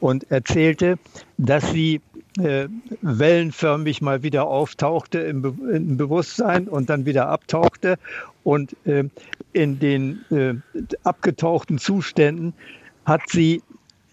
und 0.00 0.30
erzählte, 0.30 0.98
dass 1.38 1.70
sie 1.72 2.00
äh, 2.38 2.68
wellenförmig 3.02 4.02
mal 4.02 4.22
wieder 4.22 4.46
auftauchte 4.46 5.18
im, 5.18 5.42
Be 5.42 5.54
im, 5.72 5.96
Bewusstsein 5.96 6.68
und 6.68 6.88
dann 6.90 7.04
wieder 7.04 7.28
abtauchte 7.28 7.96
und 8.44 8.76
äh, 8.86 9.04
in 9.52 9.78
den 9.80 10.20
äh, 10.30 10.54
abgetauchten 11.02 11.78
Zuständen 11.78 12.54
hat 13.04 13.22
sie 13.28 13.62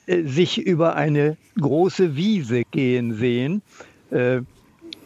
sich 0.08 0.58
über 0.58 0.96
eine 0.96 1.38
große 1.60 2.16
Wiese 2.16 2.64
gehen 2.72 3.14
sehen 3.16 3.62
äh, 4.12 4.42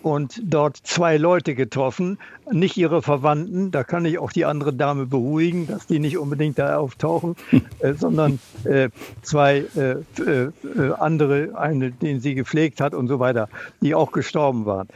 und 0.04 0.42
dort 0.44 0.78
zwei 0.78 1.18
Leute 1.18 1.54
getroffen, 1.54 2.18
nicht 2.52 2.76
ihre 2.78 3.02
Verwandten, 3.02 3.72
da 3.72 3.84
kann 3.84 4.06
ich 4.06 4.18
auch 4.18 4.32
die 4.32 4.46
andere 4.46 4.74
Dame 4.74 5.06
beruhigen, 5.06 5.68
dass 5.68 5.88
die 5.88 6.00
nicht 6.00 6.18
unbedingt 6.18 6.58
da 6.58 6.78
auftauchen, 6.78 7.36
äh, 7.80 7.94
sondern 7.94 8.40
äh, 8.64 8.90
zwei 9.22 9.66
äh, 9.76 9.92
äh, 10.22 10.52
andere, 10.98 11.58
eine, 11.58 11.92
den 11.92 12.20
sie 12.20 12.36
gepflegt 12.36 12.82
hat 12.82 12.94
und 12.94 13.08
so 13.08 13.20
weiter, 13.20 13.50
die 13.82 13.94
auch 13.96 14.12
gestorben 14.12 14.66
waren. 14.66 14.88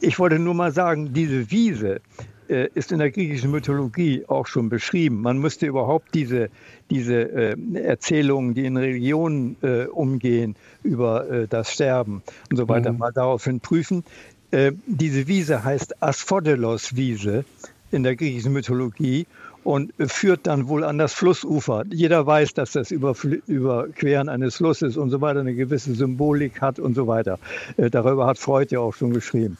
ich 0.00 0.18
wollte 0.18 0.38
nur 0.38 0.54
mal 0.54 0.72
sagen, 0.72 1.12
diese 1.12 1.50
Wiese, 1.50 1.96
äh, 1.96 2.00
ist 2.48 2.92
in 2.92 2.98
der 2.98 3.10
griechischen 3.10 3.50
Mythologie 3.50 4.24
auch 4.26 4.46
schon 4.46 4.68
beschrieben. 4.68 5.20
Man 5.20 5.38
müsste 5.38 5.66
überhaupt 5.66 6.14
diese, 6.14 6.48
diese 6.90 7.14
äh, 7.14 7.56
Erzählungen, 7.74 8.54
die 8.54 8.64
in 8.64 8.76
Religionen 8.76 9.56
äh, 9.62 9.84
umgehen, 9.84 10.56
über 10.82 11.28
äh, 11.30 11.46
das 11.48 11.72
Sterben 11.72 12.22
und 12.50 12.56
so 12.56 12.68
weiter, 12.68 12.92
mhm. 12.92 12.98
mal 12.98 13.12
daraufhin 13.12 13.60
prüfen. 13.60 14.04
Äh, 14.50 14.72
diese 14.86 15.28
Wiese 15.28 15.64
heißt 15.64 16.02
Asphodelos-Wiese 16.02 17.44
in 17.90 18.02
der 18.02 18.16
griechischen 18.16 18.52
Mythologie 18.52 19.26
und 19.64 19.92
führt 19.98 20.46
dann 20.46 20.68
wohl 20.68 20.84
an 20.84 20.96
das 20.96 21.12
Flussufer. 21.12 21.84
Jeder 21.90 22.26
weiß, 22.26 22.54
dass 22.54 22.72
das 22.72 22.90
Überqueren 22.90 24.28
eines 24.28 24.56
Flusses 24.56 24.96
und 24.96 25.10
so 25.10 25.20
weiter 25.20 25.40
eine 25.40 25.54
gewisse 25.54 25.94
Symbolik 25.94 26.62
hat 26.62 26.78
und 26.78 26.94
so 26.94 27.06
weiter. 27.06 27.38
Äh, 27.76 27.90
darüber 27.90 28.26
hat 28.26 28.38
Freud 28.38 28.74
ja 28.74 28.80
auch 28.80 28.94
schon 28.94 29.12
geschrieben. 29.12 29.58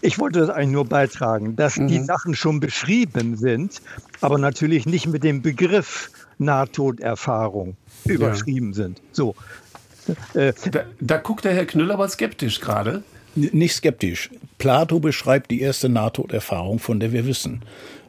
Ich 0.00 0.18
wollte 0.18 0.40
das 0.40 0.50
eigentlich 0.50 0.72
nur 0.72 0.84
beitragen, 0.84 1.56
dass 1.56 1.76
mhm. 1.76 1.88
die 1.88 2.00
Sachen 2.00 2.34
schon 2.34 2.60
beschrieben 2.60 3.36
sind, 3.36 3.82
aber 4.20 4.38
natürlich 4.38 4.86
nicht 4.86 5.06
mit 5.06 5.24
dem 5.24 5.42
Begriff 5.42 6.10
Nahtoderfahrung 6.38 7.76
überschrieben 8.04 8.68
ja. 8.68 8.74
sind. 8.74 9.02
So. 9.12 9.34
Äh, 10.34 10.52
da, 10.70 10.84
da 11.00 11.16
guckt 11.18 11.44
der 11.44 11.54
Herr 11.54 11.66
Knüll 11.66 11.90
aber 11.90 12.08
skeptisch 12.08 12.60
gerade. 12.60 13.02
Nicht 13.34 13.74
skeptisch. 13.74 14.30
Plato 14.58 15.00
beschreibt 15.00 15.50
die 15.50 15.60
erste 15.60 15.88
Nahtoderfahrung, 15.88 16.78
von 16.78 16.98
der 16.98 17.12
wir 17.12 17.26
wissen, 17.26 17.62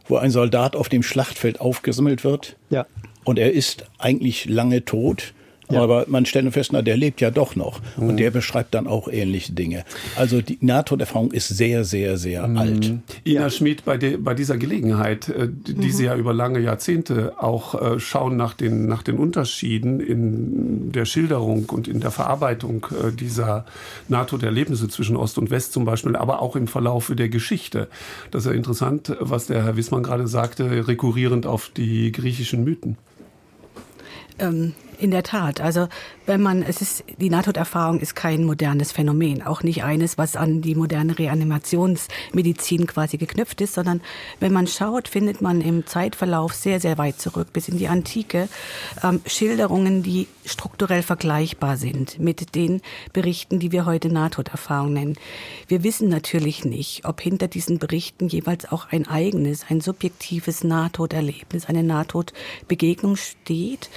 wo 0.08 0.17
ein 0.17 0.32
Soldat 0.32 0.75
auf 0.75 0.89
dem 0.89 1.04
Schlachtfeld 1.04 1.60
aufgesammelt 1.60 2.23
wird. 2.23 2.56
Ja. 2.69 2.86
Und 3.25 3.38
er 3.38 3.52
ist 3.52 3.86
eigentlich 3.97 4.45
lange 4.45 4.86
tot 4.86 5.34
ja. 5.69 5.82
Aber 5.82 6.05
man 6.08 6.25
stellt 6.25 6.51
fest, 6.53 6.71
na, 6.73 6.82
der 6.82 6.97
lebt 6.97 7.21
ja 7.21 7.32
doch 7.32 7.55
noch. 7.55 7.79
Mhm. 7.97 8.10
Und 8.10 8.17
der 8.17 8.32
beschreibt 8.32 8.73
dann 8.73 8.88
auch 8.88 9.08
ähnliche 9.08 9.53
Dinge. 9.53 9.86
Also 10.15 10.41
die 10.41 10.58
Nahtoderfahrung 10.62 11.32
ist 11.32 11.47
sehr, 11.49 11.84
sehr, 11.84 12.17
sehr 12.17 12.47
mhm. 12.47 12.58
alt. 12.58 12.86
Ina 12.86 13.41
ja. 13.41 13.49
Schmid, 13.49 13.86
bei, 13.86 13.97
de, 13.97 14.17
bei 14.17 14.34
dieser 14.34 14.58
Gelegenheit, 14.58 15.29
äh, 15.29 15.47
die 15.49 15.73
mhm. 15.73 15.91
Sie 15.91 16.05
ja 16.05 16.15
über 16.15 16.34
lange 16.34 16.60
Jahrzehnte 16.60 17.34
auch 17.38 17.79
äh, 17.79 17.99
schauen 17.99 18.36
nach 18.36 18.53
den, 18.53 18.88
nach 18.88 19.03
den 19.03 19.17
Unterschieden 19.17 19.99
in 19.99 20.91
der 20.91 21.05
Schilderung 21.05 21.65
und 21.69 21.88
in 21.88 21.99
der 21.99 22.12
Verarbeitung 22.12 22.88
äh, 22.91 23.12
dieser 23.12 23.65
Nahtoderlebnisse 24.08 24.88
zwischen 24.88 25.15
Ost 25.15 25.38
und 25.38 25.51
West 25.51 25.73
zum 25.73 25.86
Beispiel, 25.86 26.15
aber 26.15 26.41
auch 26.41 26.55
im 26.55 26.67
Verlaufe 26.67 27.15
der 27.15 27.29
Geschichte. 27.29 27.88
Das 28.31 28.46
ist 28.46 28.52
ja 28.52 28.56
interessant, 28.56 29.15
was 29.19 29.48
der 29.48 29.63
Herr 29.63 29.77
Wissmann 29.77 30.04
gerade 30.04 30.27
sagte, 30.27 30.87
rekurrierend 30.87 31.46
auf 31.46 31.69
die 31.75 32.12
griechischen 32.12 32.63
Mythen. 32.63 32.98
Ähm, 34.39 34.73
In 35.00 35.12
der 35.12 35.23
Tat. 35.23 35.62
Also 35.62 35.87
wenn 36.25 36.41
man, 36.41 36.62
es 36.62 36.81
ist, 36.81 37.06
die 37.19 37.29
Nahtoderfahrung 37.29 38.02
ist 38.02 38.15
kein 38.15 38.43
modernes 38.43 38.91
Phänomen, 38.91 39.41
auch 39.41 39.63
nicht 39.63 39.83
eines, 39.83 40.17
was 40.17 40.35
an 40.35 40.62
die 40.62 40.75
moderne 40.75 41.17
Reanimationsmedizin 41.17 42.85
quasi 42.85 43.15
geknüpft 43.17 43.62
ist, 43.62 43.75
sondern 43.75 44.02
wenn 44.41 44.52
man 44.52 44.67
schaut, 44.67 45.08
findet 45.08 45.41
man 45.41 45.62
im 45.62 45.87
Zeitverlauf 45.87 46.54
sehr, 46.54 46.81
sehr 46.81 46.97
weit 46.97 47.19
zurück 47.21 47.54
bis 47.54 47.69
in 47.69 47.77
die 47.77 47.87
Antike 47.87 48.50
ähm, 49.02 49.21
Schilderungen, 49.25 50.04
die 50.04 50.27
strukturell 50.45 51.02
vergleichbar 51.02 51.77
sind 51.77 52.19
mit 52.19 52.54
den 52.54 52.81
Berichten, 53.13 53.60
die 53.60 53.71
wir 53.71 53.85
heute 53.85 54.10
Nahtoderfahrung 54.10 54.91
nennen. 54.91 55.15
Wir 55.69 55.83
wissen 55.83 56.10
natürlich 56.10 56.65
nicht, 56.65 57.06
ob 57.06 57.21
hinter 57.21 57.47
diesen 57.47 57.79
Berichten 57.79 58.27
jeweils 58.27 58.69
auch 58.69 58.91
ein 58.91 59.08
eigenes, 59.08 59.65
ein 59.69 59.79
subjektives 59.79 60.65
Nahtoderlebnis, 60.65 61.67
eine 61.67 61.83
Nahtodbegegnung 61.83 63.15
steht 63.15 63.89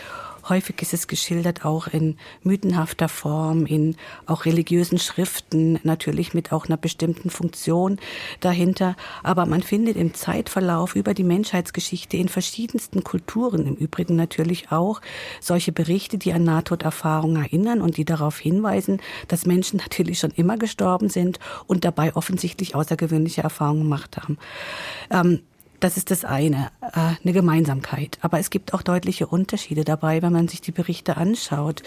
Häufig 0.49 0.83
ist 0.83 0.93
es 0.93 1.07
geschildert 1.07 1.65
auch 1.65 1.87
in 1.87 2.17
mythenhafter 2.43 3.09
Form, 3.09 3.67
in 3.67 3.97
auch 4.27 4.45
religiösen 4.45 4.99
Schriften, 4.99 5.79
natürlich 5.83 6.35
mit 6.35 6.53
auch 6.53 6.67
einer 6.67 6.77
bestimmten 6.77 7.31
Funktion 7.31 7.99
dahinter. 8.41 8.97
Aber 9.23 9.47
man 9.47 9.63
findet 9.63 9.97
im 9.97 10.15
Zeitverlauf 10.15 10.97
über 10.97 11.15
die 11.15 11.25
Menschheitsgeschichte 11.25 12.17
in 12.17 12.29
verschiedensten 12.29 13.05
Kulturen, 13.05 13.67
im 13.67 13.75
Übrigen 13.75 14.17
natürlich 14.17 14.73
auch, 14.73 15.01
solche 15.41 15.73
Berichte, 15.73 16.19
die 16.19 16.33
an 16.33 16.45
Nahtoderfahrungen 16.45 17.43
erinnern 17.45 17.81
und 17.81 17.97
die 17.97 18.05
darauf 18.05 18.39
hinweisen, 18.39 19.01
dass 19.29 19.47
Menschen 19.47 19.77
natürlich 19.83 20.19
schon 20.19 20.33
immer 20.33 20.57
gestorben 20.57 21.09
sind 21.09 21.39
und 21.67 21.85
dabei 21.85 22.17
offensichtlich 22.17 22.75
außergewöhnliche 22.75 23.43
Erfahrungen 23.43 23.83
gemacht 23.83 24.17
haben. 24.17 24.39
Ähm, 25.11 25.41
das 25.83 25.97
ist 25.97 26.11
das 26.11 26.25
eine, 26.25 26.71
äh, 26.81 27.17
eine 27.23 27.33
Gemeinsamkeit. 27.33 28.19
Aber 28.21 28.39
es 28.39 28.51
gibt 28.51 28.73
auch 28.73 28.83
deutliche 28.83 29.27
Unterschiede 29.27 29.85
dabei, 29.85 30.23
wenn 30.23 30.33
man 30.33 30.49
sich 30.49 30.61
die 30.61 30.73
Berichte 30.73 31.17
anschaut 31.17 31.83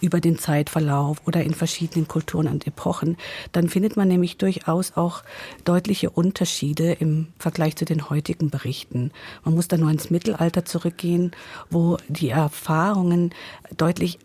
über 0.00 0.20
den 0.20 0.38
Zeitverlauf 0.38 1.22
oder 1.26 1.42
in 1.42 1.54
verschiedenen 1.54 2.06
Kulturen 2.06 2.46
und 2.46 2.66
Epochen. 2.66 3.16
Dann 3.52 3.68
findet 3.68 3.96
man 3.96 4.06
nämlich 4.06 4.36
durchaus 4.36 4.96
auch 4.96 5.22
deutliche 5.64 6.10
Unterschiede 6.10 6.92
im 6.92 7.28
Vergleich 7.38 7.76
zu 7.76 7.84
den 7.84 8.08
heutigen 8.10 8.50
Berichten. 8.50 9.10
Man 9.44 9.54
muss 9.54 9.66
da 9.66 9.78
nur 9.78 9.90
ins 9.90 10.10
Mittelalter 10.10 10.64
zurückgehen, 10.64 11.32
wo 11.70 11.96
die 12.08 12.28
Erfahrungen 12.28 13.34
deutlich 13.76 14.18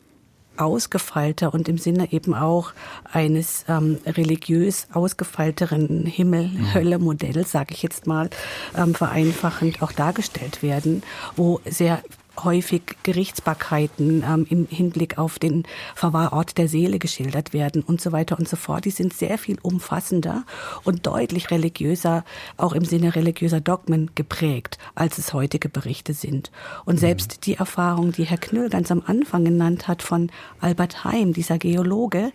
ausgefeilter 0.59 1.53
und 1.53 1.69
im 1.69 1.77
Sinne 1.77 2.11
eben 2.11 2.33
auch 2.33 2.73
eines 3.11 3.65
ähm, 3.67 3.97
religiös 4.05 4.87
ausgefeilteren 4.93 6.05
Himmel-Hölle-Modells, 6.05 7.51
sage 7.51 7.73
ich 7.73 7.83
jetzt 7.83 8.07
mal, 8.07 8.29
ähm, 8.77 8.93
vereinfachend 8.93 9.81
auch 9.81 9.91
dargestellt 9.91 10.61
werden, 10.61 11.03
wo 11.35 11.61
sehr 11.65 12.01
häufig 12.43 12.81
Gerichtsbarkeiten 13.03 14.23
ähm, 14.23 14.45
im 14.49 14.67
Hinblick 14.67 15.17
auf 15.17 15.39
den 15.39 15.63
Verwahrort 15.95 16.57
der 16.57 16.67
Seele 16.67 16.99
geschildert 16.99 17.53
werden 17.53 17.81
und 17.81 18.01
so 18.01 18.11
weiter 18.11 18.37
und 18.37 18.47
so 18.47 18.55
fort. 18.55 18.85
Die 18.85 18.91
sind 18.91 19.13
sehr 19.13 19.37
viel 19.37 19.57
umfassender 19.61 20.43
und 20.83 21.05
deutlich 21.05 21.51
religiöser, 21.51 22.23
auch 22.57 22.73
im 22.73 22.85
Sinne 22.85 23.15
religiöser 23.15 23.61
Dogmen 23.61 24.11
geprägt, 24.15 24.77
als 24.95 25.17
es 25.17 25.33
heutige 25.33 25.69
Berichte 25.69 26.13
sind. 26.13 26.51
Und 26.85 26.95
mhm. 26.95 26.99
selbst 26.99 27.45
die 27.45 27.55
Erfahrung, 27.55 28.11
die 28.11 28.25
Herr 28.25 28.37
Knüll 28.37 28.69
ganz 28.69 28.91
am 28.91 29.03
Anfang 29.05 29.45
genannt 29.45 29.87
hat 29.87 30.01
von 30.01 30.31
Albert 30.61 31.03
Heim, 31.03 31.33
dieser 31.33 31.57
Geologe, 31.57 32.31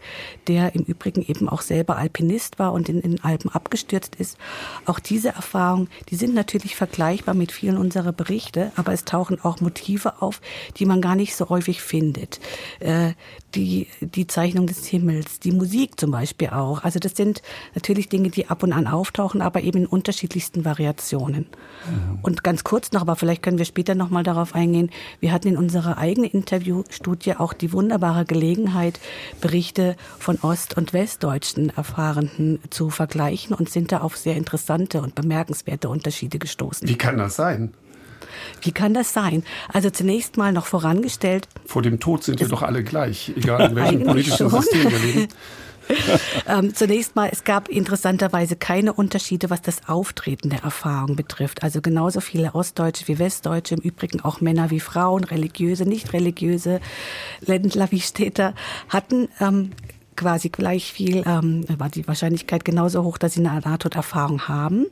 der 0.49 0.75
im 0.75 0.83
Übrigen 0.83 1.23
eben 1.23 1.49
auch 1.49 1.63
selber 1.63 1.97
Alpinist 1.97 2.59
war 2.59 2.73
und 2.73 2.89
in 2.89 3.01
den 3.01 3.23
Alpen 3.25 3.51
abgestürzt 3.51 4.17
ist, 4.17 4.39
auch 4.85 4.99
diese 4.99 5.29
Erfahrungen, 5.31 5.89
die 6.11 6.17
sind 6.17 6.35
natürlich 6.35 6.77
vergleichbar 6.77 7.35
mit 7.35 7.53
vielen 7.53 7.79
unserer 7.79 8.13
Berichte, 8.13 8.73
aber 8.77 8.93
es 8.93 9.05
tauchen 9.05 9.41
auch 9.43 9.61
Motive 9.61 9.94
Motive 9.95 10.21
auf, 10.21 10.41
die 10.77 10.87
man 10.87 11.01
gar 11.01 11.15
nicht 11.15 11.37
so 11.37 11.49
häufig 11.49 11.83
findet. 11.83 12.41
Äh, 12.81 13.13
die, 13.55 13.87
die 14.01 14.27
Zeichnung 14.27 14.67
des 14.67 14.85
Himmels, 14.87 15.39
die 15.39 15.53
Musik 15.53 16.01
zum 16.01 16.11
Beispiel 16.11 16.49
auch. 16.49 16.83
Also 16.83 16.99
das 16.99 17.15
sind 17.15 17.41
natürlich 17.75 18.09
Dinge, 18.09 18.31
die 18.31 18.49
ab 18.49 18.65
und 18.65 18.73
an 18.73 18.89
auftauchen, 18.89 19.41
aber 19.41 19.63
eben 19.63 19.83
in 19.83 19.87
unterschiedlichsten 19.87 20.65
Variationen. 20.65 21.47
Mhm. 21.87 22.19
Und 22.23 22.43
ganz 22.43 22.65
kurz 22.65 22.91
noch, 22.91 23.03
aber 23.03 23.15
vielleicht 23.15 23.43
können 23.43 23.59
wir 23.59 23.65
später 23.65 23.95
noch 23.95 24.11
mal 24.11 24.25
darauf 24.25 24.57
eingehen. 24.57 24.91
Wir 25.21 25.33
hatten 25.33 25.49
in 25.49 25.57
unserer 25.57 25.99
eigenen 25.99 26.31
Interviewstudie 26.31 27.37
auch 27.37 27.53
die 27.53 27.73
wunderbare 27.73 28.25
Gelegenheit, 28.25 28.99
Berichte 29.41 29.97
von 30.19 30.39
Ost- 30.43 30.77
und 30.77 30.93
Westdeutschen 30.93 31.71
Erfahrenden 31.77 32.59
zu 32.71 32.91
vergleichen 32.91 33.55
und 33.55 33.69
sind 33.71 33.93
da 33.93 34.01
auf 34.01 34.17
sehr 34.17 34.37
interessante 34.37 35.01
und 35.01 35.15
bemerkenswerte 35.15 35.89
Unterschiede 35.89 36.41
gestoßen. 36.41 36.89
Wie 36.89 36.99
kann 36.99 37.19
das 37.19 37.37
sein? 37.37 37.73
Wie 38.63 38.73
kann 38.73 38.95
das 38.95 39.13
sein? 39.13 39.45
Also 39.73 39.91
zunächst 39.91 40.37
mal 40.37 40.53
noch 40.53 40.67
vorangestellt. 40.67 41.49
Vor 41.67 41.83
dem 41.83 42.01
Tod 42.01 42.25
sind 42.25 42.41
wir 42.41 42.49
doch 42.49 42.63
alle 42.63 42.85
gleich, 42.85 43.33
egal 43.37 43.71
in 43.71 43.77
welchem 43.77 44.05
politischen 44.05 44.51
schon. 44.51 44.63
System 44.63 44.91
wir 44.91 44.99
leben. 44.99 45.29
ähm, 46.49 46.75
zunächst 46.75 47.17
mal, 47.17 47.29
es 47.31 47.45
gab 47.45 47.69
interessanterweise 47.69 48.57
keine 48.57 48.93
Unterschiede, 48.93 49.51
was 49.51 49.63
das 49.63 49.89
Auftreten 49.89 50.51
der 50.51 50.63
Erfahrung 50.63 51.17
betrifft. 51.17 51.63
Also 51.63 51.81
genauso 51.81 52.21
viele 52.21 52.55
Ostdeutsche 52.55 53.09
wie 53.09 53.19
Westdeutsche, 53.19 53.75
im 53.75 53.81
Übrigen 53.81 54.21
auch 54.21 54.41
Männer 54.41 54.71
wie 54.71 54.81
Frauen, 54.81 55.25
religiöse, 55.25 55.85
nicht 55.85 56.13
religiöse, 56.13 56.81
Ländler 57.41 57.91
wie 57.91 58.01
Städter, 58.01 58.55
hatten 58.89 59.29
ähm, 59.41 59.73
quasi 60.17 60.49
gleich 60.49 60.93
viel, 60.93 61.23
ähm, 61.27 61.65
war 61.79 61.89
die 61.89 62.07
Wahrscheinlichkeit 62.07 62.65
genauso 62.65 63.03
hoch, 63.03 63.19
dass 63.19 63.35
sie 63.35 63.47
eine 63.47 63.61
Nahtoderfahrung 63.61 64.49
haben. 64.49 64.87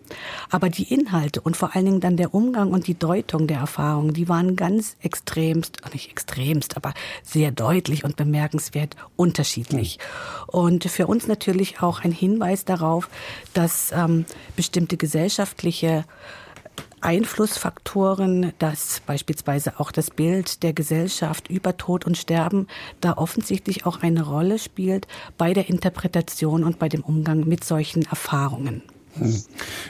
Aber 0.50 0.68
die 0.68 0.92
Inhalte 0.92 1.40
und 1.40 1.56
vor 1.56 1.74
allen 1.74 1.84
Dingen 1.84 2.00
dann 2.00 2.16
der 2.16 2.34
Umgang 2.34 2.70
und 2.70 2.86
die 2.86 2.98
Deutung 2.98 3.46
der 3.46 3.58
Erfahrung, 3.58 4.12
die 4.12 4.28
waren 4.28 4.56
ganz 4.56 4.96
extremst, 5.00 5.80
nicht 5.92 6.10
extremst, 6.10 6.76
aber 6.76 6.94
sehr 7.22 7.50
deutlich 7.50 8.04
und 8.04 8.16
bemerkenswert 8.16 8.96
unterschiedlich. 9.16 9.98
Und 10.46 10.84
für 10.84 11.06
uns 11.06 11.26
natürlich 11.26 11.82
auch 11.82 12.00
ein 12.00 12.12
Hinweis 12.12 12.64
darauf, 12.64 13.08
dass 13.54 13.92
ähm, 13.92 14.24
bestimmte 14.56 14.96
gesellschaftliche 14.96 16.04
Einflussfaktoren, 17.02 18.52
dass 18.58 19.00
beispielsweise 19.00 19.78
auch 19.78 19.92
das 19.92 20.10
Bild 20.10 20.62
der 20.62 20.72
Gesellschaft 20.72 21.48
über 21.48 21.76
Tod 21.76 22.06
und 22.06 22.16
Sterben 22.16 22.68
da 23.00 23.16
offensichtlich 23.16 23.86
auch 23.86 24.02
eine 24.02 24.22
Rolle 24.22 24.58
spielt 24.58 25.06
bei 25.36 25.52
der 25.52 25.68
Interpretation 25.68 26.64
und 26.64 26.78
bei 26.78 26.88
dem 26.88 27.02
Umgang 27.02 27.46
mit 27.46 27.64
solchen 27.64 28.02
Erfahrungen. 28.02 28.82
Hm. 29.18 29.42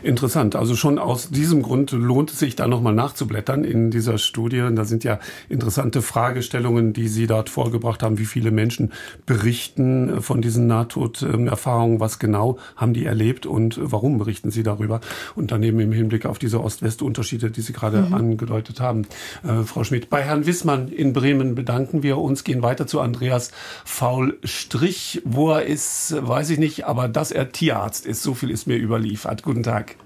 Interessant. 0.02 0.56
Also 0.56 0.74
schon 0.74 0.98
aus 0.98 1.30
diesem 1.30 1.62
Grund 1.62 1.92
lohnt 1.92 2.32
es 2.32 2.40
sich 2.40 2.56
da 2.56 2.66
nochmal 2.66 2.94
nachzublättern 2.94 3.62
in 3.62 3.90
dieser 3.90 4.18
Studie. 4.18 4.64
Da 4.74 4.84
sind 4.84 5.04
ja 5.04 5.20
interessante 5.48 6.02
Fragestellungen, 6.02 6.92
die 6.92 7.06
Sie 7.06 7.26
dort 7.28 7.48
vorgebracht 7.48 8.02
haben. 8.02 8.18
Wie 8.18 8.26
viele 8.26 8.50
Menschen 8.50 8.92
berichten 9.24 10.20
von 10.22 10.42
diesen 10.42 10.66
Nahtoderfahrungen? 10.66 12.00
Was 12.00 12.18
genau 12.18 12.58
haben 12.74 12.94
die 12.94 13.04
erlebt 13.04 13.46
und 13.46 13.78
warum 13.80 14.18
berichten 14.18 14.50
sie 14.50 14.64
darüber? 14.64 15.00
Und 15.36 15.52
daneben 15.52 15.78
im 15.78 15.92
Hinblick 15.92 16.26
auf 16.26 16.38
diese 16.38 16.60
Ost-West-Unterschiede, 16.60 17.50
die 17.50 17.60
Sie 17.60 17.72
gerade 17.72 18.02
mhm. 18.02 18.14
angedeutet 18.14 18.80
haben. 18.80 19.06
Äh, 19.44 19.62
Frau 19.62 19.84
Schmidt, 19.84 20.10
bei 20.10 20.22
Herrn 20.22 20.46
Wissmann 20.46 20.88
in 20.88 21.12
Bremen 21.12 21.54
bedanken 21.54 22.02
wir 22.02 22.18
uns, 22.18 22.42
gehen 22.42 22.62
weiter 22.62 22.88
zu 22.88 23.00
Andreas 23.00 23.52
Faul-Strich. 23.84 25.22
Wo 25.24 25.52
er 25.52 25.64
ist, 25.64 26.16
weiß 26.18 26.50
ich 26.50 26.58
nicht, 26.58 26.86
aber 26.86 27.06
dass 27.08 27.30
er 27.30 27.52
Tierarzt 27.52 28.04
ist, 28.04 28.22
so 28.22 28.34
viel 28.34 28.50
ist 28.50 28.66
mir 28.66 28.76
überliefert 28.76 29.11
liefert. 29.12 29.42
Guten 29.42 29.62
Tag. 29.62 29.96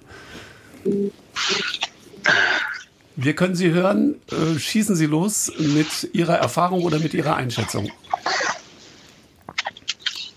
Wir 3.15 3.35
können 3.35 3.55
Sie 3.55 3.71
hören. 3.71 4.17
Äh, 4.31 4.59
schießen 4.59 4.97
Sie 4.97 5.07
los 5.07 5.53
mit 5.59 6.11
Ihrer 6.13 6.35
Erfahrung 6.35 6.83
oder 6.83 6.99
mit 6.99 7.15
Ihrer 7.15 7.37
Einschätzung. 7.37 7.89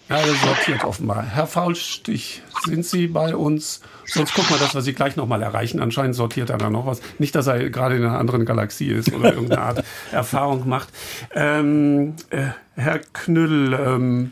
Ja, 0.07 0.17
das 0.25 0.41
sortiert 0.41 0.83
offenbar. 0.83 1.23
Herr 1.23 1.47
Faulstich, 1.47 2.41
sind 2.65 2.85
Sie 2.85 3.07
bei 3.07 3.35
uns? 3.35 3.81
Sonst 4.05 4.33
gucken 4.33 4.51
wir, 4.51 4.57
dass 4.57 4.73
wir 4.73 4.81
Sie 4.81 4.93
gleich 4.93 5.15
nochmal 5.15 5.41
erreichen. 5.41 5.79
Anscheinend 5.79 6.15
sortiert 6.15 6.49
er 6.51 6.57
da 6.57 6.69
noch 6.69 6.85
was. 6.85 7.01
Nicht, 7.19 7.35
dass 7.35 7.47
er 7.47 7.69
gerade 7.69 7.95
in 7.95 8.03
einer 8.03 8.17
anderen 8.17 8.45
Galaxie 8.45 8.89
ist 8.89 9.11
oder 9.13 9.33
irgendeine 9.33 9.61
Art 9.61 9.83
Erfahrung 10.11 10.67
macht. 10.67 10.89
Ähm, 11.33 12.15
äh, 12.29 12.47
Herr 12.75 12.99
Knüll, 12.99 13.73
ähm, 13.73 14.31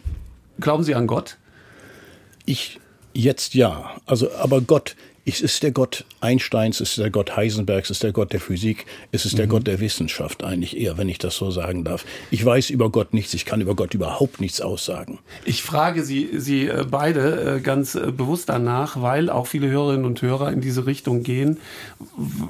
glauben 0.59 0.83
Sie 0.83 0.95
an 0.95 1.05
Gott? 1.05 1.37
Ich 2.45 2.79
Jetzt 3.17 3.55
ja. 3.55 3.95
Also, 4.05 4.31
aber 4.33 4.61
Gott, 4.61 4.95
es 5.25 5.41
ist 5.41 5.63
der 5.63 5.71
Gott 5.71 6.05
Einsteins, 6.21 6.79
es 6.79 6.91
ist 6.91 6.99
der 6.99 7.09
Gott 7.09 7.35
Heisenbergs, 7.35 7.89
es 7.89 7.97
ist 7.97 8.03
der 8.03 8.11
Gott 8.11 8.31
der 8.31 8.39
Physik, 8.39 8.85
es 9.11 9.25
ist 9.25 9.39
der 9.39 9.47
mhm. 9.47 9.49
Gott 9.49 9.65
der 9.65 9.79
Wissenschaft 9.79 10.43
eigentlich 10.43 10.77
eher, 10.77 10.99
wenn 10.99 11.09
ich 11.09 11.17
das 11.17 11.35
so 11.35 11.49
sagen 11.49 11.83
darf. 11.83 12.05
Ich 12.29 12.45
weiß 12.45 12.69
über 12.69 12.91
Gott 12.91 13.15
nichts, 13.15 13.33
ich 13.33 13.45
kann 13.45 13.59
über 13.59 13.75
Gott 13.75 13.95
überhaupt 13.95 14.39
nichts 14.39 14.61
aussagen. 14.61 15.17
Ich 15.45 15.63
frage 15.63 16.03
Sie, 16.03 16.29
Sie 16.33 16.67
äh, 16.67 16.85
beide 16.87 17.55
äh, 17.55 17.59
ganz 17.59 17.95
äh, 17.95 18.11
bewusst 18.11 18.49
danach, 18.49 19.01
weil 19.01 19.31
auch 19.31 19.47
viele 19.47 19.67
Hörerinnen 19.67 20.05
und 20.05 20.21
Hörer 20.21 20.51
in 20.53 20.61
diese 20.61 20.85
Richtung 20.85 21.23
gehen. 21.23 21.57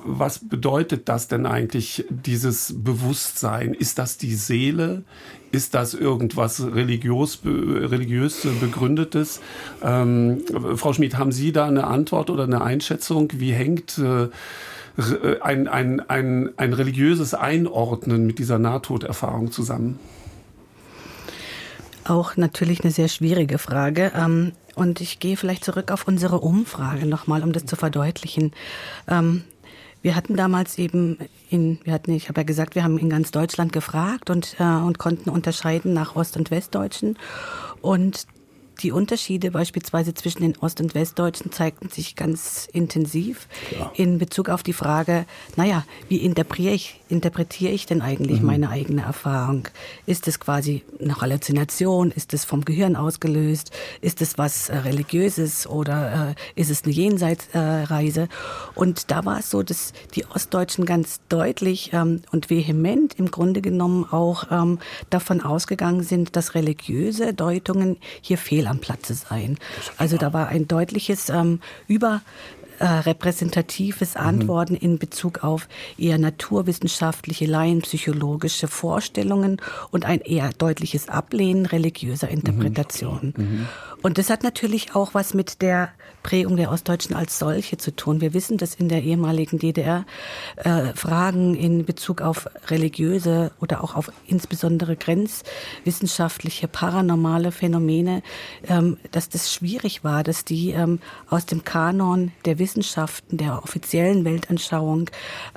Was 0.05 0.39
bedeutet 0.39 1.07
das 1.07 1.29
denn 1.29 1.45
eigentlich, 1.45 2.03
dieses 2.09 2.75
Bewusstsein? 2.77 3.73
Ist 3.73 3.99
das 3.99 4.17
die 4.17 4.35
Seele? 4.35 5.03
Ist 5.51 5.73
das 5.73 5.93
irgendwas 5.93 6.61
religiös, 6.73 7.39
religiös 7.43 8.45
begründetes? 8.59 9.39
Ähm, 9.81 10.43
Frau 10.75 10.93
Schmid, 10.93 11.17
haben 11.17 11.31
Sie 11.31 11.51
da 11.51 11.65
eine 11.65 11.85
Antwort 11.85 12.29
oder 12.29 12.43
eine 12.43 12.61
Einschätzung? 12.61 13.31
Wie 13.35 13.53
hängt 13.53 13.97
äh, 13.97 14.23
äh, 14.97 15.39
ein, 15.41 15.67
ein, 15.67 16.01
ein, 16.09 16.49
ein 16.57 16.73
religiöses 16.73 17.33
Einordnen 17.33 18.25
mit 18.25 18.39
dieser 18.39 18.59
Nahtoderfahrung 18.59 19.51
zusammen? 19.51 19.99
Auch 22.03 22.37
natürlich 22.37 22.83
eine 22.83 22.91
sehr 22.91 23.07
schwierige 23.07 23.57
Frage. 23.57 24.11
Ähm, 24.15 24.53
und 24.75 25.01
ich 25.01 25.19
gehe 25.19 25.37
vielleicht 25.37 25.65
zurück 25.65 25.91
auf 25.91 26.07
unsere 26.07 26.39
Umfrage 26.39 27.05
nochmal, 27.05 27.43
um 27.43 27.51
das 27.51 27.65
zu 27.65 27.75
verdeutlichen. 27.75 28.51
Ähm, 29.07 29.43
wir 30.01 30.15
hatten 30.15 30.35
damals 30.35 30.77
eben 30.77 31.17
in, 31.49 31.79
wir 31.83 31.93
hatten, 31.93 32.11
ich 32.11 32.29
habe 32.29 32.41
ja 32.41 32.45
gesagt, 32.45 32.75
wir 32.75 32.83
haben 32.83 32.97
in 32.97 33.09
ganz 33.09 33.31
Deutschland 33.31 33.73
gefragt 33.73 34.29
und, 34.29 34.55
äh, 34.59 34.63
und 34.63 34.99
konnten 34.99 35.29
unterscheiden 35.29 35.93
nach 35.93 36.15
Ost- 36.15 36.37
und 36.37 36.51
Westdeutschen. 36.51 37.17
Und 37.81 38.27
die 38.77 38.91
Unterschiede 38.91 39.51
beispielsweise 39.51 40.13
zwischen 40.13 40.41
den 40.41 40.57
Ost- 40.57 40.81
und 40.81 40.95
Westdeutschen 40.95 41.51
zeigten 41.51 41.89
sich 41.89 42.15
ganz 42.15 42.67
intensiv 42.71 43.47
ja. 43.77 43.91
in 43.95 44.17
Bezug 44.17 44.49
auf 44.49 44.63
die 44.63 44.73
Frage, 44.73 45.25
naja, 45.55 45.85
wie 46.09 46.17
interpretiere 46.17 46.73
ich, 46.73 46.99
interpretiere 47.09 47.71
ich 47.71 47.85
denn 47.85 48.01
eigentlich 48.01 48.41
mhm. 48.41 48.47
meine 48.47 48.69
eigene 48.69 49.01
Erfahrung? 49.01 49.67
Ist 50.05 50.27
es 50.27 50.39
quasi 50.39 50.83
eine 51.01 51.19
Halluzination? 51.19 52.11
Ist 52.11 52.33
es 52.33 52.45
vom 52.45 52.65
Gehirn 52.65 52.95
ausgelöst? 52.95 53.71
Ist 54.01 54.21
es 54.21 54.37
was 54.37 54.69
äh, 54.69 54.77
Religiöses 54.77 55.67
oder 55.67 56.35
äh, 56.55 56.59
ist 56.59 56.69
es 56.69 56.83
eine 56.83 56.93
Jenseitsreise? 56.93 58.21
Äh, 58.21 58.27
und 58.75 59.11
da 59.11 59.25
war 59.25 59.39
es 59.39 59.49
so, 59.49 59.63
dass 59.63 59.93
die 60.13 60.25
Ostdeutschen 60.25 60.85
ganz 60.85 61.19
deutlich 61.29 61.91
ähm, 61.93 62.21
und 62.31 62.49
vehement 62.49 63.15
im 63.15 63.31
Grunde 63.31 63.61
genommen 63.61 64.05
auch 64.05 64.45
ähm, 64.51 64.79
davon 65.09 65.41
ausgegangen 65.41 66.03
sind, 66.03 66.35
dass 66.35 66.55
religiöse 66.55 67.33
Deutungen 67.33 67.97
hier 68.21 68.37
fehlen 68.37 68.66
am 68.67 68.79
Platze 68.79 69.13
sein. 69.13 69.57
Also 69.97 70.17
da 70.17 70.33
war 70.33 70.47
ein 70.47 70.67
deutliches 70.67 71.29
ähm, 71.29 71.59
Über 71.87 72.21
äh, 72.79 72.85
repräsentatives 72.85 74.15
mhm. 74.15 74.21
Antworten 74.21 74.73
mhm. 74.73 74.79
in 74.79 74.99
Bezug 74.99 75.43
auf 75.43 75.67
eher 75.97 76.17
naturwissenschaftliche, 76.17 77.45
laienpsychologische 77.45 78.67
Vorstellungen 78.67 79.61
und 79.91 80.05
ein 80.05 80.21
eher 80.21 80.51
deutliches 80.57 81.09
Ablehnen 81.09 81.65
religiöser 81.65 82.29
Interpretationen. 82.29 83.33
Mhm. 83.35 83.43
Mhm. 83.43 83.67
Und 84.01 84.17
das 84.17 84.29
hat 84.29 84.43
natürlich 84.43 84.95
auch 84.95 85.13
was 85.13 85.33
mit 85.33 85.61
der 85.61 85.89
Prägung 86.23 86.57
der 86.57 86.71
Ostdeutschen 86.71 87.15
als 87.15 87.39
solche 87.39 87.77
zu 87.77 87.95
tun. 87.95 88.21
Wir 88.21 88.33
wissen, 88.33 88.57
dass 88.57 88.75
in 88.75 88.89
der 88.89 89.01
ehemaligen 89.01 89.59
DDR 89.59 90.05
äh, 90.57 90.93
Fragen 90.93 91.55
in 91.55 91.85
Bezug 91.85 92.21
auf 92.21 92.49
religiöse 92.67 93.51
oder 93.61 93.83
auch 93.83 93.95
auf 93.95 94.11
insbesondere 94.27 94.97
grenzwissenschaftliche, 94.97 96.67
paranormale 96.67 97.51
Phänomene, 97.51 98.23
ähm, 98.67 98.97
dass 99.11 99.29
das 99.29 99.53
schwierig 99.53 100.03
war, 100.03 100.23
dass 100.23 100.43
die 100.43 100.71
ähm, 100.71 100.99
aus 101.29 101.45
dem 101.45 101.63
Kanon 101.63 102.33
der 102.45 102.59
Wissenschaften, 102.67 103.37
der 103.37 103.63
offiziellen 103.63 104.25
Weltanschauung 104.25 105.09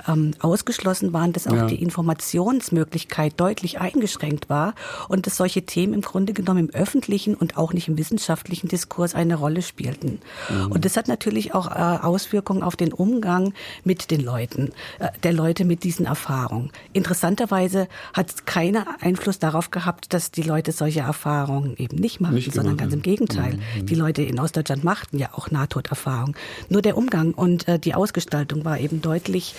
ähm, 0.07 0.31
ausgeschlossen 0.39 1.11
waren, 1.11 1.33
dass 1.33 1.45
auch 1.45 1.55
ja. 1.55 1.65
die 1.65 1.81
Informationsmöglichkeit 1.81 3.33
deutlich 3.37 3.81
eingeschränkt 3.81 4.49
war 4.49 4.75
und 5.09 5.27
dass 5.27 5.35
solche 5.35 5.63
Themen 5.63 5.93
im 5.93 6.01
Grunde 6.01 6.31
genommen 6.31 6.69
im 6.69 6.69
öffentlichen 6.69 7.35
und 7.35 7.57
auch 7.57 7.73
nicht 7.73 7.89
im 7.89 7.97
wissenschaftlichen 7.97 8.69
Diskurs 8.69 9.13
eine 9.13 9.35
Rolle 9.35 9.61
spielten. 9.61 10.21
Mhm. 10.49 10.71
Und 10.71 10.85
das 10.85 10.95
hat 10.95 11.09
natürlich 11.09 11.53
auch 11.53 11.69
äh, 11.69 11.97
Auswirkungen 12.01 12.63
auf 12.63 12.77
den 12.77 12.93
Umgang 12.93 13.53
mit 13.83 14.09
den 14.09 14.21
Leuten, 14.21 14.71
äh, 14.99 15.09
der 15.23 15.33
Leute 15.33 15.65
mit 15.65 15.83
diesen 15.83 16.05
Erfahrungen. 16.05 16.71
Interessanterweise 16.93 17.89
hat 18.13 18.29
es 18.29 18.45
keinen 18.45 18.85
Einfluss 19.01 19.37
darauf 19.37 19.69
gehabt, 19.69 20.13
dass 20.13 20.31
die 20.31 20.43
Leute 20.43 20.71
solche 20.71 21.01
Erfahrungen 21.01 21.75
eben 21.75 21.97
nicht 21.97 22.21
machen, 22.21 22.35
nicht 22.35 22.53
sondern 22.53 22.77
ganz 22.77 22.93
im 22.93 23.01
Gegenteil. 23.01 23.59
Mhm. 23.75 23.85
Die 23.85 23.95
Leute 23.95 24.21
in 24.21 24.39
Ostdeutschland 24.39 24.85
machten 24.85 25.17
ja 25.17 25.31
auch 25.33 25.51
Nahtoderfahrungen. 25.51 26.35
Nur 26.69 26.81
der 26.81 27.00
Umgang 27.01 27.33
und 27.33 27.67
äh, 27.67 27.79
die 27.79 27.95
Ausgestaltung 27.95 28.63
war 28.63 28.79
eben 28.79 29.01
deutlich 29.01 29.55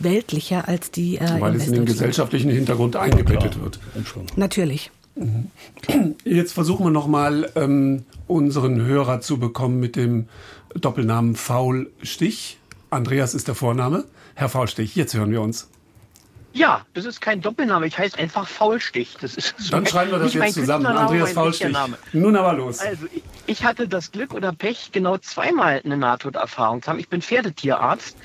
weltlicher 0.00 0.66
als 0.66 0.90
die 0.90 1.18
äh, 1.18 1.40
Weil 1.40 1.56
es 1.56 1.66
in 1.66 1.74
den 1.74 1.84
gesellschaftlichen 1.84 2.50
Hintergrund 2.50 2.96
eingebettet 2.96 3.60
wird. 3.62 3.78
Natürlich. 4.36 4.90
Jetzt 6.24 6.52
versuchen 6.52 6.86
wir 6.86 6.90
nochmal 6.90 7.50
ähm, 7.54 8.04
unseren 8.26 8.80
Hörer 8.80 9.20
zu 9.20 9.38
bekommen 9.38 9.78
mit 9.78 9.96
dem 9.96 10.26
Doppelnamen 10.74 11.36
Faulstich. 11.36 12.58
Andreas 12.90 13.34
ist 13.34 13.48
der 13.48 13.54
Vorname. 13.54 14.04
Herr 14.34 14.48
Faulstich, 14.48 14.96
jetzt 14.96 15.14
hören 15.14 15.30
wir 15.30 15.40
uns. 15.40 15.68
Ja, 16.56 16.86
das 16.94 17.04
ist 17.04 17.20
kein 17.20 17.42
Doppelname. 17.42 17.86
Ich 17.86 17.98
heiße 17.98 18.18
einfach 18.18 18.48
Faulstich. 18.48 19.18
Das 19.20 19.34
ist 19.34 19.54
so 19.58 19.70
Dann 19.72 19.84
schreiben 19.84 20.10
wir 20.10 20.18
das 20.18 20.32
jetzt 20.32 20.54
zusammen. 20.54 20.86
Andreas 20.86 21.32
Faulstich. 21.32 21.76
Nun 22.14 22.34
aber 22.34 22.54
los. 22.54 22.78
Also, 22.80 23.06
ich 23.46 23.62
hatte 23.62 23.86
das 23.86 24.10
Glück 24.10 24.32
oder 24.32 24.54
Pech, 24.54 24.90
genau 24.90 25.18
zweimal 25.18 25.82
eine 25.84 25.98
Nahtoderfahrung 25.98 26.80
zu 26.80 26.88
haben. 26.88 26.98
Ich 26.98 27.10
bin 27.10 27.20
Pferdetierarzt 27.20 28.16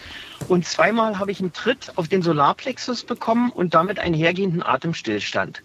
und 0.47 0.65
zweimal 0.65 1.19
habe 1.19 1.31
ich 1.31 1.41
einen 1.41 1.51
Tritt 1.51 1.91
auf 1.97 2.07
den 2.07 2.21
Solarplexus 2.21 3.03
bekommen 3.03 3.51
und 3.51 3.73
damit 3.73 3.99
einhergehenden 3.99 4.63
Atemstillstand. 4.63 5.61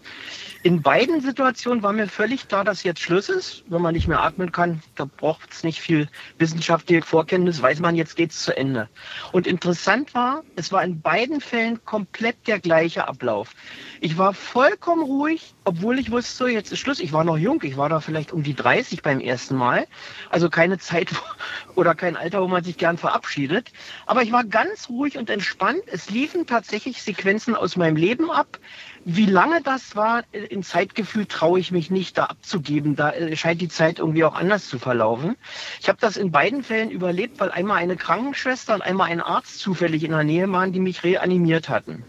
In 0.63 0.81
beiden 0.81 1.21
Situationen 1.21 1.83
war 1.83 1.93
mir 1.93 2.07
völlig 2.07 2.47
klar, 2.47 2.63
dass 2.63 2.83
jetzt 2.83 2.99
Schluss 2.99 3.29
ist. 3.29 3.63
Wenn 3.67 3.81
man 3.81 3.93
nicht 3.93 4.07
mehr 4.07 4.21
atmen 4.21 4.51
kann, 4.51 4.81
da 4.95 5.05
braucht 5.05 5.51
es 5.51 5.63
nicht 5.63 5.79
viel 5.79 6.09
wissenschaftliche 6.39 7.03
Vorkenntnis, 7.03 7.61
weiß 7.61 7.79
man, 7.79 7.95
jetzt 7.95 8.15
geht 8.15 8.31
es 8.31 8.43
zu 8.43 8.57
Ende. 8.57 8.89
Und 9.31 9.45
interessant 9.45 10.13
war, 10.15 10.43
es 10.55 10.71
war 10.71 10.83
in 10.83 11.01
beiden 11.01 11.41
Fällen 11.41 11.83
komplett 11.85 12.47
der 12.47 12.59
gleiche 12.59 13.07
Ablauf. 13.07 13.51
Ich 14.01 14.17
war 14.17 14.33
vollkommen 14.33 15.03
ruhig, 15.03 15.53
obwohl 15.63 15.99
ich 15.99 16.11
wusste, 16.11 16.47
jetzt 16.47 16.71
ist 16.71 16.79
Schluss. 16.79 16.99
Ich 16.99 17.13
war 17.13 17.23
noch 17.23 17.37
jung, 17.37 17.61
ich 17.63 17.77
war 17.77 17.89
da 17.89 17.99
vielleicht 17.99 18.31
um 18.31 18.41
die 18.41 18.55
30 18.55 19.03
beim 19.03 19.19
ersten 19.19 19.55
Mal. 19.55 19.85
Also 20.29 20.49
keine 20.49 20.79
Zeit 20.79 21.09
oder 21.75 21.93
kein 21.93 22.17
Alter, 22.17 22.41
wo 22.41 22.47
man 22.47 22.63
sich 22.63 22.77
gern 22.77 22.97
verabschiedet. 22.97 23.71
Aber 24.07 24.23
ich 24.23 24.31
war 24.31 24.43
ganz 24.43 24.89
ruhig 24.89 25.17
und 25.17 25.29
entspannt. 25.29 25.81
Es 25.85 26.09
liefen 26.09 26.47
tatsächlich 26.47 27.03
Sequenzen 27.03 27.55
aus 27.55 27.75
meinem 27.75 27.95
Leben 27.95 28.31
ab. 28.31 28.59
Wie 29.09 29.25
lange 29.25 29.61
das 29.61 29.95
war, 29.95 30.25
äh, 30.33 30.39
in 30.39 30.63
Zeitgefühl 30.63 31.27
traue 31.27 31.61
ich 31.61 31.71
mich 31.71 31.89
nicht, 31.89 32.17
da 32.17 32.25
abzugeben. 32.25 32.97
Da 32.97 33.11
äh, 33.11 33.37
scheint 33.37 33.61
die 33.61 33.69
Zeit 33.69 33.99
irgendwie 33.99 34.25
auch 34.25 34.35
anders 34.35 34.67
zu 34.67 34.79
verlaufen. 34.79 35.37
Ich 35.79 35.87
habe 35.87 35.97
das 36.01 36.17
in 36.17 36.29
beiden 36.29 36.61
Fällen 36.61 36.91
überlebt, 36.91 37.39
weil 37.39 37.49
einmal 37.49 37.77
eine 37.77 37.95
Krankenschwester 37.95 38.75
und 38.75 38.81
einmal 38.81 39.09
ein 39.09 39.21
Arzt 39.21 39.59
zufällig 39.59 40.03
in 40.03 40.11
der 40.11 40.25
Nähe 40.25 40.51
waren, 40.51 40.73
die 40.73 40.81
mich 40.81 41.05
reanimiert 41.05 41.69
hatten. 41.69 42.03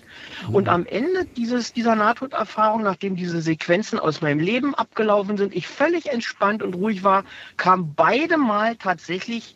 Und 0.50 0.64
mhm. 0.64 0.70
am 0.70 0.86
Ende 0.86 1.24
dieses, 1.36 1.72
dieser 1.72 1.94
Nahtoderfahrung, 1.94 2.82
nachdem 2.82 3.14
diese 3.14 3.42
Sequenzen 3.42 4.00
aus 4.00 4.20
meinem 4.20 4.40
Leben 4.40 4.74
abgelaufen 4.74 5.36
sind, 5.36 5.54
ich 5.54 5.68
völlig 5.68 6.10
entspannt 6.10 6.64
und 6.64 6.74
ruhig 6.74 7.04
war, 7.04 7.22
kam 7.56 7.94
beide 7.94 8.38
Mal 8.38 8.74
tatsächlich 8.74 9.54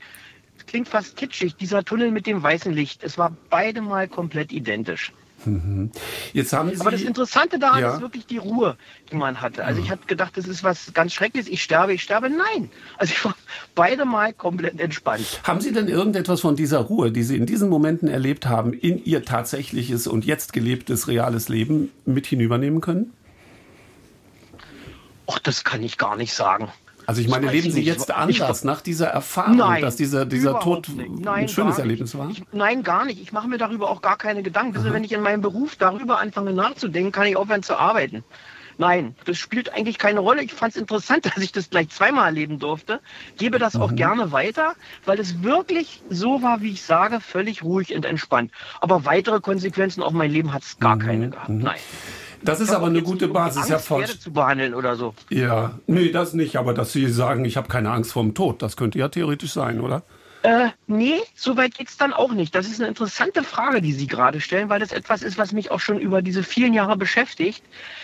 klingt 0.68 0.88
fast 0.88 1.16
kitschig, 1.16 1.56
dieser 1.56 1.82
Tunnel 1.82 2.12
mit 2.12 2.28
dem 2.28 2.40
weißen 2.40 2.72
Licht. 2.72 3.02
Es 3.02 3.18
war 3.18 3.36
beide 3.50 3.82
Mal 3.82 4.06
komplett 4.06 4.52
identisch. 4.52 5.12
Mhm. 5.44 5.90
Jetzt 6.32 6.52
haben 6.52 6.70
Sie, 6.70 6.80
Aber 6.80 6.90
das 6.90 7.02
Interessante 7.02 7.58
daran 7.58 7.80
ja. 7.80 7.94
ist 7.94 8.00
wirklich 8.00 8.26
die 8.26 8.38
Ruhe, 8.38 8.76
die 9.10 9.16
man 9.16 9.40
hatte. 9.40 9.64
Also 9.64 9.80
ich 9.80 9.90
hatte 9.90 10.06
gedacht, 10.06 10.36
das 10.36 10.46
ist 10.46 10.62
was 10.64 10.92
ganz 10.94 11.12
Schreckliches. 11.12 11.48
Ich 11.48 11.62
sterbe, 11.62 11.92
ich 11.94 12.02
sterbe. 12.02 12.30
Nein. 12.30 12.70
Also 12.96 13.12
ich 13.12 13.24
war 13.24 13.34
beide 13.74 14.04
Mal 14.04 14.32
komplett 14.32 14.80
entspannt. 14.80 15.40
Haben 15.44 15.60
Sie 15.60 15.72
denn 15.72 15.88
irgendetwas 15.88 16.40
von 16.40 16.56
dieser 16.56 16.78
Ruhe, 16.78 17.12
die 17.12 17.22
Sie 17.22 17.36
in 17.36 17.46
diesen 17.46 17.68
Momenten 17.68 18.08
erlebt 18.08 18.46
haben, 18.46 18.72
in 18.72 19.04
Ihr 19.04 19.24
tatsächliches 19.24 20.06
und 20.06 20.24
jetzt 20.24 20.52
gelebtes 20.52 21.08
reales 21.08 21.48
Leben 21.48 21.90
mit 22.04 22.26
hinübernehmen 22.26 22.80
können? 22.80 23.12
Ach, 25.26 25.38
das 25.38 25.64
kann 25.64 25.82
ich 25.82 25.98
gar 25.98 26.16
nicht 26.16 26.34
sagen. 26.34 26.68
Also 27.12 27.20
ich 27.20 27.28
meine, 27.28 27.50
leben 27.50 27.70
Sie 27.70 27.82
jetzt 27.82 28.10
anders 28.10 28.60
ich, 28.60 28.64
nach 28.64 28.80
dieser 28.80 29.08
Erfahrung, 29.08 29.58
nein, 29.58 29.82
dass 29.82 29.96
dieser, 29.96 30.24
dieser 30.24 30.60
Tod 30.60 30.88
nein, 30.96 31.28
ein 31.28 31.48
schönes 31.50 31.76
Erlebnis 31.76 32.16
war? 32.16 32.30
Ich, 32.30 32.42
nein, 32.52 32.82
gar 32.82 33.04
nicht. 33.04 33.20
Ich 33.20 33.32
mache 33.32 33.48
mir 33.48 33.58
darüber 33.58 33.90
auch 33.90 34.00
gar 34.00 34.16
keine 34.16 34.42
Gedanken. 34.42 34.78
Also 34.78 34.94
wenn 34.94 35.04
ich 35.04 35.12
in 35.12 35.20
meinem 35.20 35.42
Beruf 35.42 35.76
darüber 35.76 36.20
anfange 36.20 36.54
nachzudenken, 36.54 37.12
kann 37.12 37.26
ich 37.26 37.36
aufhören 37.36 37.62
zu 37.62 37.76
arbeiten. 37.78 38.24
Nein, 38.78 39.14
das 39.26 39.36
spielt 39.36 39.74
eigentlich 39.74 39.98
keine 39.98 40.20
Rolle. 40.20 40.42
Ich 40.42 40.54
fand 40.54 40.74
es 40.74 40.80
interessant, 40.80 41.26
dass 41.36 41.36
ich 41.36 41.52
das 41.52 41.68
gleich 41.68 41.90
zweimal 41.90 42.28
erleben 42.28 42.58
durfte. 42.58 43.00
Gebe 43.36 43.58
das 43.58 43.74
mhm. 43.74 43.82
auch 43.82 43.94
gerne 43.94 44.32
weiter, 44.32 44.72
weil 45.04 45.20
es 45.20 45.42
wirklich 45.42 46.00
so 46.08 46.40
war, 46.40 46.62
wie 46.62 46.70
ich 46.70 46.82
sage, 46.82 47.20
völlig 47.20 47.62
ruhig 47.62 47.94
und 47.94 48.06
entspannt. 48.06 48.52
Aber 48.80 49.04
weitere 49.04 49.40
Konsequenzen 49.40 50.02
auf 50.02 50.14
mein 50.14 50.30
Leben 50.30 50.54
hat 50.54 50.62
es 50.62 50.78
gar 50.78 50.96
mhm. 50.96 51.00
keine 51.00 51.28
gehabt. 51.28 51.50
Mhm. 51.50 51.58
Nein. 51.58 51.80
Das 52.44 52.60
ist 52.60 52.70
aber 52.70 52.86
eine 52.86 53.02
gute 53.02 53.28
Basis, 53.28 53.68
Herr 53.68 53.78
Forsch. 53.78 54.18
zu 54.18 54.32
behandeln 54.32 54.74
oder 54.74 54.96
so. 54.96 55.14
Ja, 55.30 55.78
nee, 55.86 56.10
das 56.10 56.34
nicht. 56.34 56.56
Aber 56.56 56.74
dass 56.74 56.92
Sie 56.92 57.08
sagen, 57.08 57.44
ich 57.44 57.56
habe 57.56 57.68
keine 57.68 57.90
Angst 57.90 58.12
vor 58.12 58.22
dem 58.22 58.34
Tod, 58.34 58.62
das 58.62 58.76
könnte 58.76 58.98
ja 58.98 59.08
theoretisch 59.08 59.52
sein, 59.52 59.80
oder? 59.80 60.02
Äh, 60.42 60.70
nee, 60.88 61.20
so 61.36 61.56
weit 61.56 61.76
geht's 61.76 61.96
dann 61.96 62.12
auch 62.12 62.32
nicht. 62.32 62.54
Das 62.54 62.66
ist 62.66 62.80
eine 62.80 62.88
interessante 62.88 63.44
Frage, 63.44 63.80
die 63.80 63.92
Sie 63.92 64.08
gerade 64.08 64.40
stellen, 64.40 64.68
weil 64.68 64.80
das 64.80 64.90
etwas 64.90 65.22
ist, 65.22 65.38
was 65.38 65.52
mich 65.52 65.70
auch 65.70 65.78
schon 65.78 66.00
über 66.00 66.20
diese 66.20 66.42
vielen 66.42 66.74
Jahre 66.74 66.96
beschäftigt. 66.96 67.62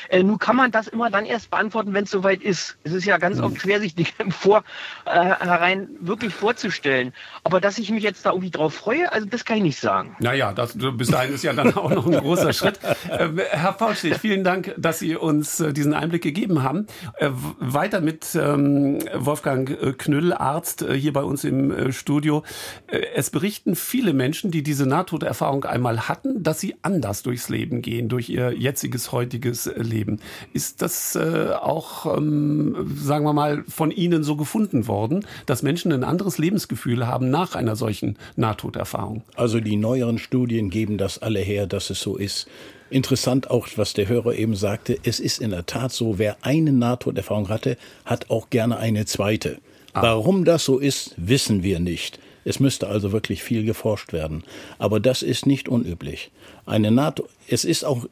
Äh, 0.09 0.23
nun 0.23 0.39
kann 0.39 0.55
man 0.55 0.71
das 0.71 0.87
immer 0.87 1.11
dann 1.11 1.27
erst 1.27 1.51
beantworten, 1.51 1.95
wenn 1.95 2.05
es 2.05 2.11
soweit 2.11 2.41
ist. 2.41 2.79
Es 2.85 2.93
ist 2.93 3.05
ja 3.05 3.19
ganz 3.19 3.39
mhm. 3.39 3.45
oft 3.45 3.61
schwer, 3.61 3.81
sich 3.81 3.97
Dinge 3.97 4.09
im 4.19 4.31
Vorhinein 4.31 5.83
äh, 5.83 5.87
wirklich 6.01 6.33
vorzustellen. 6.33 7.13
Aber 7.43 7.61
dass 7.61 7.77
ich 7.79 7.91
mich 7.91 8.05
jetzt 8.05 8.25
da 8.25 8.31
irgendwie 8.31 8.51
drauf 8.51 8.75
freue, 8.75 9.11
also 9.13 9.27
das 9.27 9.45
kann 9.45 9.57
ich 9.57 9.65
nicht 9.65 9.81
sagen. 9.81 10.17
Naja, 10.21 10.53
das, 10.53 10.77
bis 10.79 11.09
dahin 11.09 11.35
ist 11.35 11.43
ja 11.43 11.53
dann 11.53 11.75
auch 11.75 11.91
noch 11.91 12.07
ein 12.07 12.13
großer 12.19 12.53
Schritt. 12.53 12.79
Äh, 13.09 13.31
Herr 13.51 13.75
Faulstich, 13.75 14.15
vielen 14.21 14.45
Dank, 14.45 14.75
dass 14.77 15.01
Sie 15.01 15.17
uns 15.17 15.59
äh, 15.59 15.73
diesen 15.73 15.93
Einblick 15.93 16.23
gegeben 16.23 16.63
haben. 16.63 16.87
Äh, 17.17 17.31
weiter 17.59 18.01
mit 18.01 18.35
ähm, 18.37 19.01
Wolfgang 19.15 19.99
Knüll, 19.99 20.33
Arzt, 20.33 20.85
hier 20.89 21.13
bei 21.13 21.23
uns 21.23 21.43
im 21.43 21.93
Studio. 21.93 22.28
Studio. 22.29 22.43
Äh, 22.87 23.01
es 23.15 23.31
berichten 23.31 23.75
viele 23.75 24.13
Menschen, 24.13 24.51
die 24.51 24.63
diese 24.63 24.87
Nahtoderfahrung 24.87 25.65
einmal 25.65 26.09
hatten, 26.09 26.43
dass 26.43 26.61
sie 26.61 26.77
anders 26.83 27.23
durchs 27.23 27.49
Leben 27.49 27.83
gehen, 27.83 28.09
durch 28.09 28.29
ihr 28.29 28.53
jetziges, 28.53 29.13
heutiges 29.13 29.71
Leben. 29.77 30.21
Ist 30.53 30.83
das 30.83 31.17
äh, 31.17 31.51
auch, 31.61 32.17
ähm, 32.17 32.95
sagen 32.97 33.25
wir 33.25 33.33
mal, 33.33 33.65
von 33.67 33.91
Ihnen 33.91 34.23
so 34.23 34.37
gefunden 34.37 34.87
worden, 34.87 35.27
dass 35.47 35.63
Menschen 35.63 35.93
ein 35.93 36.05
anderes 36.05 36.39
Lebensgefühl 36.39 37.07
haben 37.07 37.31
nach 37.31 37.55
einer 37.55 37.77
solchen 37.77 38.19
Nahtoderfahrung? 38.37 39.23
Also 39.37 39.61
die 39.61 39.77
neueren 39.77 40.19
Studien 40.19 40.71
geben 40.71 40.99
das 40.99 41.19
alle 41.19 41.41
her, 41.41 41.67
dass 41.67 41.91
es 41.91 42.01
so 42.01 42.17
ist. 42.17 42.47
Interessant 42.91 43.51
auch, 43.51 43.69
was 43.77 43.93
der 43.93 44.09
Hörer 44.09 44.35
eben 44.35 44.57
sagte. 44.57 44.99
Es 45.03 45.21
ist 45.21 45.41
in 45.41 45.51
der 45.51 45.67
Tat 45.67 45.93
so, 45.93 46.19
wer 46.19 46.39
eine 46.43 46.73
Nahtoderfahrung 46.73 47.49
hatte, 47.49 47.77
hat 48.05 48.31
auch 48.31 48.49
gerne 48.51 48.79
eine 48.79 49.05
zweite. 49.05 49.59
Ah. 49.93 50.03
Warum 50.03 50.45
das 50.45 50.65
so 50.65 50.79
ist, 50.79 51.15
wissen 51.17 51.63
wir 51.63 51.81
nicht. 51.81 52.19
Es 52.45 52.61
müsste 52.61 52.89
also 52.89 53.13
wirklich 53.13 53.43
viel 53.43 53.65
geforscht 53.65 54.13
werden. 54.13 54.45
Aber 54.79 55.01
das 55.01 55.23
ist 55.23 55.47
nicht 55.47 55.69
unüblich. 55.69 56.31
Eine 56.67 56.91
NATO, 56.91 57.29
es 57.49 57.65
ist 57.65 57.85
auch 57.85 58.07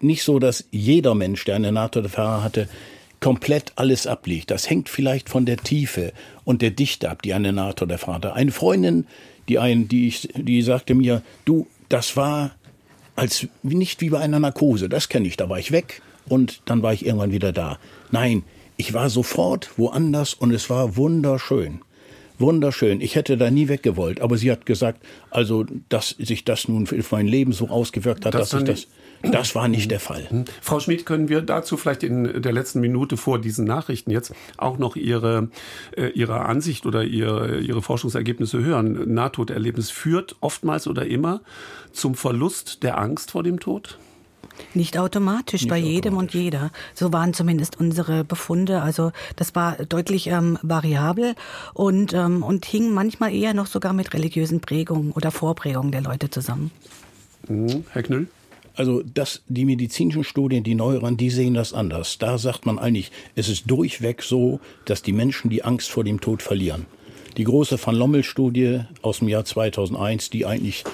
nicht 0.00 0.24
so, 0.24 0.38
dass 0.38 0.64
jeder 0.70 1.14
Mensch, 1.14 1.44
der 1.44 1.56
eine 1.56 1.72
NATO-Erfahrung 1.72 2.44
hatte, 2.44 2.68
komplett 3.20 3.72
alles 3.76 4.06
abliegt. 4.06 4.50
Das 4.50 4.68
hängt 4.68 4.88
vielleicht 4.88 5.28
von 5.28 5.46
der 5.46 5.56
Tiefe 5.56 6.12
und 6.44 6.62
der 6.62 6.70
Dichte 6.70 7.10
ab, 7.10 7.22
die 7.22 7.34
eine 7.34 7.52
NATO-Erfahrung 7.52 8.16
hatte. 8.16 8.34
Eine 8.34 8.52
Freundin, 8.52 9.06
die 9.48 9.58
ein, 9.58 9.88
die 9.88 10.08
ich, 10.08 10.28
die 10.34 10.62
sagte 10.62 10.94
mir, 10.94 11.22
du, 11.44 11.66
das 11.88 12.16
war 12.16 12.52
als 13.16 13.48
nicht 13.62 14.00
wie 14.00 14.10
bei 14.10 14.20
einer 14.20 14.38
Narkose. 14.38 14.88
Das 14.88 15.08
kenne 15.08 15.26
ich. 15.26 15.36
Da 15.36 15.48
war 15.48 15.58
ich 15.58 15.72
weg 15.72 16.02
und 16.28 16.60
dann 16.66 16.82
war 16.82 16.92
ich 16.92 17.04
irgendwann 17.04 17.32
wieder 17.32 17.52
da. 17.52 17.78
Nein, 18.10 18.44
ich 18.78 18.94
war 18.94 19.10
sofort 19.10 19.76
woanders 19.76 20.32
und 20.32 20.52
es 20.52 20.70
war 20.70 20.96
wunderschön. 20.96 21.80
Wunderschön. 22.38 23.00
Ich 23.00 23.16
hätte 23.16 23.36
da 23.36 23.50
nie 23.50 23.68
weggewollt. 23.68 24.20
Aber 24.20 24.38
sie 24.38 24.52
hat 24.52 24.64
gesagt, 24.64 25.04
also, 25.30 25.66
dass 25.88 26.10
sich 26.10 26.44
das 26.44 26.68
nun 26.68 26.86
für 26.86 27.02
mein 27.10 27.26
Leben 27.26 27.52
so 27.52 27.68
ausgewirkt 27.68 28.24
hat, 28.24 28.34
das 28.34 28.50
dass 28.50 28.60
ich 28.60 28.66
das, 28.68 28.86
das 29.32 29.54
war 29.56 29.66
nicht 29.66 29.90
der 29.90 29.98
Fall. 29.98 30.30
Hm. 30.30 30.44
Frau 30.62 30.78
Schmidt, 30.78 31.04
können 31.04 31.28
wir 31.28 31.40
dazu 31.40 31.76
vielleicht 31.76 32.04
in 32.04 32.40
der 32.40 32.52
letzten 32.52 32.78
Minute 32.78 33.16
vor 33.16 33.40
diesen 33.40 33.64
Nachrichten 33.64 34.12
jetzt 34.12 34.32
auch 34.56 34.78
noch 34.78 34.94
Ihre, 34.94 35.48
äh, 35.96 36.10
Ihre 36.10 36.44
Ansicht 36.44 36.86
oder 36.86 37.02
Ihre, 37.02 37.58
Ihre 37.58 37.82
Forschungsergebnisse 37.82 38.62
hören? 38.62 39.12
Nahtoderlebnis 39.12 39.90
führt 39.90 40.36
oftmals 40.40 40.86
oder 40.86 41.04
immer 41.06 41.40
zum 41.90 42.14
Verlust 42.14 42.84
der 42.84 42.98
Angst 42.98 43.32
vor 43.32 43.42
dem 43.42 43.58
Tod? 43.58 43.98
Nicht 44.74 44.98
automatisch 44.98 45.62
Nicht 45.62 45.70
bei 45.70 45.78
jedem 45.78 46.16
und 46.16 46.34
jeder. 46.34 46.70
So 46.94 47.12
waren 47.12 47.34
zumindest 47.34 47.78
unsere 47.78 48.24
Befunde. 48.24 48.82
Also 48.82 49.12
das 49.36 49.54
war 49.54 49.76
deutlich 49.84 50.28
ähm, 50.28 50.58
variabel 50.62 51.34
und, 51.74 52.12
ähm, 52.14 52.42
und 52.42 52.64
hing 52.66 52.92
manchmal 52.92 53.34
eher 53.34 53.54
noch 53.54 53.66
sogar 53.66 53.92
mit 53.92 54.14
religiösen 54.14 54.60
Prägungen 54.60 55.12
oder 55.12 55.30
Vorprägungen 55.30 55.92
der 55.92 56.02
Leute 56.02 56.30
zusammen. 56.30 56.70
Mhm. 57.48 57.84
Herr 57.90 58.02
Knüll? 58.02 58.28
Also 58.78 59.02
das, 59.02 59.42
die 59.48 59.64
medizinischen 59.64 60.22
Studien, 60.22 60.62
die 60.62 60.76
neueren, 60.76 61.16
die 61.16 61.30
sehen 61.30 61.54
das 61.54 61.72
anders. 61.72 62.18
Da 62.18 62.38
sagt 62.38 62.64
man 62.64 62.78
eigentlich, 62.78 63.10
es 63.34 63.48
ist 63.48 63.68
durchweg 63.68 64.22
so, 64.22 64.60
dass 64.84 65.02
die 65.02 65.12
Menschen 65.12 65.50
die 65.50 65.64
Angst 65.64 65.90
vor 65.90 66.04
dem 66.04 66.20
Tod 66.20 66.42
verlieren. 66.42 66.86
Die 67.36 67.44
große 67.44 67.78
Van 67.84 67.96
Lommel-Studie 67.96 68.82
aus 69.02 69.18
dem 69.18 69.28
Jahr 69.28 69.44
2001, 69.44 70.30
die 70.30 70.46
eigentlich 70.46 70.84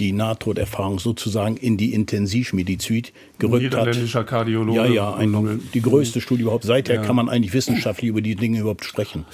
die 0.00 0.12
Nahtoderfahrung 0.12 0.98
sozusagen 0.98 1.56
in 1.56 1.76
die 1.76 1.92
Intensivmedizin 1.94 3.06
gerückt 3.38 3.62
Niederländischer 3.62 4.20
hat. 4.20 4.26
Kardiologe. 4.26 4.78
Ja, 4.78 4.86
ja, 4.86 5.14
ein, 5.14 5.60
die 5.72 5.80
größte 5.80 6.20
Studie 6.20 6.42
überhaupt. 6.42 6.64
Seither 6.64 6.96
ja. 6.96 7.02
kann 7.02 7.16
man 7.16 7.28
eigentlich 7.28 7.52
wissenschaftlich 7.52 8.08
über 8.08 8.20
die 8.20 8.34
Dinge 8.34 8.60
überhaupt 8.60 8.84
sprechen. 8.84 9.24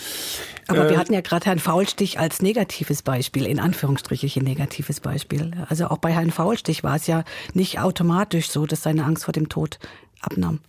Aber 0.67 0.87
äh, 0.87 0.91
wir 0.91 0.99
hatten 0.99 1.13
ja 1.13 1.21
gerade 1.21 1.47
Herrn 1.47 1.59
Faulstich 1.59 2.19
als 2.19 2.43
negatives 2.43 3.03
Beispiel, 3.03 3.47
in 3.47 3.59
Anführungsstrichen 3.59 4.43
negatives 4.45 5.01
Beispiel. 5.01 5.53
Also 5.69 5.89
auch 5.89 5.99
bei 5.99 6.13
Herrn 6.13 6.31
Faulstich 6.31 6.85
war 6.85 6.97
es 6.97 7.07
ja 7.07 7.25
nicht 7.55 7.81
automatisch 7.81 8.51
so, 8.51 8.67
dass 8.67 8.83
seine 8.83 9.05
Angst 9.05 9.25
vor 9.25 9.33
dem 9.33 9.49
Tod 9.49 9.79
abnahm. 10.21 10.61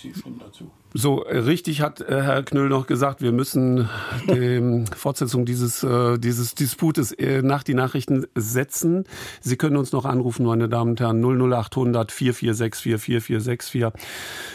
Sie 0.00 0.12
stimmen 0.14 0.40
dazu. 0.40 0.70
So, 0.92 1.24
äh, 1.24 1.38
richtig 1.38 1.82
hat 1.82 2.00
äh, 2.00 2.22
Herr 2.22 2.42
Knöll 2.42 2.68
noch 2.68 2.86
gesagt, 2.86 3.22
wir 3.22 3.30
müssen 3.30 3.88
die 4.26 4.84
Fortsetzung 4.96 5.44
dieses, 5.44 5.84
äh, 5.84 6.18
dieses 6.18 6.54
Disputes 6.54 7.12
äh, 7.12 7.42
nach 7.42 7.62
die 7.62 7.74
Nachrichten 7.74 8.26
setzen. 8.34 9.04
Sie 9.40 9.56
können 9.56 9.76
uns 9.76 9.92
noch 9.92 10.04
anrufen, 10.04 10.44
meine 10.44 10.68
Damen 10.68 10.90
und 10.90 11.00
Herren, 11.00 11.22
00800 11.22 12.10
446 12.10 13.00
4464. 13.00 14.02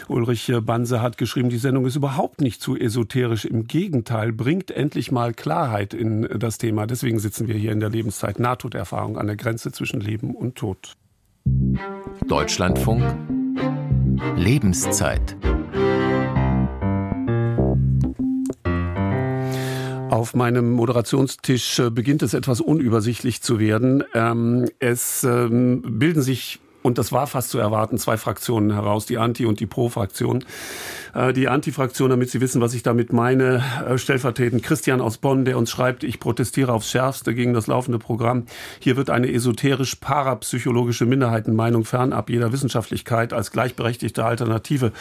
Ulrich 0.08 0.52
Banse 0.62 1.00
hat 1.00 1.16
geschrieben, 1.16 1.48
die 1.48 1.58
Sendung 1.58 1.86
ist 1.86 1.96
überhaupt 1.96 2.40
nicht 2.40 2.60
zu 2.60 2.76
esoterisch. 2.76 3.46
Im 3.46 3.66
Gegenteil, 3.66 4.32
bringt 4.32 4.70
endlich 4.70 5.10
mal 5.10 5.32
Klarheit 5.32 5.94
in 5.94 6.28
das 6.38 6.58
Thema. 6.58 6.86
Deswegen 6.86 7.18
sitzen 7.18 7.48
wir 7.48 7.54
hier 7.54 7.72
in 7.72 7.80
der 7.80 7.90
Lebenszeit. 7.90 8.38
Nahtoderfahrung 8.38 9.16
an 9.18 9.26
der 9.26 9.36
Grenze 9.36 9.72
zwischen 9.72 10.00
Leben 10.00 10.34
und 10.34 10.56
Tod. 10.56 10.92
Deutschlandfunk 12.26 13.04
Lebenszeit 14.36 15.36
Auf 20.10 20.34
meinem 20.34 20.70
Moderationstisch 20.72 21.80
äh, 21.80 21.90
beginnt 21.90 22.22
es 22.22 22.32
etwas 22.32 22.60
unübersichtlich 22.60 23.42
zu 23.42 23.58
werden. 23.58 24.04
Ähm, 24.14 24.66
es 24.78 25.24
ähm, 25.24 25.82
bilden 25.82 26.22
sich 26.22 26.60
und 26.86 26.98
das 26.98 27.10
war 27.10 27.26
fast 27.26 27.50
zu 27.50 27.58
erwarten, 27.58 27.98
zwei 27.98 28.16
Fraktionen 28.16 28.72
heraus, 28.72 29.06
die 29.06 29.18
Anti- 29.18 29.44
und 29.44 29.58
die 29.58 29.66
Pro-Fraktion. 29.66 30.44
Äh, 31.16 31.32
die 31.32 31.48
Anti-Fraktion, 31.48 32.10
damit 32.10 32.30
Sie 32.30 32.40
wissen, 32.40 32.60
was 32.60 32.74
ich 32.74 32.82
damit 32.82 33.12
meine, 33.12 33.64
äh, 33.88 33.96
stellvertretend 33.96 34.62
Christian 34.62 35.00
aus 35.00 35.16
Bonn, 35.18 35.44
der 35.44 35.56
uns 35.56 35.70
schreibt, 35.70 36.04
ich 36.04 36.20
protestiere 36.20 36.72
aufs 36.72 36.90
Schärfste 36.90 37.34
gegen 37.34 37.54
das 37.54 37.66
laufende 37.66 37.98
Programm. 37.98 38.44
Hier 38.78 38.96
wird 38.96 39.08
eine 39.08 39.32
esoterisch-parapsychologische 39.32 41.06
Minderheitenmeinung 41.06 41.84
fernab 41.84 42.28
jeder 42.28 42.52
Wissenschaftlichkeit 42.52 43.32
als 43.32 43.50
gleichberechtigte 43.50 44.24
Alternative 44.24 44.92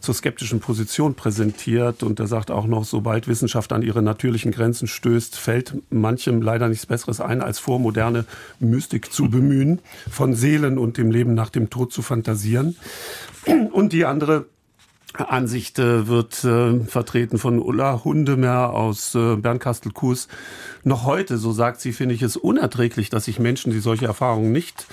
zur 0.00 0.14
skeptischen 0.14 0.60
Position 0.60 1.14
präsentiert. 1.14 2.02
Und 2.02 2.18
er 2.18 2.26
sagt 2.26 2.50
auch 2.50 2.66
noch, 2.66 2.84
sobald 2.84 3.28
Wissenschaft 3.28 3.72
an 3.72 3.82
ihre 3.82 4.02
natürlichen 4.02 4.52
Grenzen 4.52 4.88
stößt, 4.88 5.36
fällt 5.36 5.74
manchem 5.90 6.40
leider 6.40 6.68
nichts 6.68 6.86
Besseres 6.86 7.20
ein, 7.20 7.42
als 7.42 7.58
vormoderne 7.58 8.24
Mystik 8.58 9.12
zu 9.12 9.28
bemühen, 9.28 9.80
von 10.10 10.34
Seelen 10.34 10.78
und 10.78 10.96
dem 10.96 11.10
Leben 11.10 11.27
nach 11.34 11.50
dem 11.50 11.70
Tod 11.70 11.92
zu 11.92 12.02
fantasieren. 12.02 12.76
Und 13.72 13.92
die 13.92 14.04
andere 14.04 14.46
Ansicht 15.14 15.78
äh, 15.78 16.06
wird 16.06 16.44
äh, 16.44 16.80
vertreten 16.80 17.38
von 17.38 17.60
Ulla 17.60 18.04
Hundemer 18.04 18.74
aus 18.74 19.14
äh, 19.14 19.36
Bernkastel-Kues. 19.36 20.28
Noch 20.84 21.04
heute, 21.04 21.38
so 21.38 21.52
sagt 21.52 21.80
sie, 21.80 21.92
finde 21.92 22.14
ich 22.14 22.22
es 22.22 22.36
unerträglich, 22.36 23.08
dass 23.10 23.24
sich 23.24 23.38
Menschen, 23.38 23.72
die 23.72 23.80
solche 23.80 24.06
Erfahrungen 24.06 24.52
nicht 24.52 24.86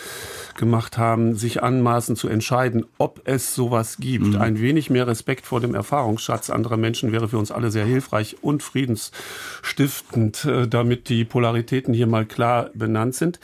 gemacht 0.56 0.97
haben, 0.97 1.36
sich 1.36 1.62
anmaßen 1.62 2.16
zu 2.16 2.28
entscheiden, 2.28 2.86
ob 2.97 3.22
es 3.26 3.56
sowas 3.56 3.97
gibt. 3.97 4.28
Mhm. 4.28 4.41
Ein 4.41 4.60
wenig 4.60 4.89
mehr 4.89 5.08
Respekt 5.08 5.45
vor 5.45 5.60
dem 5.60 5.76
Erfahrungsschatz 5.76 6.49
anderer 6.49 6.78
Menschen 6.78 7.12
wäre 7.12 7.28
für 7.28 7.38
uns 7.38 7.51
alle 7.51 7.72
sehr 7.72 7.86
hilfreich 7.86 8.38
und 8.41 8.64
friedensstiftend, 8.64 10.45
äh, 10.45 10.68
damit 10.68 11.10
die 11.10 11.26
Polaritäten 11.26 11.93
hier 11.93 12.08
mal 12.08 12.26
klar 12.26 12.70
benannt 12.74 13.16
sind. 13.16 13.39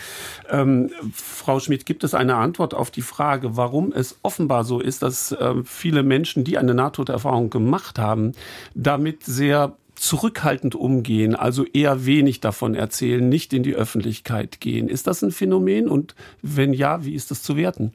Ähm, 0.50 0.90
Frau 1.14 1.60
Schmidt, 1.60 1.86
gibt 1.86 2.04
es 2.04 2.14
eine 2.14 2.36
Antwort 2.36 2.74
auf 2.74 2.92
die 2.92 3.02
Frage, 3.02 3.58
warum 3.58 3.92
es 3.92 4.18
offenbar 4.24 4.64
so 4.64 4.80
ist, 4.80 5.04
dass 5.04 5.32
äh, 5.32 5.56
viele 5.66 6.04
Menschen, 6.04 6.44
die 6.44 6.58
eine 6.58 6.74
Nahtoderfahrung 6.74 7.50
gemacht 7.50 8.00
haben, 8.00 8.34
damit 8.74 9.24
sehr 9.24 9.76
zurückhaltend 10.02 10.74
umgehen, 10.74 11.36
also 11.36 11.64
eher 11.64 12.08
wenig 12.08 12.42
davon 12.42 12.74
erzählen, 12.74 13.28
nicht 13.30 13.54
in 13.54 13.62
die 13.62 13.76
Öffentlichkeit 13.76 14.60
gehen. 14.60 14.90
Ist 14.90 15.06
das 15.06 15.22
ein 15.22 15.32
Phänomen 15.32 15.88
und 15.88 16.16
wenn 16.42 16.74
ja, 16.74 17.06
wie 17.06 17.14
ist 17.14 17.30
das 17.30 17.44
zu 17.44 17.56
werten? 17.56 17.94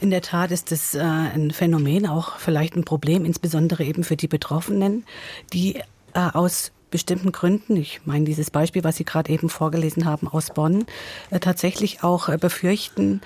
In 0.00 0.10
der 0.10 0.22
Tat 0.22 0.52
ist 0.52 0.70
es 0.70 0.94
äh, 0.94 1.00
ein 1.00 1.50
Phänomen, 1.50 2.06
auch 2.06 2.36
vielleicht 2.38 2.76
ein 2.76 2.84
Problem, 2.84 3.24
insbesondere 3.24 3.82
eben 3.82 4.04
für 4.04 4.16
die 4.16 4.28
Betroffenen, 4.28 5.04
die 5.52 5.76
äh, 5.76 5.82
aus 6.32 6.70
bestimmten 6.92 7.32
Gründen, 7.32 7.76
ich 7.76 8.02
meine 8.04 8.24
dieses 8.24 8.52
Beispiel, 8.52 8.84
was 8.84 8.96
Sie 8.96 9.04
gerade 9.04 9.32
eben 9.32 9.48
vorgelesen 9.48 10.04
haben 10.04 10.28
aus 10.28 10.54
Bonn, 10.54 10.84
äh, 11.30 11.40
tatsächlich 11.40 12.04
auch 12.04 12.28
befürchten, 12.36 13.20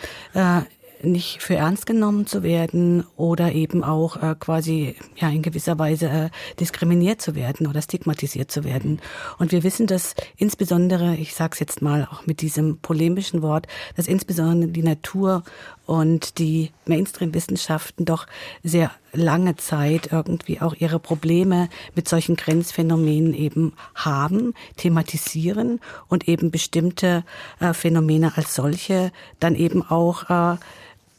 nicht 1.03 1.43
für 1.43 1.55
ernst 1.55 1.87
genommen 1.87 2.27
zu 2.27 2.43
werden 2.43 3.05
oder 3.17 3.53
eben 3.53 3.85
auch 3.85 4.23
äh, 4.23 4.35
quasi 4.39 4.97
ja 5.17 5.29
in 5.29 5.43
gewisser 5.43 5.79
Weise 5.79 6.09
äh, 6.09 6.31
diskriminiert 6.59 7.21
zu 7.21 7.35
werden 7.35 7.67
oder 7.67 7.83
stigmatisiert 7.83 8.51
zu 8.51 8.65
werden. 8.65 9.01
Und 9.39 9.53
wir 9.53 9.63
wissen, 9.63 9.87
dass 9.87 10.15
insbesondere, 10.37 11.17
ich 11.17 11.35
sage 11.35 11.55
es 11.55 11.61
jetzt 11.61 11.83
mal 11.83 12.09
auch 12.11 12.27
mit 12.27 12.41
diesem 12.41 12.79
polemischen 12.79 13.43
Wort, 13.43 13.67
dass 13.97 14.07
insbesondere 14.07 14.71
die 14.71 14.83
Natur 14.83 15.43
und 15.87 16.39
die 16.39 16.71
Mainstream-Wissenschaften 16.85 18.05
doch 18.05 18.27
sehr 18.63 18.91
lange 19.13 19.57
Zeit 19.57 20.11
irgendwie 20.13 20.61
auch 20.61 20.75
ihre 20.75 20.99
Probleme 20.99 21.69
mit 21.95 22.09
solchen 22.09 22.37
Grenzphänomenen 22.37 23.33
eben 23.33 23.73
haben, 23.95 24.53
thematisieren 24.77 25.81
und 26.09 26.29
eben 26.29 26.51
bestimmte 26.51 27.25
äh, 27.61 27.73
Phänomene 27.73 28.37
als 28.37 28.55
solche 28.55 29.13
dann 29.41 29.55
eben 29.55 29.83
auch 29.83 30.29
äh, 30.29 30.59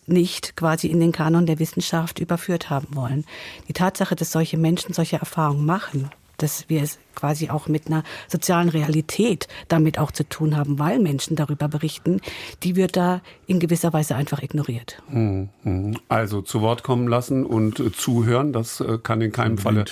nicht 0.10 0.56
quasi 0.56 0.88
in 0.88 1.00
den 1.00 1.12
Kanon 1.12 1.46
der 1.46 1.60
Wissenschaft 1.60 2.20
überführt 2.20 2.70
haben 2.70 2.96
wollen. 2.96 3.26
Die 3.68 3.74
Tatsache, 3.74 4.16
dass 4.16 4.32
solche 4.32 4.58
Menschen 4.58 4.94
solche 4.94 5.18
Erfahrungen 5.18 5.66
machen, 5.66 6.10
dass 6.38 6.70
wir 6.70 6.82
es 6.82 7.00
quasi 7.16 7.50
auch 7.50 7.68
mit 7.68 7.88
einer 7.88 8.04
sozialen 8.28 8.70
Realität 8.70 9.48
damit 9.68 10.00
auch 10.00 10.12
zu 10.12 10.28
tun 10.28 10.56
haben, 10.56 10.80
weil 10.80 11.00
Menschen 11.00 11.36
darüber 11.36 11.68
berichten, 11.68 12.22
die 12.64 12.76
wird 12.76 12.96
da 12.96 13.22
in 13.46 13.60
gewisser 13.60 13.94
Weise 13.94 14.16
einfach 14.16 14.42
ignoriert. 14.42 15.02
Hm, 15.10 15.50
hm. 15.64 15.98
Also 16.08 16.42
zu 16.42 16.62
Wort 16.62 16.84
kommen 16.84 17.08
lassen 17.08 17.46
und 17.46 17.96
zuhören, 17.96 18.54
das 18.54 18.80
äh, 18.80 18.98
kann 18.98 19.22
in 19.22 19.32
keinem 19.32 19.58
Falle 19.58 19.86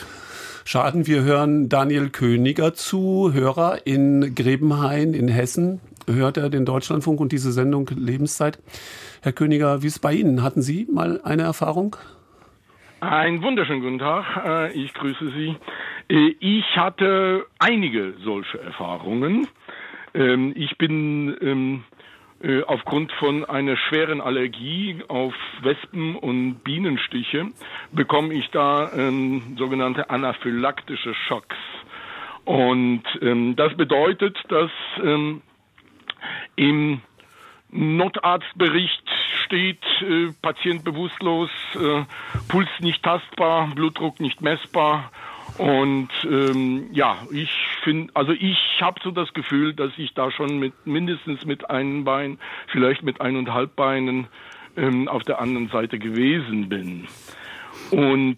schaden. 0.64 1.08
Wir 1.08 1.24
hören 1.24 1.70
Daniel 1.70 2.10
Königer 2.10 2.74
zu, 2.74 3.32
Hörer 3.34 3.86
in 3.86 4.34
Grebenhain 4.36 5.14
in 5.14 5.28
Hessen. 5.28 5.80
Hört 6.10 6.38
er 6.38 6.50
den 6.50 6.66
Deutschlandfunk 6.66 7.20
und 7.20 7.34
diese 7.34 7.52
Sendung 7.52 7.90
Lebenszeit? 7.94 8.60
Herr 9.22 9.34
Königer, 9.34 9.82
wie 9.82 9.88
ist 9.88 9.96
es 9.98 10.00
bei 10.00 10.14
Ihnen? 10.14 10.42
Hatten 10.42 10.62
Sie 10.62 10.88
mal 10.90 11.20
eine 11.22 11.44
Erfahrung? 11.44 11.98
Einen 13.02 13.44
wunderschönen 13.44 13.82
guten 13.82 14.00
Tag. 14.00 14.26
Äh, 14.46 14.72
ich 14.72 14.94
grüße 14.94 15.32
Sie. 15.32 15.58
Äh, 16.10 16.36
ich 16.40 16.66
hatte 16.78 17.46
einige 17.60 18.14
solche 18.24 18.58
Erfahrungen. 18.62 19.48
Ähm, 20.14 20.54
ich 20.56 20.78
bin 20.78 21.36
ähm, 21.42 21.84
äh, 22.42 22.64
aufgrund 22.64 23.12
von 23.14 23.44
einer 23.44 23.76
schweren 23.76 24.22
Allergie 24.22 25.04
auf 25.10 25.34
Wespen 25.62 26.16
und 26.16 26.64
Bienenstiche 26.64 27.48
bekomme 27.92 28.34
ich 28.34 28.50
da 28.52 28.92
ähm, 28.94 29.58
sogenannte 29.58 30.10
anaphylaktische 30.10 31.14
Schocks. 31.28 31.58
Und 32.46 33.04
das 33.58 33.76
bedeutet, 33.76 34.38
dass 34.48 34.72
im 36.56 37.02
Notarztbericht 37.70 39.04
steht, 39.46 39.84
äh, 40.02 40.32
Patient 40.42 40.84
bewusstlos, 40.84 41.50
äh, 41.76 42.04
Puls 42.48 42.70
nicht 42.80 43.04
tastbar, 43.04 43.68
Blutdruck 43.74 44.20
nicht 44.20 44.42
messbar. 44.42 45.12
Und 45.58 46.10
ähm, 46.24 46.90
ja, 46.92 47.18
ich 47.32 47.50
finde, 47.84 48.12
also 48.16 48.32
ich 48.32 48.58
habe 48.80 49.00
so 49.04 49.12
das 49.12 49.34
Gefühl, 49.34 49.74
dass 49.74 49.92
ich 49.98 50.14
da 50.14 50.30
schon 50.32 50.60
mit 50.60 50.86
mindestens 50.86 51.46
mit 51.46 51.70
einem 51.70 52.04
Bein, 52.04 52.38
vielleicht 52.68 53.02
mit 53.02 53.22
eineinhalb 53.22 53.76
Beinen 53.76 54.28
ähm, 54.76 55.08
auf 55.08 55.24
der 55.24 55.40
anderen 55.40 55.70
Seite 55.70 55.98
gewesen 55.98 56.70
bin. 56.70 57.08
Und 57.90 58.38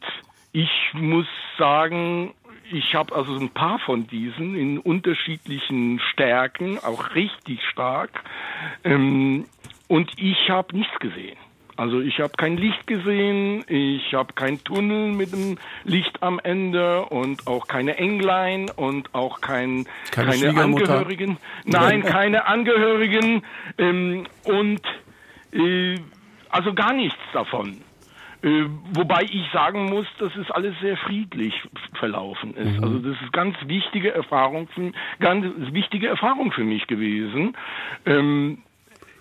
ich 0.54 0.72
muss 0.94 1.28
sagen, 1.58 2.34
ich 2.72 2.96
habe 2.96 3.16
also 3.16 3.36
ein 3.36 3.50
paar 3.50 3.80
von 3.80 4.08
diesen 4.08 4.56
in 4.56 4.78
unterschiedlichen 4.78 6.00
Stärken, 6.12 6.80
auch 6.80 7.16
richtig 7.16 7.60
stark. 7.72 8.24
Ähm, 8.84 9.46
und 9.88 10.12
ich 10.18 10.50
habe 10.50 10.76
nichts 10.76 10.98
gesehen. 11.00 11.38
Also 11.76 12.02
ich 12.02 12.20
habe 12.20 12.34
kein 12.36 12.58
Licht 12.58 12.88
gesehen, 12.88 13.64
ich 13.68 14.14
habe 14.14 14.34
kein 14.34 14.62
Tunnel 14.66 15.14
mit 15.14 15.32
dem 15.32 15.58
Licht 15.86 16.22
am 16.22 16.38
Ende 16.38 17.06
und 17.06 17.48
auch 17.48 17.68
keine 17.68 17.96
Englein 17.98 18.70
und 18.70 19.16
auch 19.16 19.40
kein, 19.40 19.88
keine, 20.12 20.32
keine 20.32 20.62
Angehörigen. 20.62 21.38
Nein, 21.64 22.04
keine 22.04 22.48
Angehörigen 22.48 23.44
ähm, 23.78 24.28
und 24.44 24.82
äh, 25.54 25.96
also 26.50 26.74
gar 26.74 26.92
nichts 26.92 27.20
davon. 27.32 27.78
Äh, 28.42 28.66
wobei 28.94 29.24
ich 29.24 29.50
sagen 29.52 29.86
muss, 29.86 30.08
dass 30.18 30.34
es 30.38 30.50
alles 30.52 30.74
sehr 30.80 30.96
friedlich 30.98 31.54
verlaufen 31.96 32.56
ist. 32.56 32.78
Mhm. 32.78 32.84
Also 32.84 33.00
das 33.00 33.22
ist 33.22 33.34
ganz 33.34 33.58
wichtige 33.66 34.14
Erfahrung, 34.14 34.70
für, 34.70 34.92
ganz 35.20 35.46
wichtige 35.74 36.08
Erfahrung 36.08 36.52
für 36.52 36.64
mich 36.64 36.88
gewesen. 36.88 37.58
Ähm, 38.06 38.64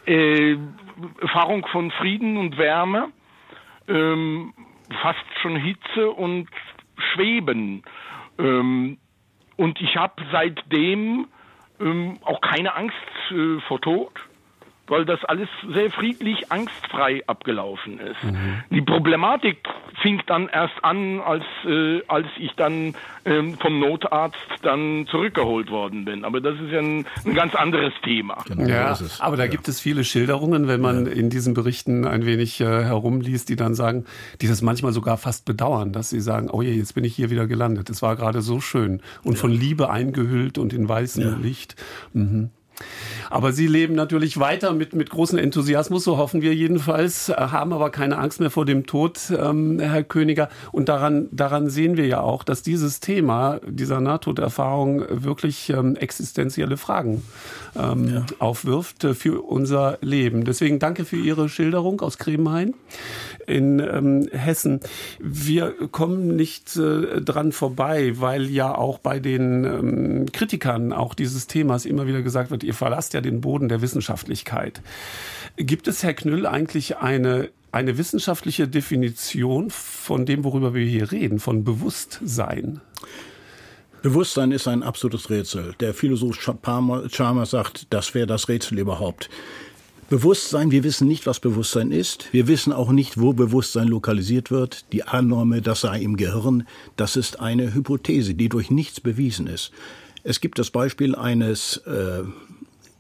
äh, 0.06 0.56
Erfahrung 1.20 1.66
von 1.66 1.90
Frieden 1.90 2.36
und 2.36 2.58
Wärme, 2.58 3.08
ähm, 3.88 4.54
fast 5.02 5.24
schon 5.42 5.56
Hitze 5.56 6.10
und 6.10 6.48
Schweben. 7.12 7.82
Ähm, 8.38 8.98
und 9.56 9.80
ich 9.80 9.96
habe 9.96 10.22
seitdem 10.30 11.26
ähm, 11.80 12.18
auch 12.22 12.40
keine 12.40 12.74
Angst 12.74 12.96
äh, 13.30 13.60
vor 13.66 13.80
Tod 13.80 14.12
weil 14.88 15.04
das 15.04 15.24
alles 15.24 15.48
sehr 15.72 15.90
friedlich, 15.90 16.50
angstfrei 16.50 17.22
abgelaufen 17.26 18.00
ist. 18.00 18.22
Mhm. 18.24 18.62
Die 18.70 18.82
Problematik 18.82 19.58
fing 20.02 20.20
dann 20.26 20.48
erst 20.48 20.74
an, 20.82 21.20
als, 21.20 21.44
äh, 21.64 22.02
als 22.08 22.26
ich 22.38 22.52
dann 22.56 22.94
ähm, 23.24 23.58
vom 23.58 23.80
Notarzt 23.80 24.36
dann 24.62 25.06
zurückgeholt 25.10 25.70
worden 25.70 26.04
bin. 26.04 26.24
Aber 26.24 26.40
das 26.40 26.54
ist 26.60 26.70
ja 26.70 26.80
ein, 26.80 27.06
ein 27.24 27.34
ganz 27.34 27.54
anderes 27.54 27.92
Thema. 28.02 28.44
Genau, 28.46 28.68
ja, 28.68 28.96
aber 29.18 29.36
da 29.36 29.44
ja. 29.44 29.50
gibt 29.50 29.68
es 29.68 29.80
viele 29.80 30.04
Schilderungen, 30.04 30.68
wenn 30.68 30.80
man 30.80 31.06
ja. 31.06 31.12
in 31.12 31.30
diesen 31.30 31.54
Berichten 31.54 32.06
ein 32.06 32.24
wenig 32.26 32.60
äh, 32.60 32.64
herumliest, 32.64 33.48
die 33.48 33.56
dann 33.56 33.74
sagen, 33.74 34.04
die 34.40 34.48
das 34.48 34.62
manchmal 34.62 34.92
sogar 34.92 35.18
fast 35.18 35.44
bedauern, 35.44 35.92
dass 35.92 36.10
sie 36.10 36.20
sagen, 36.20 36.48
oh 36.50 36.62
je, 36.62 36.72
jetzt 36.72 36.94
bin 36.94 37.04
ich 37.04 37.14
hier 37.14 37.30
wieder 37.30 37.46
gelandet. 37.46 37.90
Es 37.90 38.02
war 38.02 38.16
gerade 38.16 38.42
so 38.42 38.60
schön 38.60 39.00
und 39.24 39.34
ja. 39.34 39.38
von 39.38 39.50
Liebe 39.50 39.90
eingehüllt 39.90 40.58
und 40.58 40.72
in 40.72 40.88
weißem 40.88 41.42
Licht. 41.42 41.76
Mhm. 42.12 42.50
Aber 43.30 43.52
Sie 43.52 43.66
leben 43.66 43.94
natürlich 43.94 44.38
weiter 44.40 44.72
mit, 44.72 44.94
mit 44.94 45.10
großem 45.10 45.38
Enthusiasmus, 45.38 46.04
so 46.04 46.16
hoffen 46.16 46.42
wir 46.42 46.54
jedenfalls, 46.54 47.28
haben 47.28 47.72
aber 47.72 47.90
keine 47.90 48.18
Angst 48.18 48.40
mehr 48.40 48.50
vor 48.50 48.64
dem 48.64 48.86
Tod, 48.86 49.18
ähm, 49.30 49.78
Herr 49.78 50.02
Königer. 50.02 50.48
Und 50.72 50.88
daran, 50.88 51.28
daran 51.30 51.68
sehen 51.68 51.96
wir 51.96 52.06
ja 52.06 52.20
auch, 52.20 52.42
dass 52.42 52.62
dieses 52.62 53.00
Thema 53.00 53.60
dieser 53.66 54.00
Nahtoderfahrung 54.00 55.04
wirklich 55.10 55.70
ähm, 55.70 55.96
existenzielle 55.96 56.76
Fragen 56.76 57.22
ähm, 57.76 58.08
ja. 58.08 58.26
aufwirft 58.38 59.04
äh, 59.04 59.14
für 59.14 59.42
unser 59.42 59.98
Leben. 60.00 60.44
Deswegen 60.44 60.78
danke 60.78 61.04
für 61.04 61.16
Ihre 61.16 61.48
Schilderung 61.48 62.00
aus 62.00 62.18
Kremenhain 62.18 62.74
in 63.46 63.78
ähm, 63.78 64.28
Hessen. 64.32 64.80
Wir 65.18 65.74
kommen 65.90 66.36
nicht 66.36 66.76
äh, 66.76 67.20
dran 67.20 67.52
vorbei, 67.52 68.12
weil 68.16 68.46
ja 68.46 68.74
auch 68.74 68.98
bei 68.98 69.20
den 69.20 69.64
ähm, 69.64 70.26
Kritikern 70.32 70.92
auch 70.92 71.14
dieses 71.14 71.46
Themas 71.46 71.84
immer 71.84 72.06
wieder 72.06 72.22
gesagt 72.22 72.50
wird, 72.50 72.64
ihr 72.68 72.74
verlasst 72.74 73.14
ja 73.14 73.20
den 73.20 73.40
Boden 73.40 73.68
der 73.68 73.82
Wissenschaftlichkeit. 73.82 74.80
Gibt 75.56 75.88
es, 75.88 76.04
Herr 76.04 76.14
Knüll, 76.14 76.46
eigentlich 76.46 76.98
eine 76.98 77.50
eine 77.70 77.98
wissenschaftliche 77.98 78.66
Definition 78.66 79.70
von 79.70 80.24
dem, 80.24 80.44
worüber 80.44 80.74
wir 80.74 80.86
hier 80.86 81.12
reden, 81.12 81.38
von 81.38 81.64
Bewusstsein? 81.64 82.80
Bewusstsein 84.02 84.52
ist 84.52 84.68
ein 84.68 84.82
absolutes 84.82 85.28
Rätsel. 85.28 85.74
Der 85.80 85.92
Philosoph 85.92 86.38
Chalmers 86.38 87.50
sagt, 87.50 87.86
das 87.90 88.14
wäre 88.14 88.26
das 88.26 88.48
Rätsel 88.48 88.78
überhaupt. 88.78 89.28
Bewusstsein, 90.08 90.70
wir 90.70 90.84
wissen 90.84 91.06
nicht, 91.06 91.26
was 91.26 91.40
Bewusstsein 91.40 91.92
ist. 91.92 92.32
Wir 92.32 92.48
wissen 92.48 92.72
auch 92.72 92.90
nicht, 92.90 93.20
wo 93.20 93.34
Bewusstsein 93.34 93.88
lokalisiert 93.88 94.50
wird. 94.50 94.90
Die 94.92 95.02
Annahme, 95.02 95.60
das 95.60 95.82
sei 95.82 96.00
im 96.00 96.16
Gehirn, 96.16 96.66
das 96.96 97.16
ist 97.16 97.40
eine 97.40 97.74
Hypothese, 97.74 98.34
die 98.34 98.48
durch 98.48 98.70
nichts 98.70 99.00
bewiesen 99.00 99.46
ist. 99.46 99.70
Es 100.22 100.40
gibt 100.40 100.58
das 100.58 100.70
Beispiel 100.70 101.14
eines 101.14 101.78
äh, 101.78 102.22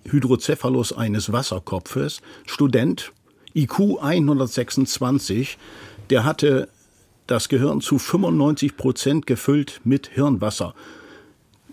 Hydrocephalus 0.04 0.92
eines 0.92 1.32
Wasserkopfes, 1.32 2.20
Student, 2.46 3.12
IQ 3.54 3.98
126, 4.00 5.58
der 6.10 6.24
hatte 6.24 6.68
das 7.26 7.48
Gehirn 7.48 7.80
zu 7.80 7.98
95 7.98 8.76
Prozent 8.76 9.26
gefüllt 9.26 9.80
mit 9.84 10.08
Hirnwasser. 10.08 10.74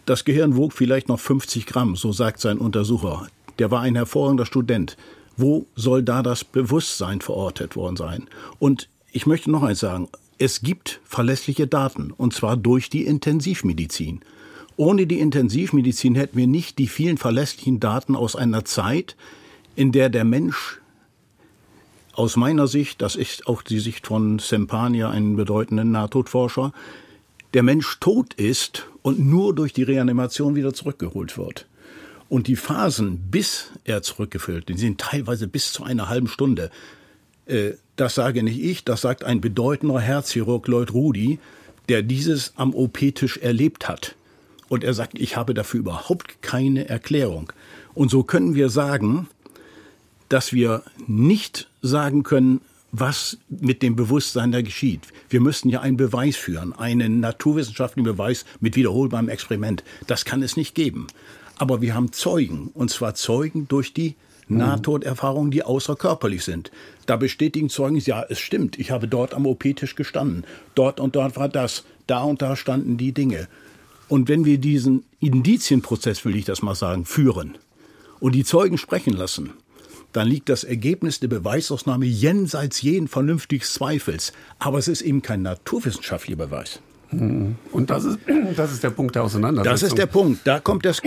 Das 0.05 0.26
Gehirn 0.26 0.55
wog 0.55 0.73
vielleicht 0.73 1.07
noch 1.07 1.19
50 1.19 1.65
Gramm, 1.65 1.95
so 1.95 2.11
sagt 2.11 2.39
sein 2.39 2.57
Untersucher. 2.57 3.28
Der 3.57 3.71
war 3.71 3.82
ein 3.82 3.95
hervorragender 3.95 4.45
Student. 4.45 4.97
Wo 5.38 5.65
soll 5.76 6.03
da 6.03 6.21
das 6.21 6.43
Bewusstsein 6.43 7.21
verortet 7.21 7.76
worden 7.76 7.95
sein? 7.95 8.28
Und 8.59 8.89
ich 9.11 9.26
möchte 9.26 9.49
noch 9.49 9.63
eins 9.63 9.80
sagen. 9.80 10.09
Es 10.38 10.61
gibt 10.61 10.99
verlässliche 11.05 11.65
Daten, 11.65 12.11
und 12.11 12.34
zwar 12.34 12.57
durch 12.57 12.89
die 12.89 13.05
Intensivmedizin. 13.05 14.19
Ohne 14.78 15.07
die 15.07 15.19
Intensivmedizin 15.19 16.15
hätten 16.15 16.38
wir 16.38 16.47
nicht 16.47 16.78
die 16.80 16.88
vielen 16.88 17.17
verlässlichen 17.17 17.80
Daten 17.80 18.15
aus 18.15 18.36
einer 18.36 18.65
Zeit, 18.65 19.15
in 19.76 19.91
der 19.91 20.09
der 20.09 20.26
Mensch 20.26 20.80
aus 22.13 22.38
meiner 22.38 22.67
Sicht, 22.67 23.01
das 23.01 23.15
ist 23.15 23.47
auch 23.47 23.61
die 23.61 23.80
Sicht 23.80 24.07
von 24.07 24.39
Sempania, 24.39 25.09
einem 25.09 25.36
bedeutenden 25.36 25.91
Nahtodforscher, 25.91 26.73
der 27.53 27.63
Mensch 27.63 27.99
tot 27.99 28.34
ist 28.34 28.88
und 29.01 29.19
nur 29.19 29.53
durch 29.53 29.73
die 29.73 29.84
Reanimation 29.84 30.55
wieder 30.55 30.73
zurückgeholt 30.73 31.38
wird. 31.38 31.67
Und 32.28 32.47
die 32.47 32.55
Phasen, 32.55 33.19
bis 33.30 33.71
er 33.84 34.01
zurückgeführt, 34.01 34.67
die 34.67 34.78
sind 34.78 34.99
teilweise 34.99 35.47
bis 35.47 35.71
zu 35.71 35.84
einer 35.84 36.09
halben 36.09 36.28
Stunde. 36.28 36.71
Äh, 37.45 37.71
das 37.95 38.15
sage 38.15 38.43
nicht 38.43 38.61
ich, 38.61 38.84
das 38.84 39.01
sagt 39.01 39.23
ein 39.23 39.41
bedeutender 39.41 39.99
Herzchirurg 39.99 40.67
Lloyd 40.67 40.93
Rudy, 40.93 41.39
der 41.88 42.01
dieses 42.01 42.53
am 42.55 42.73
OP-Tisch 42.73 43.38
erlebt 43.38 43.88
hat. 43.88 44.15
Und 44.70 44.84
er 44.84 44.93
sagt, 44.93 45.20
ich 45.20 45.38
habe 45.38 45.53
dafür 45.53 45.80
überhaupt 45.80 46.41
keine 46.41 46.89
Erklärung. 46.89 47.51
Und 47.93 48.09
so 48.09 48.24
können 48.24 48.55
wir 48.55 48.70
sagen, 48.70 49.28
dass 50.30 50.53
wir 50.53 50.84
nicht 51.07 51.70
sagen 51.82 52.24
können, 52.24 52.61
was 52.91 53.38
mit 53.49 53.82
dem 53.82 53.95
Bewusstsein 53.95 54.51
da 54.51 54.61
geschieht. 54.61 55.01
Wir 55.30 55.41
müssten 55.41 55.70
ja 55.70 55.82
einen 55.82 55.97
Beweis 55.97 56.36
führen, 56.38 56.74
einen 56.74 57.20
naturwissenschaftlichen 57.20 58.05
Beweis 58.05 58.45
mit 58.59 58.76
wiederholbarem 58.76 59.30
Experiment. 59.30 59.84
Das 60.07 60.26
kann 60.26 60.41
es 60.41 60.55
nicht 60.55 60.76
geben. 60.76 61.07
Aber 61.57 61.82
wir 61.82 61.93
haben 61.93 62.11
Zeugen, 62.11 62.70
und 62.74 62.89
zwar 62.89 63.16
Zeugen 63.16 63.68
durch 63.68 63.93
die 63.93 64.16
Nahtoderfahrungen, 64.47 65.51
die 65.51 65.63
außerkörperlich 65.63 66.43
sind. 66.43 66.72
Da 67.05 67.18
bestätigen 67.18 67.70
Zeugen, 67.70 67.97
ja, 67.97 68.24
es 68.30 68.39
stimmt, 68.39 68.78
ich 68.78 68.91
habe 68.91 69.07
dort 69.07 69.34
am 69.34 69.45
OP-Tisch 69.45 69.95
gestanden. 69.95 70.43
Dort 70.76 70.99
und 70.99 71.16
dort 71.16 71.36
war 71.36 71.49
das. 71.49 71.84
Da 72.07 72.24
und 72.24 72.41
da 72.41 72.55
standen 72.55 72.97
die 72.97 73.11
Dinge. 73.11 73.47
Und 74.08 74.30
wenn 74.30 74.45
wir 74.45 74.58
diesen 74.58 75.03
Indizienprozess, 75.20 76.26
will 76.26 76.36
ich 76.36 76.45
das 76.45 76.62
mal 76.62 76.76
sagen, 76.76 77.06
führen 77.06 77.58
und 78.20 78.34
die 78.34 78.43
Zeugen 78.43 78.78
sprechen 78.78 79.14
lassen, 79.14 79.53
dann 80.14 80.28
liegt 80.28 80.47
das 80.47 80.64
Ergebnis 80.64 81.20
der 81.20 81.28
Beweisausnahme 81.28 82.06
jenseits 82.06 82.82
jeden 82.82 83.08
vernünftigen 83.08 83.64
Zweifels. 83.64 84.32
Aber 84.60 84.78
es 84.78 84.88
ist 84.88 85.01
eben 85.01 85.22
kein 85.22 85.41
naturwissenschaftlicher 85.41 86.38
Beweis. 86.38 86.80
Und 87.12 87.89
das 87.89 88.06
ist, 88.06 88.20
das 88.56 88.72
ist 88.72 88.84
der 88.84 88.91
Punkt 88.91 89.16
der 89.16 89.24
Auseinandersetzung. 89.24 89.74
Das 89.74 89.84
ist 89.84 89.97
der 89.97 90.06
Punkt. 90.06 90.41
Da 90.45 90.60
kommt 90.60 90.86
das 90.86 91.01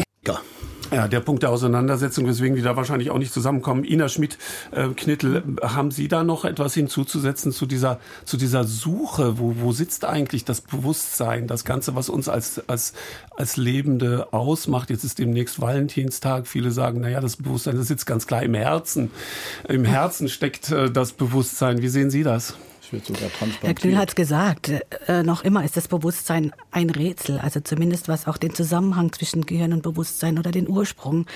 ja, 0.91 1.09
der 1.09 1.20
Punkt 1.20 1.43
der 1.43 1.51
Auseinandersetzung, 1.51 2.26
weswegen 2.26 2.57
die 2.57 2.62
da 2.62 2.76
wahrscheinlich 2.76 3.11
auch 3.11 3.18
nicht 3.18 3.32
zusammenkommen. 3.32 3.84
Ina 3.84 4.09
Schmidt, 4.09 4.39
äh, 4.70 4.89
Knittel, 4.89 5.43
haben 5.62 5.91
Sie 5.91 6.09
da 6.09 6.24
noch 6.24 6.45
etwas 6.45 6.74
hinzuzusetzen 6.74 7.53
zu 7.53 7.66
dieser, 7.66 7.99
zu 8.24 8.36
dieser 8.36 8.64
Suche? 8.64 9.39
Wo, 9.39 9.55
wo 9.59 9.72
sitzt 9.72 10.05
eigentlich 10.05 10.45
das 10.45 10.61
Bewusstsein, 10.61 11.47
das 11.47 11.64
Ganze, 11.64 11.95
was 11.95 12.09
uns 12.09 12.28
als, 12.28 12.62
als, 12.68 12.95
als 13.36 13.57
Lebende 13.57 14.32
ausmacht? 14.32 14.91
Jetzt 14.91 15.05
ist 15.05 15.18
demnächst 15.18 15.61
Valentinstag. 15.61 16.47
Viele 16.47 16.70
sagen, 16.70 17.01
naja, 17.01 17.20
das 17.20 17.36
Bewusstsein, 17.36 17.76
das 17.76 17.89
sitzt 17.89 18.07
ganz 18.07 18.26
klar 18.26 18.43
im 18.43 18.55
Herzen. 18.55 19.11
Im 19.68 19.84
Herzen 19.84 20.28
steckt 20.28 20.70
äh, 20.70 20.91
das 20.91 21.12
Bewusstsein. 21.12 21.82
Wie 21.82 21.89
sehen 21.89 22.11
Sie 22.11 22.22
das? 22.22 22.55
Wird 22.93 23.07
sogar 23.07 23.30
Herr 23.61 23.74
Knüll 23.74 23.97
hat 23.97 24.11
es 24.11 24.14
gesagt, 24.14 24.72
äh, 25.07 25.22
noch 25.22 25.45
immer 25.45 25.64
ist 25.64 25.76
das 25.76 25.89
Bewusstsein 25.89 26.53
ein 26.70 26.91
Rätsel, 26.91 27.39
also 27.39 27.61
zumindest 27.61 28.09
was 28.09 28.26
auch 28.26 28.36
den 28.36 28.55
Zusammenhang 28.55 29.12
zwischen 29.12 29.47
Gehirn 29.47 29.72
und 29.72 29.82
Bewusstsein 29.82 30.39
oder 30.39 30.51
den 30.51 30.68
Ursprung 30.68 31.26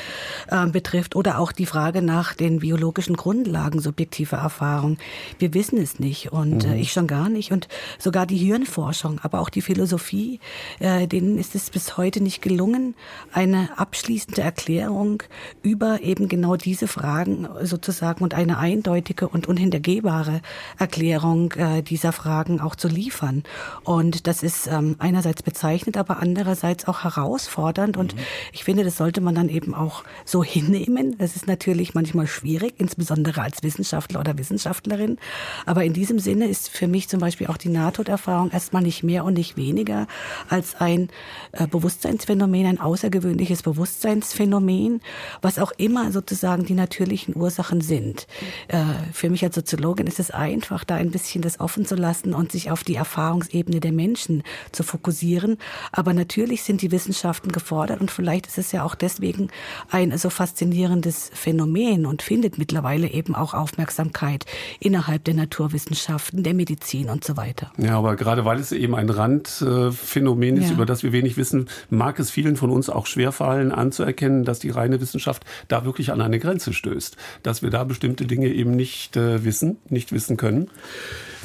äh, 0.49 0.67
betrifft 0.67 1.17
oder 1.17 1.39
auch 1.39 1.53
die 1.53 1.67
Frage 1.67 2.03
nach 2.03 2.35
den 2.35 2.61
biologischen 2.61 3.17
Grundlagen 3.17 3.81
subjektiver 3.81 4.39
Erfahrung. 4.39 4.99
Wir 5.39 5.55
wissen 5.55 5.79
es 5.79 5.99
nicht 5.99 6.33
und 6.33 6.65
äh, 6.65 6.69
mhm. 6.69 6.75
ich 6.75 6.93
schon 6.93 7.07
gar 7.07 7.29
nicht 7.29 7.53
und 7.53 7.69
sogar 7.99 8.27
die 8.27 8.37
Hirnforschung, 8.37 9.21
aber 9.23 9.41
auch 9.41 9.49
die 9.49 9.63
Philosophie, 9.63 10.41
äh, 10.79 11.07
denen 11.07 11.39
ist 11.39 11.55
es 11.55 11.71
bis 11.71 11.97
heute 11.97 12.23
nicht 12.23 12.43
gelungen, 12.43 12.95
eine 13.33 13.71
abschließende 13.77 14.43
Erklärung 14.43 15.23
über 15.63 16.01
eben 16.03 16.29
genau 16.29 16.57
diese 16.57 16.89
Fragen 16.89 17.49
sozusagen 17.63 18.23
und 18.23 18.35
eine 18.35 18.59
eindeutige 18.59 19.29
und 19.29 19.47
unhintergehbare 19.49 20.41
Erklärung 20.79 21.42
Beantwortung 21.49 21.77
äh, 21.77 21.83
dieser 21.83 22.13
Fragen 22.13 22.61
auch 22.61 22.75
zu 22.75 22.89
liefern. 22.89 23.43
Und 23.85 24.27
das 24.27 24.43
ist 24.43 24.67
ähm, 24.67 24.97
einerseits 24.99 25.43
bezeichnet, 25.43 25.97
aber 25.97 26.21
andererseits 26.21 26.87
auch 26.87 27.05
herausfordernd. 27.05 27.97
Und 27.97 28.15
mhm. 28.15 28.21
ich 28.53 28.65
finde, 28.65 28.85
das 28.85 28.97
sollte 28.97 29.21
man 29.21 29.35
dann 29.35 29.49
eben 29.49 29.75
auch 29.75 30.05
so 30.25 30.45
hinnehmen. 30.53 31.17
Das 31.19 31.37
ist 31.37 31.47
natürlich 31.47 31.95
manchmal 31.95 32.27
schwierig, 32.27 32.75
insbesondere 32.79 33.43
als 33.43 33.63
Wissenschaftler 33.63 34.21
oder 34.21 34.39
Wissenschaftlerin. 34.39 35.19
Aber 35.67 35.85
in 35.85 35.93
diesem 35.93 36.19
Sinne 36.19 36.47
ist 36.47 36.69
für 36.69 36.87
mich 36.87 37.09
zum 37.09 37.21
Beispiel 37.21 37.47
auch 37.47 37.57
die 37.57 37.69
Nahtoderfahrung 37.69 38.51
erstmal 38.51 38.83
nicht 38.83 39.03
mehr 39.03 39.25
und 39.25 39.35
nicht 39.35 39.57
weniger 39.57 40.07
als 40.49 40.75
ein 40.77 41.09
äh, 41.53 41.67
Bewusstseinsphänomen, 41.67 42.67
ein 42.67 42.81
außergewöhnliches 42.81 43.63
Bewusstseinsphänomen, 43.63 45.01
was 45.41 45.59
auch 45.59 45.73
immer 45.77 46.13
sozusagen 46.13 46.65
die 46.65 46.75
natürlichen 46.75 47.37
Ursachen 47.37 47.81
sind. 47.81 48.27
Äh, 48.69 48.83
für 49.13 49.31
mich 49.31 49.45
als 49.45 49.55
Soziologin 49.55 50.07
ist 50.07 50.21
es 50.21 50.31
einfach, 50.31 50.85
da 50.85 50.97
ein 50.97 51.11
bisschen 51.11 51.32
bisschen 51.33 51.43
das 51.43 51.61
offen 51.61 51.87
zu 51.87 51.95
lassen 51.95 52.35
und 52.35 52.53
sich 52.53 52.71
auf 52.71 52.85
die 52.85 52.95
Erfahrungsebene 52.95 53.81
der 53.81 53.93
Menschen 53.93 54.43
zu 54.71 54.83
fokussieren. 54.83 55.57
Aber 55.91 56.13
natürlich 56.13 56.63
sind 56.63 56.83
die 56.83 56.91
Wissenschaften 56.91 57.53
gefordert 57.53 58.01
und 58.01 58.11
vielleicht 58.11 58.47
ist 58.47 58.59
es 58.59 58.73
ja 58.73 58.85
auch 58.85 58.95
deswegen 58.95 59.49
ein 59.91 60.17
so 60.19 60.29
faszinierendes 60.29 61.31
Phänomen 61.33 62.05
und 62.05 62.21
findet 62.21 62.59
mittlerweile 62.59 63.09
eben 63.09 63.35
auch 63.35 63.55
Aufmerksamkeit 63.55 64.45
innerhalb 64.79 65.25
der 65.25 65.35
Naturwissenschaften, 65.35 66.43
der 66.43 66.53
Medizin 66.53 67.09
und 67.09 67.25
so 67.25 67.37
weiter. 67.37 67.73
Ja, 67.79 67.97
aber 67.97 68.17
gerade 68.17 68.45
weil 68.45 68.59
es 68.59 68.73
eben 68.73 68.95
ein 68.95 69.09
Randphänomen 69.09 70.59
ist, 70.59 70.69
ja. 70.69 70.75
über 70.75 70.85
das 70.85 71.03
wir 71.03 71.13
wenig 71.13 71.39
wissen, 71.39 71.69
mag 71.89 72.19
es 72.19 72.31
vielen 72.31 72.57
von 72.57 72.71
uns 72.71 72.91
auch 72.91 73.07
schwerfallen 73.07 73.73
anzuerkennen, 73.73 74.45
dass 74.45 74.59
die 74.59 74.71
reine 74.71 75.01
Wissenschaft 75.01 75.45
da 75.69 75.85
wirklich 75.87 76.13
an 76.13 76.21
eine 76.21 76.39
Grenze 76.39 76.75
stößt, 76.75 77.17
dass 77.43 77.63
wir 77.63 77.71
da 77.71 77.85
bestimmte 77.85 78.27
Dinge 78.27 78.49
eben 78.49 78.73
nicht 78.73 79.17
äh, 79.17 79.45
wissen, 79.45 79.79
nicht 79.89 80.13
wissen 80.13 80.37
können. 80.37 80.69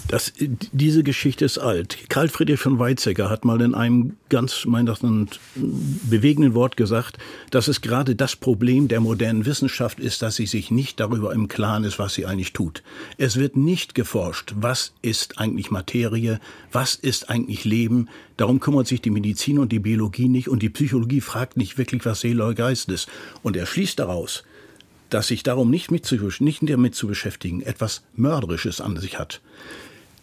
Das, 0.08 0.32
diese 0.38 1.04
Geschichte 1.04 1.44
ist 1.44 1.58
alt. 1.58 1.98
Karl 2.08 2.30
Friedrich 2.30 2.62
von 2.62 2.80
Weizsäcker 2.80 3.30
hat 3.30 3.44
mal 3.44 3.62
in 3.62 3.76
einem 3.76 4.16
ganz, 4.30 4.64
mein 4.66 4.88
bewegenden 5.56 6.54
Wort 6.54 6.78
gesagt, 6.78 7.18
dass 7.52 7.68
es 7.68 7.82
gerade 7.82 8.16
das 8.16 8.38
Problem 8.38 8.88
der 8.88 9.02
modernen 9.02 9.46
Wissenschaft 9.46 10.00
ist, 10.00 10.22
dass 10.22 10.38
sie 10.38 10.46
sich 10.46 10.72
nicht 10.72 11.02
darüber 11.02 11.34
im 11.34 11.50
Klaren 11.50 11.84
ist, 11.84 12.00
was 12.00 12.14
sie 12.14 12.26
eigentlich 12.26 12.54
tut. 12.54 12.84
Es 13.18 13.36
wird 13.36 13.58
nicht 13.58 13.96
geforscht, 13.96 14.54
was 14.56 14.94
ist 15.02 15.40
eigentlich 15.40 15.72
Materie, 15.72 16.40
was 16.72 16.96
ist 16.96 17.30
eigentlich 17.30 17.66
Leben. 17.66 18.08
Darum 18.38 18.62
kümmert 18.62 18.88
sich 18.88 19.02
die 19.02 19.10
Medizin 19.10 19.60
und 19.60 19.74
die 19.74 19.80
Biologie 19.80 20.30
nicht 20.30 20.48
und 20.48 20.62
die 20.62 20.70
Psychologie 20.70 21.22
fragt 21.22 21.58
nicht 21.58 21.78
wirklich, 21.78 22.06
was 22.06 22.22
Seele 22.22 22.46
oder 22.46 22.56
Geist 22.56 22.90
ist. 22.90 23.10
Und 23.44 23.58
er 23.58 23.66
schließt 23.66 24.00
daraus, 24.00 24.44
dass 25.10 25.28
sich 25.28 25.44
darum 25.44 25.70
nicht, 25.70 25.92
mit 25.92 26.06
zu, 26.06 26.18
nicht 26.40 26.68
damit 26.70 26.96
zu 26.96 27.08
beschäftigen, 27.08 27.62
etwas 27.62 28.04
Mörderisches 28.16 28.82
an 28.82 28.98
sich 28.98 29.20
hat. 29.20 29.42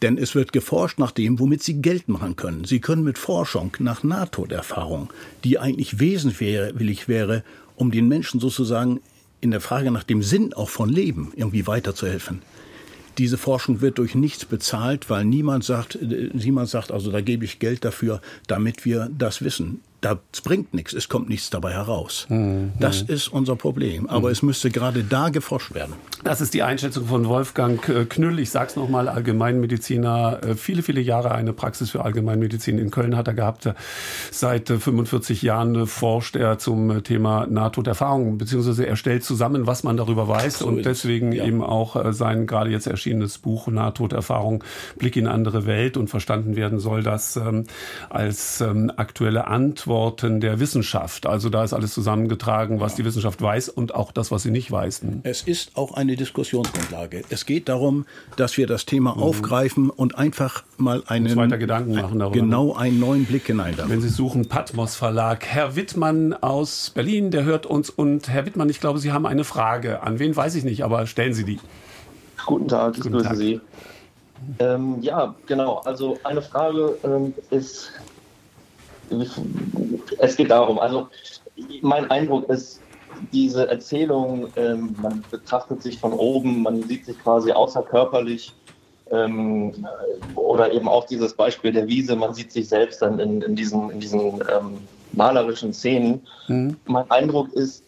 Denn 0.03 0.19
es 0.19 0.35
wird 0.35 0.53
geforscht 0.53 0.99
nach 0.99 1.13
dem, 1.13 1.39
womit 1.39 1.63
sie 1.63 1.81
Geld 1.81 2.09
machen 2.09 2.37
können. 2.37 2.65
Sie 2.65 2.81
können 2.81 3.05
mit 3.05 3.17
Forschung 3.17 3.75
nach 3.79 4.03
Nahtoderfahrung, 4.03 5.11
die 5.45 5.59
eigentlich 5.59 5.99
wesentlich 5.99 7.09
wäre, 7.09 7.45
um 7.77 7.91
den 7.91 8.09
Menschen 8.09 8.41
sozusagen 8.41 9.01
in 9.41 9.51
der 9.51 9.61
Frage 9.61 9.91
nach 9.91 10.05
dem 10.05 10.23
Sinn 10.23 10.53
auch 10.53 10.69
von 10.69 10.89
Leben 10.89 11.33
irgendwie 11.37 11.67
weiterzuhelfen. 11.67 12.43
Diese 13.19 13.39
Forschung 13.39 13.81
wird 13.81 13.99
durch 13.99 14.15
nichts 14.15 14.45
bezahlt, 14.45 15.09
weil 15.09 15.25
niemand 15.25 15.65
sagt, 15.65 15.95
äh, 15.97 16.31
niemand 16.33 16.69
sagt, 16.69 16.91
also 16.91 17.13
da 17.13 17.21
gebe 17.21 17.45
ich 17.45 17.61
Geld 17.61 17.85
dafür, 17.85 18.21
damit 18.49 18.85
wir 18.85 19.09
das 19.17 19.43
wissen 19.43 19.81
das 20.05 20.43
bringt 20.43 20.75
nichts, 20.75 20.93
es 20.93 21.09
kommt 21.09 21.29
nichts 21.29 21.49
dabei 21.49 21.73
heraus. 21.73 22.27
Mhm. 22.29 22.73
Das 22.79 23.01
ist 23.01 23.29
unser 23.29 23.57
Problem. 23.57 24.07
Aber 24.09 24.29
mhm. 24.29 24.33
es 24.33 24.43
müsste 24.43 24.71
gerade 24.71 25.03
da 25.03 25.31
geforscht 25.31 25.75
werden. 25.75 25.95
Das 26.23 26.41
ist 26.41 26.53
die 26.55 26.63
Einschätzung 26.63 27.07
von 27.07 27.27
Wolfgang 27.27 27.89
äh, 27.89 28.05
Knüll. 28.05 28.39
Ich 28.39 28.51
sage 28.51 28.69
es 28.69 28.77
nochmal, 28.77 29.09
Allgemeinmediziner, 29.09 30.41
äh, 30.43 30.55
viele, 30.57 30.83
viele 30.83 31.01
Jahre 31.01 31.33
eine 31.33 31.53
Praxis 31.53 31.91
für 31.91 32.05
Allgemeinmedizin 32.05 32.79
in 32.79 32.91
Köln 32.91 33.17
hat 33.17 33.29
er 33.29 33.35
gehabt. 33.35 33.69
Seit 34.31 34.69
45 34.69 35.43
äh, 35.43 35.47
Jahren 35.47 35.87
forscht 35.87 36.37
er 36.37 36.59
zum 36.59 37.03
Thema 37.03 37.47
Nahtoderfahrung, 37.47 38.37
beziehungsweise 38.37 38.87
er 38.87 38.97
stellt 38.97 39.25
zusammen, 39.25 39.67
was 39.67 39.85
man 39.85 39.97
darüber 39.97 40.29
weiß 40.29 40.61
so 40.61 40.67
und 40.67 40.85
deswegen 40.85 41.33
ja. 41.33 41.45
eben 41.45 41.63
auch 41.63 42.13
sein 42.13 42.47
gerade 42.47 42.71
jetzt 42.71 42.87
erschienenes 42.87 43.39
Buch 43.39 43.69
Nahtoderfahrung, 43.69 44.65
Blick 44.99 45.17
in 45.17 45.27
andere 45.27 45.67
Welt 45.67 45.97
und 45.97 46.09
verstanden 46.09 46.57
werden 46.57 46.79
soll, 46.79 47.03
das 47.03 47.37
ähm, 47.37 47.65
als 48.11 48.61
ähm, 48.61 48.93
aktuelle 48.97 49.47
Antwort 49.47 49.94
Antworten 49.95 50.41
der 50.41 50.59
Wissenschaft. 50.59 51.25
Also 51.25 51.51
da 51.51 51.63
ist 51.63 51.73
alles 51.73 51.95
zusammengetragen, 51.95 52.81
was 52.81 52.97
die 52.97 53.05
Wissenschaft 53.05 53.41
weiß 53.41 53.69
und 53.69 53.95
auch 53.95 54.11
das, 54.11 54.33
was 54.33 54.43
sie 54.43 54.51
nicht 54.51 54.73
weiß. 54.73 55.03
Es 55.23 55.43
ist 55.43 55.77
auch 55.77 55.95
eine 55.95 56.17
Diskussionsgrundlage. 56.17 57.23
Es 57.31 57.47
geht 57.47 57.69
darum, 57.69 58.05
dass 58.37 58.57
wir 58.57 58.67
das 58.67 58.87
Thema 58.87 59.15
mhm. 59.15 59.23
aufgreifen 59.23 59.91
und 59.91 60.19
einfach 60.19 60.65
mal 60.79 61.05
einen 61.07 61.37
weiter 61.37 61.59
Gedanken 61.59 61.95
machen 61.95 62.19
darüber. 62.19 62.41
Genau 62.41 62.75
einen 62.75 62.99
neuen 62.99 63.25
Blick 63.25 63.47
hinein. 63.47 63.77
Wenn 63.87 64.01
Sie 64.01 64.09
suchen, 64.09 64.49
Patmos 64.49 64.97
Verlag. 64.97 65.47
Herr 65.47 65.77
Wittmann 65.77 66.33
aus 66.33 66.91
Berlin, 66.91 67.31
der 67.31 67.45
hört 67.45 67.65
uns. 67.65 67.89
Und 67.89 68.29
Herr 68.29 68.47
Wittmann, 68.47 68.69
ich 68.69 68.81
glaube, 68.81 68.99
Sie 68.99 69.13
haben 69.13 69.27
eine 69.27 69.45
Frage. 69.45 70.03
An 70.03 70.19
wen 70.19 70.35
weiß 70.35 70.57
ich 70.57 70.65
nicht, 70.65 70.83
aber 70.83 71.07
stellen 71.07 71.35
Sie 71.35 71.45
die. 71.45 71.61
Guten 72.47 72.67
Tag, 72.67 72.97
ich 72.97 73.03
Guten 73.03 73.15
grüße 73.15 73.29
Tag. 73.29 73.37
Sie. 73.37 73.61
Ähm, 74.59 74.97
ja, 75.03 75.37
genau. 75.47 75.77
Also 75.85 76.19
eine 76.25 76.43
Frage 76.43 76.99
ähm, 77.05 77.33
ist 77.51 77.93
es 80.19 80.37
geht 80.37 80.51
darum, 80.51 80.79
also 80.79 81.09
mein 81.83 82.11
Eindruck 82.11 82.49
ist, 82.49 82.81
diese 83.33 83.69
Erzählung, 83.69 84.49
ähm, 84.57 84.95
man 85.01 85.25
betrachtet 85.31 85.83
sich 85.83 85.99
von 85.99 86.13
oben, 86.13 86.63
man 86.63 86.83
sieht 86.83 87.07
sich 87.07 87.19
quasi 87.21 87.53
außerkörperlich 87.53 88.53
ähm, 89.11 89.87
oder 90.35 90.73
eben 90.73 90.89
auch 90.89 91.07
dieses 91.07 91.35
Beispiel 91.35 91.73
der 91.73 91.87
Wiese, 91.87 92.17
man 92.17 92.35
sieht 92.35 92.53
sich 92.53 92.69
selbst 92.69 93.03
dann 93.03 93.19
in, 93.19 93.43
in 93.43 93.55
diesen, 93.55 93.91
in 93.91 94.01
diesen 94.01 94.21
ähm, 94.21 94.79
malerischen 95.13 95.73
Szenen. 95.73 96.27
Mhm. 96.49 96.77
Mein 96.87 97.11
Eindruck 97.11 97.53
ist, 97.53 97.85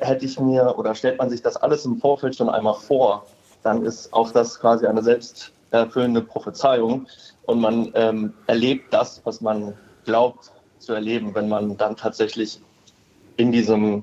hätte 0.00 0.24
ich 0.24 0.38
mir 0.40 0.74
oder 0.78 0.94
stellt 0.94 1.18
man 1.18 1.30
sich 1.30 1.42
das 1.42 1.56
alles 1.56 1.84
im 1.84 1.98
Vorfeld 1.98 2.36
schon 2.36 2.48
einmal 2.48 2.74
vor, 2.74 3.26
dann 3.62 3.84
ist 3.84 4.12
auch 4.12 4.30
das 4.32 4.58
quasi 4.58 4.86
eine 4.86 5.02
selbsterfüllende 5.02 6.22
Prophezeiung 6.22 7.06
und 7.46 7.60
man 7.60 7.90
ähm, 7.94 8.32
erlebt 8.46 8.92
das, 8.92 9.20
was 9.24 9.40
man 9.40 9.74
glaubt 10.04 10.52
zu 10.78 10.92
erleben, 10.92 11.34
wenn 11.34 11.48
man 11.48 11.76
dann 11.76 11.96
tatsächlich 11.96 12.60
in 13.36 13.52
diesem, 13.52 14.02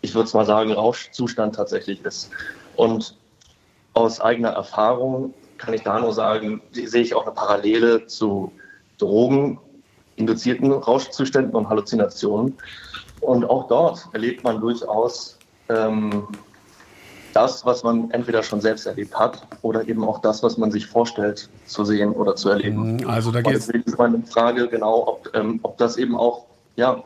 ich 0.00 0.14
würde 0.14 0.26
es 0.26 0.34
mal 0.34 0.46
sagen, 0.46 0.72
Rauschzustand 0.72 1.54
tatsächlich 1.54 2.04
ist. 2.04 2.30
Und 2.76 3.16
aus 3.94 4.20
eigener 4.20 4.50
Erfahrung 4.50 5.32
kann 5.58 5.74
ich 5.74 5.82
da 5.82 5.98
nur 5.98 6.12
sagen, 6.12 6.62
sehe 6.72 7.02
ich 7.02 7.14
auch 7.14 7.24
eine 7.24 7.34
Parallele 7.34 8.06
zu 8.06 8.52
drogeninduzierten 8.98 10.72
Rauschzuständen 10.72 11.54
und 11.54 11.68
Halluzinationen. 11.68 12.56
Und 13.20 13.44
auch 13.48 13.68
dort 13.68 14.06
erlebt 14.12 14.44
man 14.44 14.60
durchaus 14.60 15.38
ähm, 15.68 16.28
das, 17.36 17.66
was 17.66 17.82
man 17.82 18.10
entweder 18.12 18.42
schon 18.42 18.62
selbst 18.62 18.86
erlebt 18.86 19.14
hat 19.14 19.46
oder 19.60 19.86
eben 19.86 20.02
auch 20.02 20.20
das, 20.22 20.42
was 20.42 20.56
man 20.56 20.72
sich 20.72 20.86
vorstellt 20.86 21.50
zu 21.66 21.84
sehen 21.84 22.12
oder 22.12 22.34
zu 22.34 22.48
erleben. 22.48 22.96
Mhm, 22.96 23.10
also 23.10 23.30
da 23.30 23.42
geht 23.42 23.56
Deswegen 23.56 23.84
ist 23.84 23.98
meine 23.98 24.22
Frage 24.22 24.68
genau, 24.68 25.06
ob, 25.06 25.30
ähm, 25.34 25.60
ob 25.62 25.76
das 25.76 25.98
eben 25.98 26.16
auch 26.16 26.46
ja, 26.76 27.02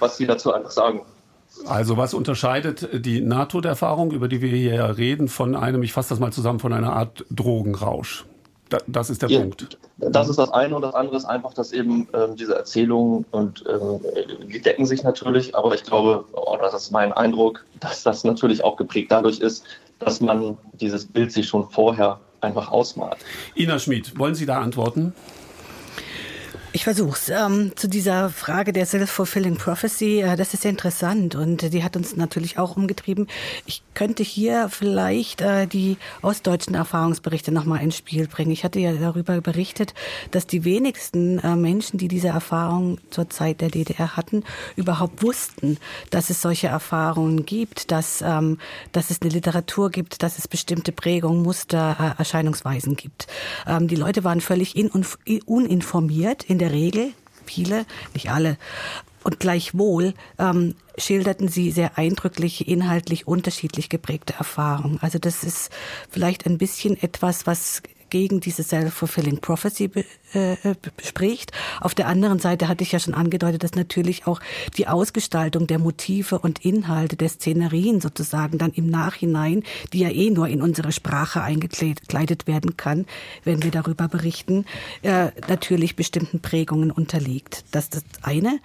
was 0.00 0.16
Sie 0.16 0.26
dazu 0.26 0.52
einfach 0.52 0.72
sagen. 0.72 1.02
Also 1.66 1.96
was 1.96 2.12
unterscheidet 2.12 3.04
die 3.04 3.20
Nahtoderfahrung, 3.20 4.10
über 4.10 4.26
die 4.26 4.40
wir 4.40 4.48
hier 4.48 4.96
reden, 4.96 5.28
von 5.28 5.54
einem, 5.54 5.82
ich 5.84 5.92
fasse 5.92 6.08
das 6.08 6.18
mal 6.18 6.32
zusammen, 6.32 6.58
von 6.58 6.72
einer 6.72 6.94
Art 6.94 7.24
Drogenrausch? 7.30 8.24
Da, 8.72 8.78
das 8.86 9.10
ist 9.10 9.20
der 9.20 9.28
ja, 9.28 9.40
Punkt. 9.40 9.76
Das 9.98 10.30
ist 10.30 10.38
das 10.38 10.50
eine 10.50 10.74
und 10.74 10.80
das 10.80 10.94
andere 10.94 11.16
ist 11.16 11.26
einfach, 11.26 11.52
dass 11.52 11.72
eben 11.72 12.08
ähm, 12.14 12.36
diese 12.36 12.54
Erzählungen 12.54 13.26
und 13.30 13.66
äh, 13.66 14.46
die 14.46 14.62
decken 14.62 14.86
sich 14.86 15.02
natürlich, 15.02 15.54
aber 15.54 15.74
ich 15.74 15.84
glaube, 15.84 16.24
oder 16.32 16.62
das 16.62 16.84
ist 16.84 16.90
mein 16.90 17.12
Eindruck, 17.12 17.66
dass 17.80 18.02
das 18.02 18.24
natürlich 18.24 18.64
auch 18.64 18.76
geprägt 18.76 19.12
dadurch 19.12 19.40
ist, 19.40 19.64
dass 19.98 20.22
man 20.22 20.56
dieses 20.72 21.04
Bild 21.04 21.32
sich 21.32 21.46
schon 21.48 21.68
vorher 21.68 22.18
einfach 22.40 22.70
ausmalt. 22.70 23.18
Ina 23.56 23.78
Schmid, 23.78 24.18
wollen 24.18 24.34
Sie 24.34 24.46
da 24.46 24.62
antworten? 24.62 25.12
Ich 26.74 26.84
versuch's. 26.84 27.28
Ähm, 27.28 27.72
zu 27.76 27.86
dieser 27.86 28.30
Frage 28.30 28.72
der 28.72 28.86
Self-Fulfilling 28.86 29.56
Prophecy, 29.56 30.22
äh, 30.22 30.36
das 30.36 30.54
ist 30.54 30.62
sehr 30.62 30.70
interessant 30.70 31.34
und 31.34 31.70
die 31.70 31.84
hat 31.84 31.96
uns 31.96 32.16
natürlich 32.16 32.58
auch 32.58 32.78
umgetrieben. 32.78 33.26
Ich 33.66 33.82
könnte 33.92 34.22
hier 34.22 34.70
vielleicht 34.70 35.42
äh, 35.42 35.66
die 35.66 35.98
ostdeutschen 36.22 36.74
Erfahrungsberichte 36.74 37.52
nochmal 37.52 37.82
ins 37.82 37.98
Spiel 37.98 38.26
bringen. 38.26 38.52
Ich 38.52 38.64
hatte 38.64 38.80
ja 38.80 38.94
darüber 38.94 39.38
berichtet, 39.42 39.92
dass 40.30 40.46
die 40.46 40.64
wenigsten 40.64 41.40
äh, 41.40 41.56
Menschen, 41.56 41.98
die 41.98 42.08
diese 42.08 42.28
Erfahrung 42.28 42.96
zur 43.10 43.28
Zeit 43.28 43.60
der 43.60 43.68
DDR 43.68 44.16
hatten, 44.16 44.42
überhaupt 44.74 45.22
wussten, 45.22 45.76
dass 46.08 46.30
es 46.30 46.40
solche 46.40 46.68
Erfahrungen 46.68 47.44
gibt, 47.44 47.90
dass, 47.90 48.22
ähm, 48.22 48.56
dass 48.92 49.10
es 49.10 49.20
eine 49.20 49.30
Literatur 49.30 49.90
gibt, 49.90 50.22
dass 50.22 50.38
es 50.38 50.48
bestimmte 50.48 50.92
Prägungen, 50.92 51.42
Muster, 51.42 52.14
äh, 52.16 52.18
Erscheinungsweisen 52.18 52.96
gibt. 52.96 53.26
Ähm, 53.66 53.88
die 53.88 53.96
Leute 53.96 54.24
waren 54.24 54.40
völlig 54.40 54.74
in, 54.74 54.90
uninformiert 55.44 56.44
in 56.44 56.61
der 56.62 56.72
Regel, 56.72 57.12
viele, 57.44 57.86
nicht 58.14 58.30
alle, 58.30 58.56
und 59.24 59.40
gleichwohl 59.40 60.14
ähm, 60.38 60.74
schilderten 60.96 61.48
sie 61.48 61.70
sehr 61.70 61.98
eindrückliche, 61.98 62.64
inhaltlich 62.64 63.26
unterschiedlich 63.26 63.88
geprägte 63.88 64.34
Erfahrungen. 64.34 64.98
Also 65.00 65.18
das 65.18 65.44
ist 65.44 65.70
vielleicht 66.10 66.46
ein 66.46 66.58
bisschen 66.58 67.00
etwas, 67.00 67.46
was 67.46 67.82
gegen 68.12 68.40
diese 68.40 68.62
Self-Fulfilling 68.62 69.38
Prophecy 69.38 69.90
äh, 70.34 70.52
äh, 70.52 70.74
spricht. 71.02 71.50
Auf 71.80 71.94
der 71.94 72.08
anderen 72.08 72.38
Seite 72.38 72.68
hatte 72.68 72.84
ich 72.84 72.92
ja 72.92 72.98
schon 72.98 73.14
angedeutet, 73.14 73.64
dass 73.64 73.74
natürlich 73.74 74.26
auch 74.26 74.38
die 74.76 74.86
Ausgestaltung 74.86 75.66
der 75.66 75.78
Motive 75.78 76.38
und 76.38 76.62
Inhalte 76.62 77.16
der 77.16 77.30
Szenerien 77.30 78.02
sozusagen 78.02 78.58
dann 78.58 78.72
im 78.72 78.90
Nachhinein, 78.90 79.62
die 79.94 80.00
ja 80.00 80.10
eh 80.10 80.28
nur 80.28 80.46
in 80.48 80.60
unsere 80.60 80.92
Sprache 80.92 81.40
eingekleidet 81.40 82.46
werden 82.46 82.76
kann, 82.76 83.06
wenn 83.44 83.62
wir 83.62 83.70
darüber 83.70 84.08
berichten, 84.08 84.66
äh, 85.00 85.28
natürlich 85.48 85.96
bestimmten 85.96 86.40
Prägungen 86.40 86.90
unterliegt. 86.90 87.64
Das 87.70 87.84
ist 87.84 87.94
das 87.94 88.04
eine. 88.24 88.60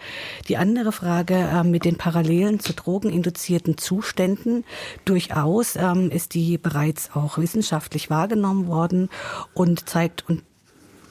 Die 0.50 0.58
andere 0.58 0.92
Frage 0.92 1.36
äh, 1.36 1.64
mit 1.64 1.86
den 1.86 1.96
Parallelen 1.96 2.60
zu 2.60 2.74
drogeninduzierten 2.74 3.78
Zuständen 3.78 4.66
durchaus 5.06 5.78
ähm, 5.78 6.12
ist 6.12 6.34
die 6.34 6.58
bereits 6.58 7.12
auch 7.16 7.38
wissenschaftlich 7.38 8.10
wahrgenommen 8.10 8.68
worden 8.68 9.08
und 9.54 9.90
zeigt 9.90 10.28
und 10.30 10.44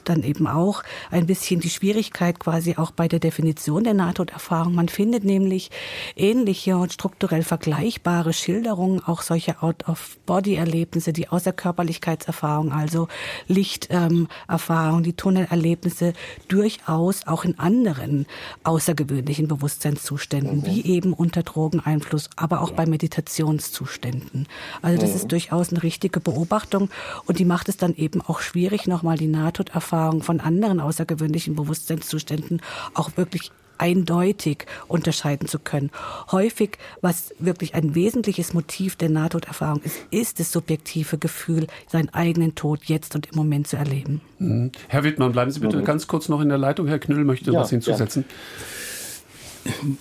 dann 0.08 0.22
eben 0.22 0.46
auch 0.46 0.82
ein 1.10 1.26
bisschen 1.26 1.60
die 1.60 1.70
Schwierigkeit 1.70 2.38
quasi 2.38 2.76
auch 2.76 2.90
bei 2.90 3.08
der 3.08 3.18
Definition 3.18 3.84
der 3.84 3.94
Nahtoderfahrung. 3.94 4.74
Man 4.74 4.88
findet 4.88 5.24
nämlich 5.24 5.70
ähnliche 6.14 6.76
und 6.76 6.92
strukturell 6.92 7.42
vergleichbare 7.42 8.32
Schilderungen, 8.32 9.02
auch 9.02 9.22
solche 9.22 9.62
Out-of-Body-Erlebnisse, 9.62 11.12
die 11.12 11.28
Außerkörperlichkeitserfahrung, 11.28 12.72
also 12.72 13.08
Lichterfahrung, 13.48 14.98
ähm, 14.98 15.02
die 15.02 15.14
Tunnelerlebnisse 15.14 16.12
durchaus 16.48 17.26
auch 17.26 17.44
in 17.44 17.58
anderen 17.58 18.26
außergewöhnlichen 18.64 19.48
Bewusstseinszuständen, 19.48 20.58
mhm. 20.58 20.66
wie 20.66 20.84
eben 20.84 21.12
unter 21.12 21.42
Drogeneinfluss, 21.42 22.30
aber 22.36 22.60
auch 22.60 22.70
bei 22.70 22.86
Meditationszuständen. 22.86 24.46
Also 24.82 25.00
das 25.00 25.10
mhm. 25.10 25.16
ist 25.16 25.32
durchaus 25.32 25.70
eine 25.70 25.82
richtige 25.82 26.20
Beobachtung 26.20 26.90
und 27.26 27.38
die 27.38 27.44
macht 27.44 27.68
es 27.68 27.76
dann 27.76 27.94
eben 27.94 28.22
auch 28.22 28.40
schwierig, 28.40 28.86
nochmal 28.86 29.18
die 29.18 29.26
Nahtoderfahrung 29.26 29.95
Erfahrung 29.96 30.22
von 30.22 30.40
anderen 30.40 30.80
außergewöhnlichen 30.80 31.54
Bewusstseinszuständen 31.56 32.60
auch 32.92 33.16
wirklich 33.16 33.50
eindeutig 33.78 34.66
unterscheiden 34.88 35.48
zu 35.48 35.58
können. 35.58 35.90
Häufig, 36.30 36.78
was 37.00 37.34
wirklich 37.38 37.74
ein 37.74 37.94
wesentliches 37.94 38.54
Motiv 38.54 38.96
der 38.96 39.10
Nahtoderfahrung 39.10 39.80
ist, 39.82 39.98
ist 40.10 40.40
das 40.40 40.52
subjektive 40.52 41.18
Gefühl, 41.18 41.66
seinen 41.88 42.08
eigenen 42.10 42.54
Tod 42.54 42.84
jetzt 42.84 43.14
und 43.14 43.26
im 43.26 43.36
Moment 43.36 43.68
zu 43.68 43.76
erleben. 43.76 44.20
Mhm. 44.38 44.72
Herr 44.88 45.04
Wittmann, 45.04 45.32
bleiben 45.32 45.50
Sie 45.50 45.60
bitte 45.60 45.82
ganz 45.82 46.06
kurz 46.06 46.28
noch 46.28 46.40
in 46.40 46.48
der 46.48 46.58
Leitung. 46.58 46.86
Herr 46.86 46.98
Knüll 46.98 47.24
möchte 47.24 47.50
ja, 47.52 47.60
was 47.60 47.70
hinzusetzen. 47.70 48.24
Ja. 48.28 48.34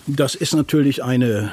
Das 0.06 0.36
ist 0.36 0.54
natürlich 0.54 1.02
eine 1.02 1.52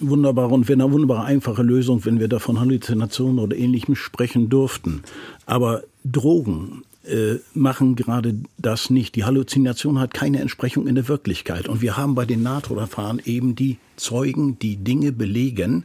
wunderbare 0.00 0.52
und 0.52 0.68
eine 0.68 0.90
wunderbare 0.90 1.24
einfache 1.24 1.62
Lösung, 1.62 2.04
wenn 2.04 2.18
wir 2.18 2.28
da 2.28 2.38
von 2.38 2.58
Halluzinationen 2.58 3.38
oder 3.38 3.56
Ähnlichem 3.56 3.94
sprechen 3.94 4.48
dürften. 4.48 5.04
Aber 5.46 5.84
Drogen 6.04 6.82
äh, 7.04 7.36
machen 7.54 7.96
gerade 7.96 8.36
das 8.58 8.90
nicht. 8.90 9.16
Die 9.16 9.24
Halluzination 9.24 9.98
hat 9.98 10.14
keine 10.14 10.40
Entsprechung 10.40 10.86
in 10.86 10.94
der 10.94 11.08
Wirklichkeit. 11.08 11.68
Und 11.68 11.82
wir 11.82 11.96
haben 11.96 12.14
bei 12.14 12.24
den 12.24 12.42
NATO-Verfahren 12.42 13.20
eben 13.24 13.54
die 13.54 13.78
Zeugen, 13.96 14.58
die 14.58 14.76
Dinge 14.76 15.12
belegen, 15.12 15.84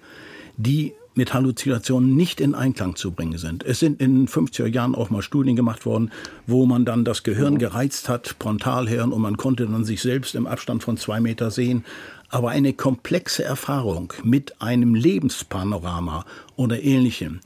die 0.58 0.94
mit 1.18 1.34
Halluzinationen 1.34 2.16
nicht 2.16 2.40
in 2.40 2.54
Einklang 2.54 2.96
zu 2.96 3.12
bringen 3.12 3.40
sind. 3.40 3.64
Es 3.64 3.80
sind 3.80 4.00
in 4.00 4.28
50er 4.28 4.68
Jahren 4.68 4.94
auch 4.94 5.10
mal 5.10 5.24
Studien 5.24 5.56
gemacht 5.56 5.86
worden, 5.86 6.12
wo 6.46 6.68
man 6.68 6.86
dann 6.86 7.04
das 7.04 7.24
Gehirn 7.24 7.58
gereizt 7.58 8.08
hat, 8.08 8.36
Frontalhirn, 8.40 9.12
und 9.12 9.22
man 9.22 9.36
konnte 9.36 9.66
dann 9.66 9.84
sich 9.84 10.02
selbst 10.02 10.36
im 10.36 10.46
Abstand 10.46 10.84
von 10.84 10.96
zwei 10.98 11.20
Meter 11.20 11.50
sehen. 11.50 11.84
Aber 12.30 12.52
eine 12.52 12.74
komplexe 12.74 13.44
Erfahrung 13.44 14.14
mit 14.24 14.62
einem 14.62 14.94
Lebenspanorama 14.94 16.26
oder 16.56 16.84
ähnlichem, 16.84 17.40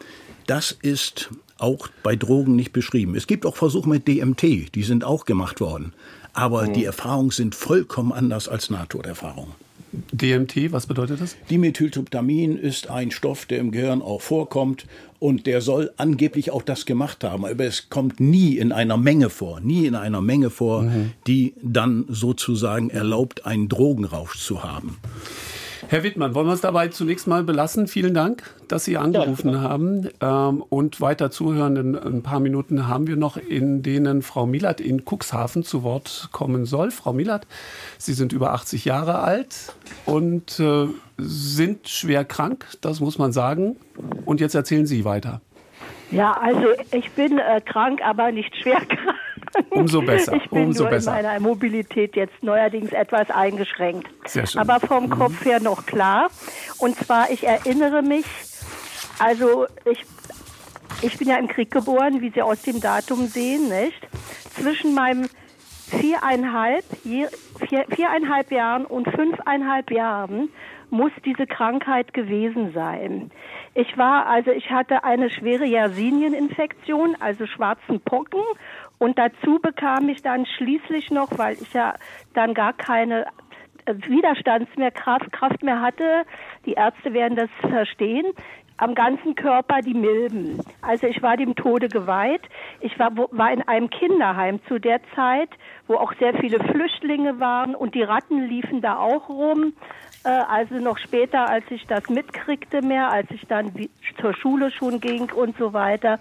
das 0.47 0.71
ist 0.71 1.29
auch 1.61 1.87
bei 2.03 2.15
Drogen 2.15 2.55
nicht 2.55 2.73
beschrieben. 2.73 3.15
Es 3.15 3.27
gibt 3.27 3.45
auch 3.45 3.55
Versuche 3.55 3.89
mit 3.89 4.07
DMT, 4.07 4.75
die 4.75 4.83
sind 4.83 5.03
auch 5.03 5.25
gemacht 5.25 5.61
worden. 5.61 5.93
Aber 6.33 6.67
mhm. 6.67 6.73
die 6.73 6.85
Erfahrungen 6.85 7.31
sind 7.31 7.55
vollkommen 7.55 8.11
anders 8.11 8.47
als 8.47 8.69
Nahtoderfahrungen. 8.69 9.53
DMT, 10.13 10.71
was 10.71 10.87
bedeutet 10.87 11.19
das? 11.19 11.35
Dimethyltryptamin 11.49 12.57
ist 12.57 12.89
ein 12.89 13.11
Stoff, 13.11 13.45
der 13.45 13.59
im 13.59 13.71
Gehirn 13.71 14.01
auch 14.01 14.21
vorkommt 14.21 14.85
und 15.19 15.47
der 15.47 15.59
soll 15.59 15.91
angeblich 15.97 16.51
auch 16.51 16.61
das 16.61 16.85
gemacht 16.85 17.25
haben, 17.25 17.45
aber 17.45 17.65
es 17.65 17.89
kommt 17.89 18.21
nie 18.21 18.57
in 18.57 18.71
einer 18.71 18.95
Menge 18.95 19.29
vor, 19.29 19.59
nie 19.59 19.85
in 19.85 19.95
einer 19.95 20.21
Menge 20.21 20.49
vor, 20.49 20.83
mhm. 20.83 21.11
die 21.27 21.53
dann 21.61 22.05
sozusagen 22.07 22.89
erlaubt, 22.89 23.45
einen 23.45 23.67
Drogenrausch 23.67 24.37
zu 24.37 24.63
haben. 24.63 24.97
Herr 25.91 26.03
Wittmann, 26.03 26.33
wollen 26.33 26.47
wir 26.47 26.53
es 26.53 26.61
dabei 26.61 26.87
zunächst 26.87 27.27
mal 27.27 27.43
belassen? 27.43 27.85
Vielen 27.85 28.13
Dank, 28.13 28.43
dass 28.69 28.85
Sie 28.85 28.95
angerufen 28.95 29.51
ja, 29.51 29.59
haben 29.59 30.07
ähm, 30.21 30.63
und 30.69 31.01
weiter 31.01 31.31
zuhören. 31.31 31.75
In 31.75 31.97
ein 31.97 32.23
paar 32.23 32.39
Minuten 32.39 32.87
haben 32.87 33.07
wir 33.07 33.17
noch, 33.17 33.35
in 33.35 33.83
denen 33.83 34.21
Frau 34.21 34.45
Milat 34.45 34.79
in 34.79 35.03
Cuxhaven 35.03 35.65
zu 35.65 35.83
Wort 35.83 36.29
kommen 36.31 36.65
soll. 36.65 36.91
Frau 36.91 37.11
Milat, 37.11 37.45
Sie 37.97 38.13
sind 38.13 38.31
über 38.31 38.53
80 38.53 38.85
Jahre 38.85 39.19
alt 39.19 39.75
und 40.05 40.61
äh, 40.61 40.87
sind 41.17 41.89
schwer 41.89 42.23
krank, 42.23 42.67
das 42.79 43.01
muss 43.01 43.17
man 43.17 43.33
sagen. 43.33 43.75
Und 44.23 44.39
jetzt 44.39 44.55
erzählen 44.55 44.85
Sie 44.85 45.03
weiter. 45.03 45.41
Ja, 46.09 46.31
also 46.31 46.67
ich 46.93 47.11
bin 47.11 47.37
äh, 47.37 47.59
krank, 47.59 47.99
aber 48.01 48.31
nicht 48.31 48.55
schwer 48.55 48.79
krank. 48.87 49.17
Umso 49.69 50.01
besser. 50.01 50.33
Ich 50.33 50.49
bin 50.49 50.65
umso 50.65 50.83
nur 50.83 50.91
besser. 50.91 51.19
in 51.19 51.25
meiner 51.25 51.39
Mobilität 51.39 52.15
jetzt 52.15 52.41
neuerdings 52.41 52.91
etwas 52.91 53.29
eingeschränkt. 53.29 54.07
Sehr 54.25 54.45
schön. 54.45 54.61
Aber 54.61 54.79
vom. 54.79 55.09
Kopf 55.09 55.43
her 55.45 55.59
noch 55.59 55.85
klar. 55.85 56.29
Und 56.77 56.95
zwar, 56.95 57.29
ich 57.29 57.45
erinnere 57.45 58.01
mich, 58.01 58.25
also 59.19 59.67
ich, 59.85 60.05
ich 61.01 61.17
bin 61.17 61.27
ja 61.27 61.37
im 61.37 61.47
Krieg 61.47 61.69
geboren, 61.71 62.21
wie 62.21 62.29
Sie 62.29 62.41
aus 62.41 62.61
dem 62.61 62.79
Datum 62.79 63.27
sehen, 63.27 63.69
nicht? 63.69 64.07
Zwischen 64.55 64.93
meinem 64.93 65.27
viereinhalb, 65.91 66.85
vier, 67.03 67.29
viereinhalb 67.89 68.51
Jahren 68.51 68.85
und 68.85 69.09
fünfeinhalb 69.09 69.91
Jahren 69.91 70.49
muss 70.89 71.11
diese 71.25 71.47
Krankheit 71.47 72.13
gewesen 72.13 72.73
sein. 72.73 73.31
Ich 73.73 73.97
war, 73.97 74.27
also 74.27 74.51
ich 74.51 74.69
hatte 74.69 75.03
eine 75.03 75.29
schwere 75.29 75.65
Yersinieninfektion, 75.65 77.15
also 77.19 77.47
schwarzen 77.47 78.01
Pocken 78.01 78.41
und 79.01 79.17
dazu 79.17 79.57
bekam 79.59 80.09
ich 80.09 80.21
dann 80.21 80.45
schließlich 80.45 81.09
noch, 81.09 81.35
weil 81.39 81.55
ich 81.59 81.73
ja 81.73 81.95
dann 82.35 82.53
gar 82.53 82.71
keine 82.71 83.25
Widerstandskraft 83.87 85.31
Kraft 85.31 85.63
mehr 85.63 85.81
hatte, 85.81 86.21
die 86.67 86.73
Ärzte 86.73 87.11
werden 87.11 87.35
das 87.35 87.49
verstehen, 87.67 88.27
am 88.77 88.93
ganzen 88.93 89.33
Körper 89.33 89.81
die 89.81 89.95
Milben. 89.95 90.59
Also 90.83 91.07
ich 91.07 91.19
war 91.23 91.35
dem 91.35 91.55
Tode 91.55 91.87
geweiht. 91.87 92.43
Ich 92.79 92.99
war, 92.99 93.09
war 93.15 93.51
in 93.51 93.67
einem 93.67 93.89
Kinderheim 93.89 94.59
zu 94.67 94.77
der 94.77 94.99
Zeit, 95.15 95.49
wo 95.87 95.95
auch 95.95 96.13
sehr 96.19 96.35
viele 96.35 96.59
Flüchtlinge 96.59 97.39
waren 97.39 97.73
und 97.73 97.95
die 97.95 98.03
Ratten 98.03 98.47
liefen 98.47 98.81
da 98.81 98.97
auch 98.97 99.29
rum. 99.29 99.73
Äh, 100.23 100.29
also 100.29 100.75
noch 100.75 100.99
später, 100.99 101.49
als 101.49 101.65
ich 101.71 101.87
das 101.87 102.07
mitkriegte 102.07 102.83
mehr, 102.83 103.11
als 103.11 103.31
ich 103.31 103.47
dann 103.47 103.71
zur 104.19 104.35
Schule 104.35 104.69
schon 104.69 105.01
ging 105.01 105.31
und 105.31 105.57
so 105.57 105.73
weiter. 105.73 106.19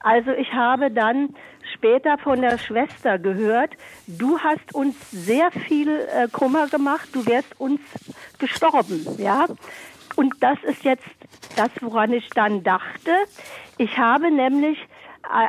Also 0.00 0.30
ich 0.32 0.52
habe 0.52 0.90
dann 0.90 1.34
später 1.74 2.18
von 2.18 2.40
der 2.40 2.58
Schwester 2.58 3.18
gehört, 3.18 3.76
du 4.06 4.38
hast 4.38 4.74
uns 4.74 4.94
sehr 5.10 5.50
viel 5.50 5.88
äh, 5.88 6.28
Kummer 6.30 6.68
gemacht, 6.68 7.08
du 7.12 7.26
wärst 7.26 7.58
uns 7.60 7.80
gestorben, 8.38 9.04
ja. 9.18 9.46
Und 10.14 10.34
das 10.40 10.58
ist 10.62 10.84
jetzt 10.84 11.04
das, 11.56 11.70
woran 11.80 12.12
ich 12.12 12.28
dann 12.30 12.62
dachte. 12.62 13.10
Ich 13.78 13.98
habe 13.98 14.30
nämlich 14.30 14.78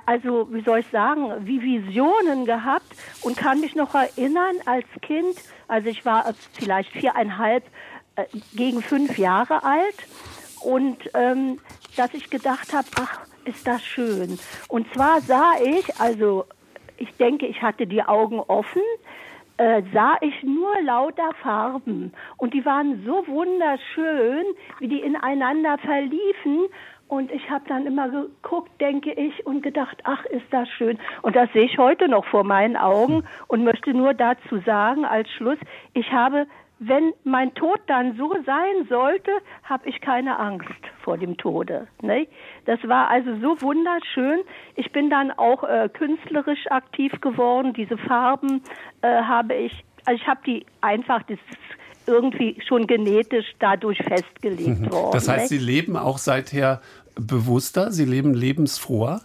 also 0.06 0.48
wie 0.52 0.62
soll 0.62 0.80
ich 0.80 0.88
sagen, 0.88 1.32
wie 1.46 1.62
Visionen 1.62 2.46
gehabt 2.46 2.88
und 3.22 3.38
kann 3.38 3.60
mich 3.60 3.76
noch 3.76 3.94
erinnern 3.94 4.56
als 4.66 4.86
Kind, 5.02 5.36
also 5.68 5.90
ich 5.90 6.06
war 6.06 6.34
vielleicht 6.54 6.92
viereinhalb 6.92 7.64
äh, 8.16 8.26
gegen 8.54 8.82
fünf 8.82 9.18
Jahre 9.18 9.64
alt 9.64 9.96
und 10.62 10.98
ähm, 11.14 11.60
dass 11.96 12.14
ich 12.14 12.30
gedacht 12.30 12.74
habe, 12.74 12.88
ach, 13.00 13.20
ist 13.48 13.68
das 13.68 13.84
schön. 13.84 14.40
Und 14.68 14.92
zwar 14.94 15.22
sah 15.22 15.54
ich, 15.64 16.00
also 16.00 16.46
ich 16.98 17.12
denke, 17.18 17.46
ich 17.48 17.62
hatte 17.62 17.88
die 17.88 18.04
Augen 18.04 18.40
offen, 18.40 18.82
äh, 19.58 19.82
sah 19.94 20.16
ich 20.22 20.44
nur 20.44 20.82
lauter 20.84 21.32
Farben 21.42 22.14
und 22.38 22.54
die 22.54 22.66
waren 22.66 23.04
so 23.06 23.26
wunderschön, 23.28 24.46
wie 24.80 24.88
die 24.88 25.00
ineinander 25.00 25.78
verliefen 25.80 26.68
und 27.08 27.32
ich 27.32 27.50
habe 27.50 27.64
dann 27.68 27.86
immer 27.86 28.10
geguckt, 28.10 28.70
denke 28.82 29.14
ich, 29.14 29.46
und 29.46 29.62
gedacht, 29.62 29.98
ach, 30.04 30.26
ist 30.26 30.46
das 30.52 30.68
schön. 30.70 31.00
Und 31.22 31.36
das 31.36 31.52
sehe 31.54 31.64
ich 31.64 31.78
heute 31.78 32.10
noch 32.10 32.26
vor 32.26 32.44
meinen 32.44 32.76
Augen 32.76 33.24
und 33.48 33.64
möchte 33.64 33.94
nur 33.94 34.14
dazu 34.14 34.60
sagen, 34.66 35.06
als 35.06 35.30
Schluss, 35.32 35.58
ich 35.94 36.12
habe, 36.12 36.48
wenn 36.80 37.14
mein 37.24 37.54
Tod 37.56 37.80
dann 37.88 38.16
so 38.18 38.36
sein 38.46 38.88
sollte, 38.90 39.32
habe 39.64 39.90
ich 39.90 40.00
keine 40.02 40.38
Angst 40.38 40.70
vor 41.02 41.18
dem 41.18 41.38
Tode. 41.38 41.88
Ne? 42.02 42.28
Das 42.66 42.80
war 42.84 43.10
also 43.10 43.36
so 43.42 43.62
wunderschön. 43.62 44.40
Ich 44.76 44.92
bin 44.92 45.10
dann 45.10 45.32
auch 45.32 45.64
äh, 45.64 45.90
künstlerisch 45.92 46.68
aktiv 46.70 47.12
geworden. 47.22 47.74
Diese 47.74 47.98
Farben 47.98 48.62
äh, 49.02 49.08
habe 49.08 49.56
ich, 49.56 49.84
also 50.06 50.22
ich 50.22 50.28
habe 50.28 50.42
die 50.46 50.66
einfach, 50.82 51.24
das 51.24 51.40
irgendwie 52.06 52.58
schon 52.66 52.88
genetisch 52.88 53.46
dadurch 53.60 53.98
festgelegt 53.98 54.80
mhm. 54.80 54.92
worden. 54.92 55.12
Das 55.12 55.28
heißt, 55.28 55.50
Sie 55.50 55.58
leben 55.58 55.98
auch 55.98 56.18
seither 56.18 56.82
bewusster, 57.16 57.92
Sie 57.92 58.06
leben 58.06 58.34
lebensfroher? 58.34 59.22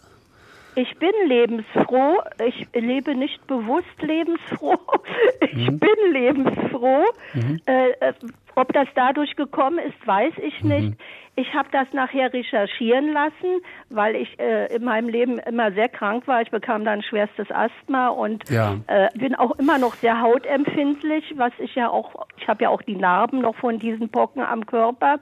Ich 0.74 0.96
bin 0.98 1.12
lebensfroh. 1.26 2.22
Ich 2.46 2.66
lebe 2.74 3.14
nicht 3.14 3.46
bewusst 3.46 4.00
lebensfroh. 4.00 4.78
Ich 5.40 5.70
mhm. 5.70 5.78
bin 5.78 6.12
lebensfroh. 6.12 7.04
Mhm. 7.34 7.60
Äh, 7.66 7.90
äh 7.90 8.12
ob 8.54 8.72
das 8.72 8.88
dadurch 8.94 9.36
gekommen 9.36 9.78
ist, 9.78 10.06
weiß 10.06 10.34
ich 10.42 10.62
nicht. 10.62 10.90
Mhm. 10.90 10.96
Ich 11.34 11.54
habe 11.54 11.68
das 11.72 11.86
nachher 11.94 12.30
recherchieren 12.30 13.10
lassen, 13.10 13.62
weil 13.88 14.16
ich 14.16 14.38
äh, 14.38 14.66
in 14.74 14.84
meinem 14.84 15.08
Leben 15.08 15.38
immer 15.38 15.72
sehr 15.72 15.88
krank 15.88 16.28
war. 16.28 16.42
Ich 16.42 16.50
bekam 16.50 16.84
dann 16.84 17.02
schwerstes 17.02 17.50
Asthma 17.50 18.08
und 18.08 18.50
ja. 18.50 18.76
äh, 18.86 19.08
bin 19.14 19.34
auch 19.34 19.52
immer 19.58 19.78
noch 19.78 19.94
sehr 19.94 20.20
hautempfindlich, 20.20 21.32
was 21.36 21.52
ich 21.58 21.74
ja 21.74 21.88
auch, 21.88 22.26
ich 22.36 22.46
habe 22.48 22.64
ja 22.64 22.68
auch 22.68 22.82
die 22.82 22.96
Narben 22.96 23.40
noch 23.40 23.56
von 23.56 23.78
diesen 23.78 24.10
Pocken 24.10 24.42
am 24.42 24.66
Körper 24.66 25.20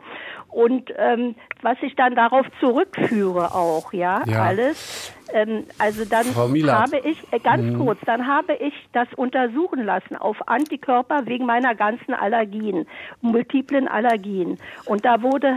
und 0.48 0.92
ähm, 0.98 1.36
was 1.62 1.76
ich 1.82 1.94
dann 1.94 2.16
darauf 2.16 2.46
zurückführe 2.58 3.54
auch, 3.54 3.92
ja, 3.92 4.22
ja. 4.26 4.42
alles. 4.42 5.14
Ähm, 5.32 5.64
also 5.78 6.04
dann 6.04 6.34
habe 6.34 6.98
ich, 6.98 7.18
äh, 7.30 7.38
ganz 7.38 7.62
mhm. 7.62 7.84
kurz, 7.84 8.00
dann 8.04 8.26
habe 8.26 8.54
ich 8.54 8.74
das 8.92 9.06
untersuchen 9.14 9.84
lassen 9.84 10.16
auf 10.16 10.36
Antikörper 10.48 11.26
wegen 11.26 11.46
meiner 11.46 11.74
ganzen 11.74 12.14
Allergien, 12.14 12.86
multiplen 13.20 13.88
Allergien. 13.88 14.58
Und 14.86 15.04
da 15.04 15.22
wurde 15.22 15.52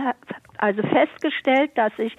also 0.57 0.81
festgestellt, 0.81 1.71
dass 1.75 1.91
ich 1.97 2.15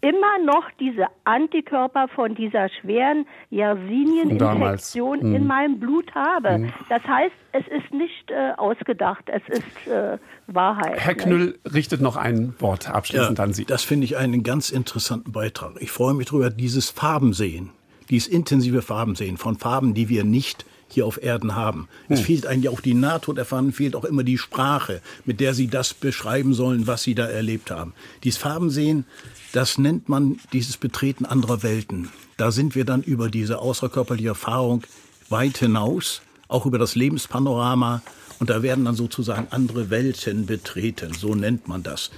immer 0.00 0.38
noch 0.44 0.70
diese 0.78 1.06
Antikörper 1.24 2.08
von 2.08 2.34
dieser 2.34 2.68
schweren 2.68 3.26
Yersinieninfektion 3.50 5.20
in 5.20 5.42
mhm. 5.42 5.46
meinem 5.46 5.80
Blut 5.80 6.14
habe. 6.14 6.58
Mhm. 6.58 6.72
Das 6.88 7.02
heißt, 7.02 7.34
es 7.52 7.66
ist 7.68 7.92
nicht 7.92 8.30
äh, 8.30 8.52
ausgedacht, 8.56 9.24
es 9.26 9.42
ist 9.48 9.86
äh, 9.90 10.18
Wahrheit. 10.46 10.98
Herr 10.98 11.14
Knüll 11.14 11.58
ne? 11.64 11.72
richtet 11.72 12.00
noch 12.00 12.16
ein 12.16 12.54
Wort 12.60 12.90
abschließend 12.90 13.38
ja, 13.38 13.44
an 13.44 13.52
Sie. 13.52 13.64
Das 13.64 13.82
finde 13.82 14.04
ich 14.04 14.16
einen 14.16 14.42
ganz 14.42 14.70
interessanten 14.70 15.32
Beitrag. 15.32 15.72
Ich 15.80 15.90
freue 15.90 16.14
mich 16.14 16.26
darüber, 16.26 16.50
dieses 16.50 16.90
Farbensehen, 16.90 17.70
dieses 18.10 18.28
intensive 18.28 18.82
Farbensehen 18.82 19.38
von 19.38 19.56
Farben, 19.56 19.94
die 19.94 20.08
wir 20.08 20.24
nicht 20.24 20.66
hier 20.96 21.06
auf 21.06 21.22
Erden 21.22 21.54
haben. 21.54 21.88
Es 22.08 22.20
hm. 22.20 22.26
fehlt 22.26 22.46
eigentlich 22.46 22.70
auch 22.70 22.80
die 22.80 22.94
Nahtoderfahrung, 22.94 23.72
fehlt 23.72 23.94
auch 23.94 24.04
immer 24.04 24.24
die 24.24 24.38
Sprache, 24.38 25.02
mit 25.26 25.40
der 25.40 25.52
sie 25.54 25.68
das 25.68 25.92
beschreiben 25.94 26.54
sollen, 26.54 26.86
was 26.86 27.02
sie 27.02 27.14
da 27.14 27.26
erlebt 27.26 27.70
haben. 27.70 27.92
Dieses 28.24 28.38
Farbensehen, 28.38 29.04
das 29.52 29.76
nennt 29.76 30.08
man 30.08 30.38
dieses 30.54 30.78
Betreten 30.78 31.26
anderer 31.26 31.62
Welten. 31.62 32.08
Da 32.38 32.50
sind 32.50 32.74
wir 32.74 32.86
dann 32.86 33.02
über 33.02 33.28
diese 33.28 33.58
außerkörperliche 33.58 34.28
Erfahrung 34.28 34.82
weit 35.28 35.58
hinaus, 35.58 36.22
auch 36.48 36.64
über 36.64 36.78
das 36.78 36.94
Lebenspanorama. 36.94 38.02
Und 38.38 38.50
da 38.50 38.62
werden 38.62 38.86
dann 38.86 38.96
sozusagen 38.96 39.48
andere 39.50 39.90
Welten 39.90 40.46
betreten, 40.46 41.12
so 41.12 41.34
nennt 41.34 41.68
man 41.68 41.82
das. 41.82 42.10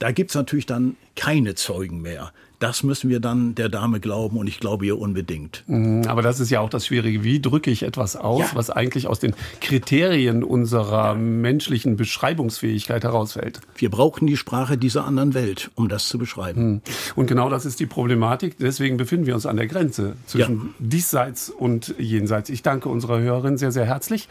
Da 0.00 0.10
gibt's 0.10 0.34
natürlich 0.34 0.66
dann 0.66 0.96
keine 1.14 1.54
Zeugen 1.54 2.02
mehr. 2.02 2.32
Das 2.64 2.82
müssen 2.82 3.10
wir 3.10 3.20
dann 3.20 3.54
der 3.54 3.68
Dame 3.68 4.00
glauben 4.00 4.38
und 4.38 4.46
ich 4.46 4.58
glaube 4.58 4.86
ihr 4.86 4.98
unbedingt. 4.98 5.64
Mhm, 5.66 6.06
aber 6.06 6.22
das 6.22 6.40
ist 6.40 6.48
ja 6.48 6.60
auch 6.60 6.70
das 6.70 6.86
Schwierige. 6.86 7.22
Wie 7.22 7.38
drücke 7.38 7.70
ich 7.70 7.82
etwas 7.82 8.16
aus, 8.16 8.40
ja. 8.40 8.50
was 8.54 8.70
eigentlich 8.70 9.06
aus 9.06 9.20
den 9.20 9.34
Kriterien 9.60 10.42
unserer 10.42 11.08
ja. 11.08 11.14
menschlichen 11.14 11.98
Beschreibungsfähigkeit 11.98 13.04
herausfällt? 13.04 13.60
Wir 13.76 13.90
brauchen 13.90 14.26
die 14.26 14.38
Sprache 14.38 14.78
dieser 14.78 15.04
anderen 15.04 15.34
Welt, 15.34 15.72
um 15.74 15.90
das 15.90 16.08
zu 16.08 16.16
beschreiben. 16.16 16.66
Mhm. 16.66 16.80
Und 17.16 17.26
genau 17.26 17.50
das 17.50 17.66
ist 17.66 17.80
die 17.80 17.84
Problematik. 17.86 18.56
Deswegen 18.58 18.96
befinden 18.96 19.26
wir 19.26 19.34
uns 19.34 19.44
an 19.44 19.58
der 19.58 19.66
Grenze 19.66 20.16
zwischen 20.24 20.56
ja. 20.56 20.62
diesseits 20.78 21.50
und 21.50 21.94
jenseits. 21.98 22.48
Ich 22.48 22.62
danke 22.62 22.88
unserer 22.88 23.20
Hörerin 23.20 23.58
sehr, 23.58 23.72
sehr 23.72 23.84
herzlich, 23.84 24.26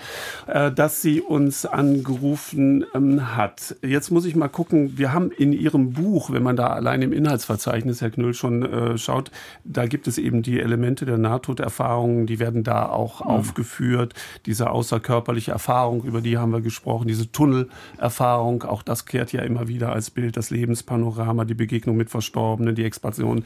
äh, 0.47 0.71
dass 0.71 1.03
sie 1.03 1.21
uns 1.21 1.67
angerufen 1.67 2.83
ähm, 2.95 3.37
hat. 3.37 3.75
Jetzt 3.83 4.09
muss 4.09 4.25
ich 4.25 4.35
mal 4.35 4.47
gucken, 4.47 4.97
wir 4.97 5.13
haben 5.13 5.29
in 5.29 5.53
ihrem 5.53 5.93
Buch, 5.93 6.31
wenn 6.31 6.41
man 6.41 6.55
da 6.55 6.69
allein 6.69 7.03
im 7.03 7.13
Inhaltsverzeichnis, 7.13 8.01
Herr 8.01 8.09
Knüppel, 8.09 8.22
2.0 8.23 8.33
schon 8.33 8.63
äh, 8.63 8.97
schaut, 8.97 9.31
da 9.63 9.85
gibt 9.85 10.07
es 10.07 10.17
eben 10.17 10.41
die 10.41 10.59
Elemente 10.59 11.05
der 11.05 11.17
Nahtoderfahrungen, 11.17 12.25
die 12.25 12.39
werden 12.39 12.63
da 12.63 12.87
auch 12.87 13.23
mhm. 13.23 13.31
aufgeführt. 13.31 14.13
Diese 14.45 14.69
außerkörperliche 14.69 15.51
Erfahrung, 15.51 16.03
über 16.03 16.21
die 16.21 16.37
haben 16.37 16.51
wir 16.51 16.61
gesprochen, 16.61 17.07
diese 17.07 17.31
Tunnelerfahrung, 17.31 18.63
auch 18.63 18.83
das 18.83 19.05
kehrt 19.05 19.31
ja 19.33 19.41
immer 19.41 19.67
wieder 19.67 19.91
als 19.91 20.09
Bild, 20.09 20.37
das 20.37 20.49
Lebenspanorama, 20.49 21.45
die 21.45 21.53
Begegnung 21.53 21.97
mit 21.97 22.09
Verstorbenen, 22.09 22.75
die 22.75 22.85
Expansion 22.85 23.43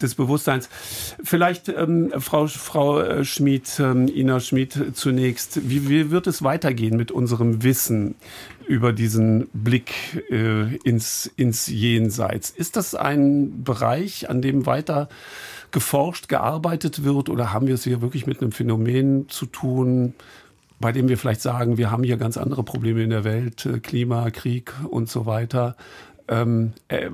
des 0.00 0.14
Bewusstseins. 0.14 0.68
Vielleicht, 1.22 1.68
ähm, 1.68 2.12
Frau, 2.18 2.46
Frau 2.46 3.00
äh, 3.00 3.24
Schmid, 3.24 3.80
ähm, 3.80 4.08
Ina 4.08 4.40
Schmid 4.40 4.96
zunächst, 4.96 5.68
wie, 5.68 5.88
wie 5.88 6.10
wird 6.10 6.26
es 6.26 6.42
weitergehen 6.42 6.96
mit 6.96 7.10
unserem 7.10 7.62
Wissen? 7.62 8.14
Über 8.68 8.92
diesen 8.92 9.48
Blick 9.52 10.24
äh, 10.30 10.76
ins, 10.76 11.30
ins 11.36 11.66
Jenseits. 11.66 12.50
Ist 12.50 12.76
das 12.76 12.94
ein 12.94 13.62
Bereich, 13.64 14.28
an 14.28 14.42
dem 14.42 14.66
weiter 14.66 15.08
geforscht, 15.70 16.28
gearbeitet 16.28 17.04
wird 17.04 17.28
oder 17.28 17.52
haben 17.52 17.66
wir 17.66 17.74
es 17.74 17.84
hier 17.84 18.00
wirklich 18.00 18.26
mit 18.26 18.40
einem 18.40 18.52
Phänomen 18.52 19.28
zu 19.28 19.46
tun, 19.46 20.14
bei 20.80 20.92
dem 20.92 21.08
wir 21.08 21.18
vielleicht 21.18 21.40
sagen, 21.40 21.78
wir 21.78 21.90
haben 21.90 22.02
hier 22.02 22.16
ganz 22.16 22.36
andere 22.36 22.62
Probleme 22.62 23.02
in 23.02 23.10
der 23.10 23.24
Welt, 23.24 23.66
äh, 23.66 23.78
Klima, 23.80 24.30
Krieg 24.30 24.72
und 24.88 25.08
so 25.08 25.26
weiter. 25.26 25.76
Ähm, 26.28 26.72
äh, 26.88 27.08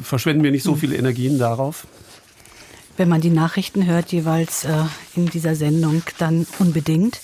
verschwenden 0.00 0.42
wir 0.42 0.50
nicht 0.50 0.64
so 0.64 0.74
viele 0.74 0.96
Energien 0.96 1.38
darauf? 1.38 1.86
Wenn 2.96 3.08
man 3.08 3.20
die 3.20 3.30
Nachrichten 3.30 3.86
hört, 3.86 4.12
jeweils 4.12 4.64
äh, 4.64 4.84
in 5.14 5.26
dieser 5.26 5.54
Sendung, 5.54 6.02
dann 6.18 6.46
unbedingt. 6.58 7.20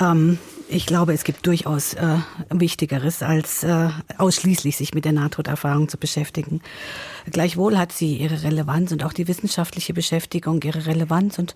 Ähm, 0.00 0.38
ich 0.68 0.86
glaube, 0.86 1.12
es 1.12 1.24
gibt 1.24 1.46
durchaus 1.46 1.94
äh, 1.94 2.18
Wichtigeres, 2.50 3.22
als 3.22 3.62
äh, 3.62 3.88
ausschließlich 4.18 4.76
sich 4.76 4.94
mit 4.94 5.04
der 5.04 5.12
Nahtoderfahrung 5.12 5.88
zu 5.88 5.98
beschäftigen. 5.98 6.60
Gleichwohl 7.30 7.78
hat 7.78 7.92
sie 7.92 8.16
ihre 8.16 8.42
Relevanz 8.42 8.92
und 8.92 9.04
auch 9.04 9.12
die 9.12 9.26
wissenschaftliche 9.28 9.94
Beschäftigung 9.94 10.60
ihre 10.62 10.86
Relevanz 10.86 11.38
und 11.38 11.54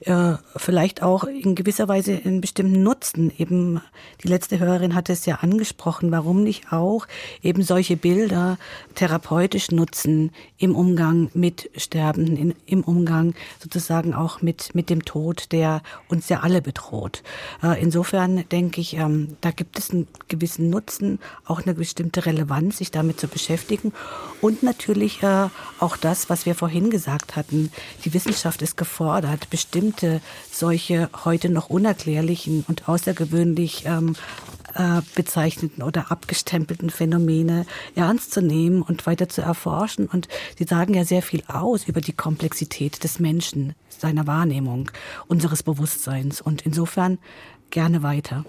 äh, 0.00 0.34
vielleicht 0.56 1.02
auch 1.02 1.24
in 1.24 1.54
gewisser 1.54 1.88
Weise 1.88 2.20
einen 2.24 2.40
bestimmten 2.40 2.82
Nutzen. 2.82 3.32
Eben 3.36 3.80
die 4.22 4.28
letzte 4.28 4.58
Hörerin 4.58 4.94
hatte 4.94 5.12
es 5.12 5.26
ja 5.26 5.36
angesprochen, 5.36 6.10
warum 6.12 6.44
nicht 6.44 6.72
auch 6.72 7.06
eben 7.42 7.62
solche 7.62 7.96
Bilder 7.96 8.58
therapeutisch 8.94 9.70
nutzen 9.70 10.30
im 10.56 10.74
Umgang 10.74 11.30
mit 11.34 11.70
Sterben, 11.76 12.36
in, 12.36 12.54
im 12.66 12.84
Umgang 12.84 13.34
sozusagen 13.60 14.14
auch 14.14 14.40
mit, 14.40 14.74
mit 14.74 14.88
dem 14.88 15.04
Tod, 15.04 15.50
der 15.52 15.82
uns 16.08 16.28
ja 16.28 16.40
alle 16.40 16.62
bedroht. 16.62 17.22
Äh, 17.62 17.82
insofern 17.82 18.48
denke 18.50 18.80
ich, 18.80 18.94
ähm, 18.94 19.36
da 19.40 19.50
gibt 19.50 19.78
es 19.78 19.90
einen 19.90 20.06
gewissen 20.28 20.70
Nutzen, 20.70 21.18
auch 21.44 21.62
eine 21.62 21.74
bestimmte 21.74 22.24
Relevanz, 22.24 22.78
sich 22.78 22.90
damit 22.90 23.18
zu 23.18 23.26
beschäftigen 23.26 23.92
und 24.40 24.62
natürlich 24.62 25.07
natürlich 25.08 25.22
äh, 25.22 25.48
auch 25.80 25.96
das, 25.96 26.28
was 26.28 26.46
wir 26.46 26.54
vorhin 26.54 26.90
gesagt 26.90 27.36
hatten. 27.36 27.70
Die 28.04 28.14
Wissenschaft 28.14 28.62
ist 28.62 28.76
gefordert, 28.76 29.50
bestimmte 29.50 30.20
solche 30.50 31.08
heute 31.24 31.48
noch 31.48 31.70
unerklärlichen 31.70 32.64
und 32.68 32.88
außergewöhnlich 32.88 33.84
ähm, 33.86 34.16
äh, 34.74 35.00
bezeichneten 35.14 35.82
oder 35.82 36.10
abgestempelten 36.10 36.90
Phänomene 36.90 37.66
ernst 37.94 38.32
zu 38.32 38.42
nehmen 38.42 38.82
und 38.82 39.06
weiter 39.06 39.28
zu 39.28 39.42
erforschen. 39.42 40.06
Und 40.06 40.28
sie 40.58 40.64
sagen 40.64 40.94
ja 40.94 41.04
sehr 41.04 41.22
viel 41.22 41.42
aus 41.48 41.88
über 41.88 42.00
die 42.00 42.12
Komplexität 42.12 43.02
des 43.04 43.18
Menschen, 43.18 43.74
seiner 43.88 44.26
Wahrnehmung, 44.26 44.90
unseres 45.26 45.62
Bewusstseins. 45.62 46.40
Und 46.40 46.62
insofern 46.62 47.18
gerne 47.70 48.02
weiter. 48.02 48.44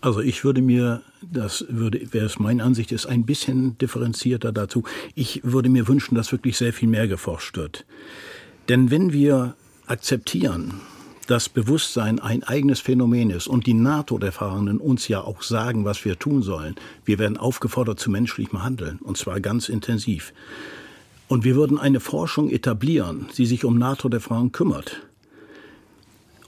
Also 0.00 0.20
ich 0.20 0.44
würde 0.44 0.62
mir, 0.62 1.02
das 1.30 1.64
würde, 1.68 2.12
wäre 2.12 2.26
es 2.26 2.38
meine 2.38 2.64
Ansicht, 2.64 2.92
ist 2.92 3.06
ein 3.06 3.24
bisschen 3.24 3.78
differenzierter 3.78 4.52
dazu. 4.52 4.84
Ich 5.14 5.40
würde 5.44 5.68
mir 5.68 5.88
wünschen, 5.88 6.14
dass 6.14 6.32
wirklich 6.32 6.56
sehr 6.56 6.72
viel 6.72 6.88
mehr 6.88 7.08
geforscht 7.08 7.56
wird. 7.56 7.84
Denn 8.68 8.90
wenn 8.90 9.12
wir 9.12 9.54
akzeptieren, 9.86 10.80
dass 11.26 11.48
Bewusstsein 11.48 12.18
ein 12.18 12.42
eigenes 12.42 12.80
Phänomen 12.80 13.30
ist 13.30 13.46
und 13.46 13.66
die 13.66 13.74
NATO-Erfahrenen 13.74 14.78
uns 14.78 15.08
ja 15.08 15.20
auch 15.20 15.42
sagen, 15.42 15.84
was 15.84 16.04
wir 16.04 16.18
tun 16.18 16.42
sollen, 16.42 16.74
wir 17.04 17.18
werden 17.18 17.36
aufgefordert 17.36 18.00
zu 18.00 18.10
menschlichem 18.10 18.62
Handeln 18.62 18.98
und 18.98 19.16
zwar 19.16 19.40
ganz 19.40 19.68
intensiv. 19.68 20.32
Und 21.28 21.44
wir 21.44 21.54
würden 21.54 21.78
eine 21.78 22.00
Forschung 22.00 22.50
etablieren, 22.50 23.28
die 23.38 23.46
sich 23.46 23.64
um 23.64 23.78
NATO-Erfahrungen 23.78 24.52
kümmert. 24.52 25.00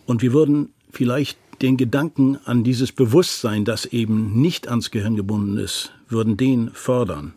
Und 0.06 0.20
wir 0.20 0.32
würden 0.32 0.74
vielleicht 0.90 1.38
den 1.62 1.76
Gedanken 1.76 2.38
an 2.44 2.64
dieses 2.64 2.92
Bewusstsein, 2.92 3.64
das 3.64 3.86
eben 3.86 4.40
nicht 4.40 4.68
ans 4.68 4.90
Gehirn 4.90 5.16
gebunden 5.16 5.58
ist, 5.58 5.92
würden 6.08 6.36
den 6.36 6.70
fördern, 6.70 7.34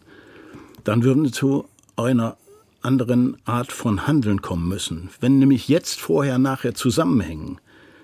dann 0.84 1.04
würden 1.04 1.24
wir 1.24 1.32
zu 1.32 1.66
einer 1.96 2.38
anderen 2.82 3.38
Art 3.46 3.72
von 3.72 4.08
Handeln 4.08 4.42
kommen 4.42 4.68
müssen. 4.68 5.10
Wenn 5.20 5.40
nämlich 5.40 5.68
jetzt, 5.68 6.00
vorher, 6.00 6.38
nachher 6.38 6.74
zusammenhängen, 6.76 7.60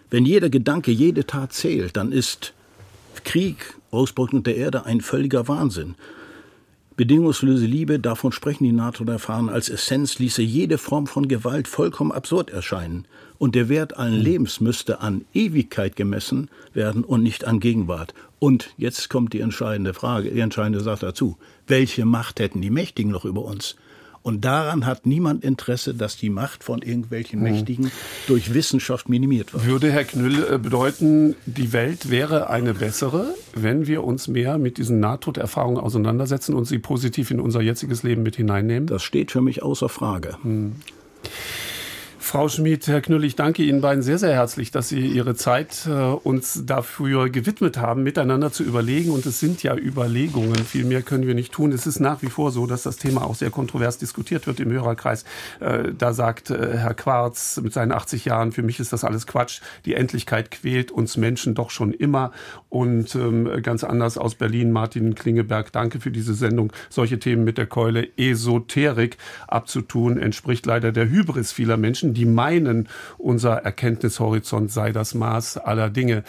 wenn 0.09 0.25
jeder 0.25 0.49
Gedanke, 0.49 0.91
jede 0.91 1.25
Tat 1.25 1.53
zählt, 1.53 1.97
dann 1.97 2.11
ist 2.11 2.53
Krieg, 3.23 3.75
Ausbeutung 3.91 4.43
der 4.43 4.57
Erde 4.57 4.85
ein 4.85 5.01
völliger 5.01 5.47
Wahnsinn. 5.47 5.95
Bedingungslose 6.95 7.65
Liebe, 7.65 7.99
davon 7.99 8.31
sprechen 8.31 8.65
die 8.65 8.71
NATO-Erfahrenen 8.71 9.49
als 9.49 9.67
Essenz, 9.67 10.19
ließe 10.19 10.43
jede 10.43 10.77
Form 10.77 11.07
von 11.07 11.27
Gewalt 11.27 11.67
vollkommen 11.67 12.11
absurd 12.11 12.51
erscheinen. 12.51 13.05
Und 13.39 13.55
der 13.55 13.67
Wert 13.67 13.97
allen 13.97 14.21
Lebens 14.21 14.61
müsste 14.61 15.01
an 15.01 15.25
Ewigkeit 15.33 15.95
gemessen 15.95 16.49
werden 16.73 17.03
und 17.03 17.23
nicht 17.23 17.45
an 17.45 17.59
Gegenwart. 17.59 18.13
Und 18.37 18.75
jetzt 18.77 19.09
kommt 19.09 19.33
die 19.33 19.39
entscheidende 19.39 19.95
Frage, 19.95 20.29
die 20.29 20.39
entscheidende 20.39 20.81
Sache 20.81 21.07
dazu. 21.07 21.37
Welche 21.65 22.05
Macht 22.05 22.39
hätten 22.39 22.61
die 22.61 22.69
Mächtigen 22.69 23.11
noch 23.11 23.25
über 23.25 23.43
uns? 23.43 23.75
Und 24.23 24.45
daran 24.45 24.85
hat 24.85 25.05
niemand 25.05 25.43
Interesse, 25.43 25.93
dass 25.93 26.15
die 26.15 26.29
Macht 26.29 26.63
von 26.63 26.81
irgendwelchen 26.81 27.39
mhm. 27.39 27.51
Mächtigen 27.51 27.91
durch 28.27 28.53
Wissenschaft 28.53 29.09
minimiert 29.09 29.53
wird. 29.53 29.65
Würde 29.65 29.91
Herr 29.91 30.05
Knüll 30.05 30.47
äh, 30.49 30.57
bedeuten, 30.57 31.35
die 31.45 31.73
Welt 31.73 32.09
wäre 32.09 32.49
eine 32.49 32.73
bessere, 32.73 33.35
wenn 33.53 33.85
wir 33.85 34.03
uns 34.03 34.29
mehr 34.29 34.57
mit 34.57 34.77
diesen 34.77 35.01
Nahtoderfahrungen 35.01 35.81
auseinandersetzen 35.81 36.55
und 36.55 36.65
sie 36.65 36.79
positiv 36.79 37.31
in 37.31 37.41
unser 37.41 37.61
jetziges 37.61 38.03
Leben 38.03 38.23
mit 38.23 38.37
hineinnehmen? 38.37 38.87
Das 38.87 39.03
steht 39.03 39.31
für 39.31 39.41
mich 39.41 39.61
außer 39.61 39.89
Frage. 39.89 40.37
Hm. 40.41 40.73
Frau 42.23 42.47
Schmid, 42.47 42.87
Herr 42.87 43.01
Knüll, 43.01 43.25
ich 43.25 43.35
danke 43.35 43.63
Ihnen 43.63 43.81
beiden 43.81 44.01
sehr, 44.01 44.17
sehr 44.17 44.33
herzlich, 44.33 44.71
dass 44.71 44.87
Sie 44.87 45.05
Ihre 45.05 45.35
Zeit 45.35 45.85
äh, 45.85 45.91
uns 45.91 46.65
dafür 46.65 47.29
gewidmet 47.29 47.77
haben, 47.77 48.01
miteinander 48.01 48.49
zu 48.49 48.63
überlegen. 48.63 49.11
Und 49.11 49.25
es 49.25 49.41
sind 49.41 49.61
ja 49.61 49.75
Überlegungen. 49.75 50.55
Viel 50.55 50.85
mehr 50.85 51.01
können 51.01 51.27
wir 51.27 51.35
nicht 51.35 51.51
tun. 51.51 51.73
Es 51.73 51.85
ist 51.85 51.99
nach 51.99 52.21
wie 52.21 52.29
vor 52.29 52.51
so, 52.51 52.65
dass 52.65 52.83
das 52.83 52.95
Thema 52.95 53.25
auch 53.25 53.35
sehr 53.35 53.49
kontrovers 53.49 53.97
diskutiert 53.97 54.47
wird 54.47 54.61
im 54.61 54.71
Hörerkreis. 54.71 55.25
Äh, 55.59 55.91
da 55.95 56.13
sagt 56.13 56.49
äh, 56.49 56.77
Herr 56.77 56.93
Quarz 56.93 57.59
mit 57.61 57.73
seinen 57.73 57.91
80 57.91 58.23
Jahren, 58.23 58.53
für 58.53 58.63
mich 58.63 58.79
ist 58.79 58.93
das 58.93 59.03
alles 59.03 59.27
Quatsch. 59.27 59.59
Die 59.85 59.93
Endlichkeit 59.93 60.49
quält 60.49 60.91
uns 60.91 61.17
Menschen 61.17 61.55
doch 61.55 61.71
schon 61.71 61.91
immer. 61.91 62.31
Und 62.69 63.13
ähm, 63.15 63.61
ganz 63.61 63.83
anders 63.83 64.17
aus 64.17 64.35
Berlin, 64.35 64.71
Martin 64.71 65.13
Klingeberg, 65.13 65.73
danke 65.73 65.99
für 65.99 66.09
diese 66.09 66.33
Sendung. 66.33 66.71
Solche 66.89 67.19
Themen 67.19 67.43
mit 67.43 67.57
der 67.57 67.67
Keule 67.67 68.07
Esoterik 68.17 69.17
abzutun, 69.47 70.17
entspricht 70.17 70.65
leider 70.65 70.93
der 70.93 71.09
Hybris 71.09 71.51
vieler 71.51 71.75
Menschen 71.75 72.12
die 72.13 72.25
meinen, 72.25 72.89
unser 73.17 73.57
Erkenntnishorizont 73.57 74.71
sei 74.71 74.91
das 74.91 75.13
Maß 75.13 75.57
aller 75.57 75.89
Dinge. 75.89 76.23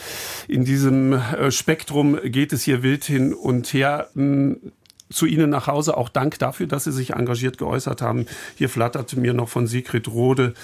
In 0.49 0.65
diesem 0.65 1.13
äh, 1.13 1.51
Spektrum 1.51 2.19
geht 2.25 2.53
es 2.53 2.63
hier 2.63 2.83
wild 2.83 3.05
hin 3.05 3.33
und 3.35 3.73
her 3.73 4.09
hm, 4.15 4.73
zu 5.15 5.27
Ihnen 5.27 5.51
nach 5.51 5.67
Hause. 5.67 5.97
Auch 5.97 6.09
Dank 6.09 6.39
dafür, 6.39 6.67
dass 6.67 6.85
Sie 6.85 6.93
sich 6.93 7.15
engagiert 7.15 7.59
geäußert 7.59 8.03
haben. 8.03 8.27
Hier 8.57 8.69
flatterte 8.69 9.19
mir 9.19 9.35
noch 9.35 9.49
von 9.49 9.67
Siegfried 9.67 10.09
Rode, 10.09 10.55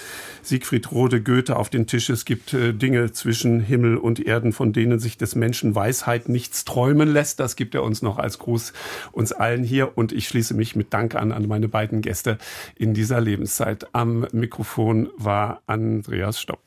Siegfried 0.43 0.91
Rode 0.91 1.21
Goethe 1.21 1.55
auf 1.55 1.69
den 1.69 1.87
Tisch. 1.87 2.09
Es 2.09 2.25
gibt 2.25 2.53
äh, 2.53 2.73
Dinge 2.73 3.11
zwischen 3.11 3.59
Himmel 3.59 3.97
und 3.97 4.19
Erden, 4.19 4.53
von 4.53 4.73
denen 4.73 4.99
sich 4.99 5.17
des 5.17 5.35
Menschen 5.35 5.75
Weisheit 5.75 6.29
nichts 6.29 6.65
träumen 6.65 7.11
lässt. 7.11 7.39
Das 7.39 7.55
gibt 7.55 7.75
er 7.75 7.83
uns 7.83 8.01
noch 8.01 8.17
als 8.17 8.39
Gruß 8.39 8.73
uns 9.11 9.31
allen 9.31 9.63
hier. 9.63 9.97
Und 9.97 10.11
ich 10.11 10.27
schließe 10.27 10.53
mich 10.53 10.75
mit 10.75 10.93
Dank 10.93 11.15
an, 11.15 11.31
an 11.31 11.47
meine 11.47 11.67
beiden 11.67 12.01
Gäste 12.01 12.37
in 12.75 12.93
dieser 12.93 13.21
Lebenszeit. 13.21 13.87
Am 13.93 14.27
Mikrofon 14.31 15.09
war 15.17 15.61
Andreas 15.67 16.39
Stopp. 16.39 16.61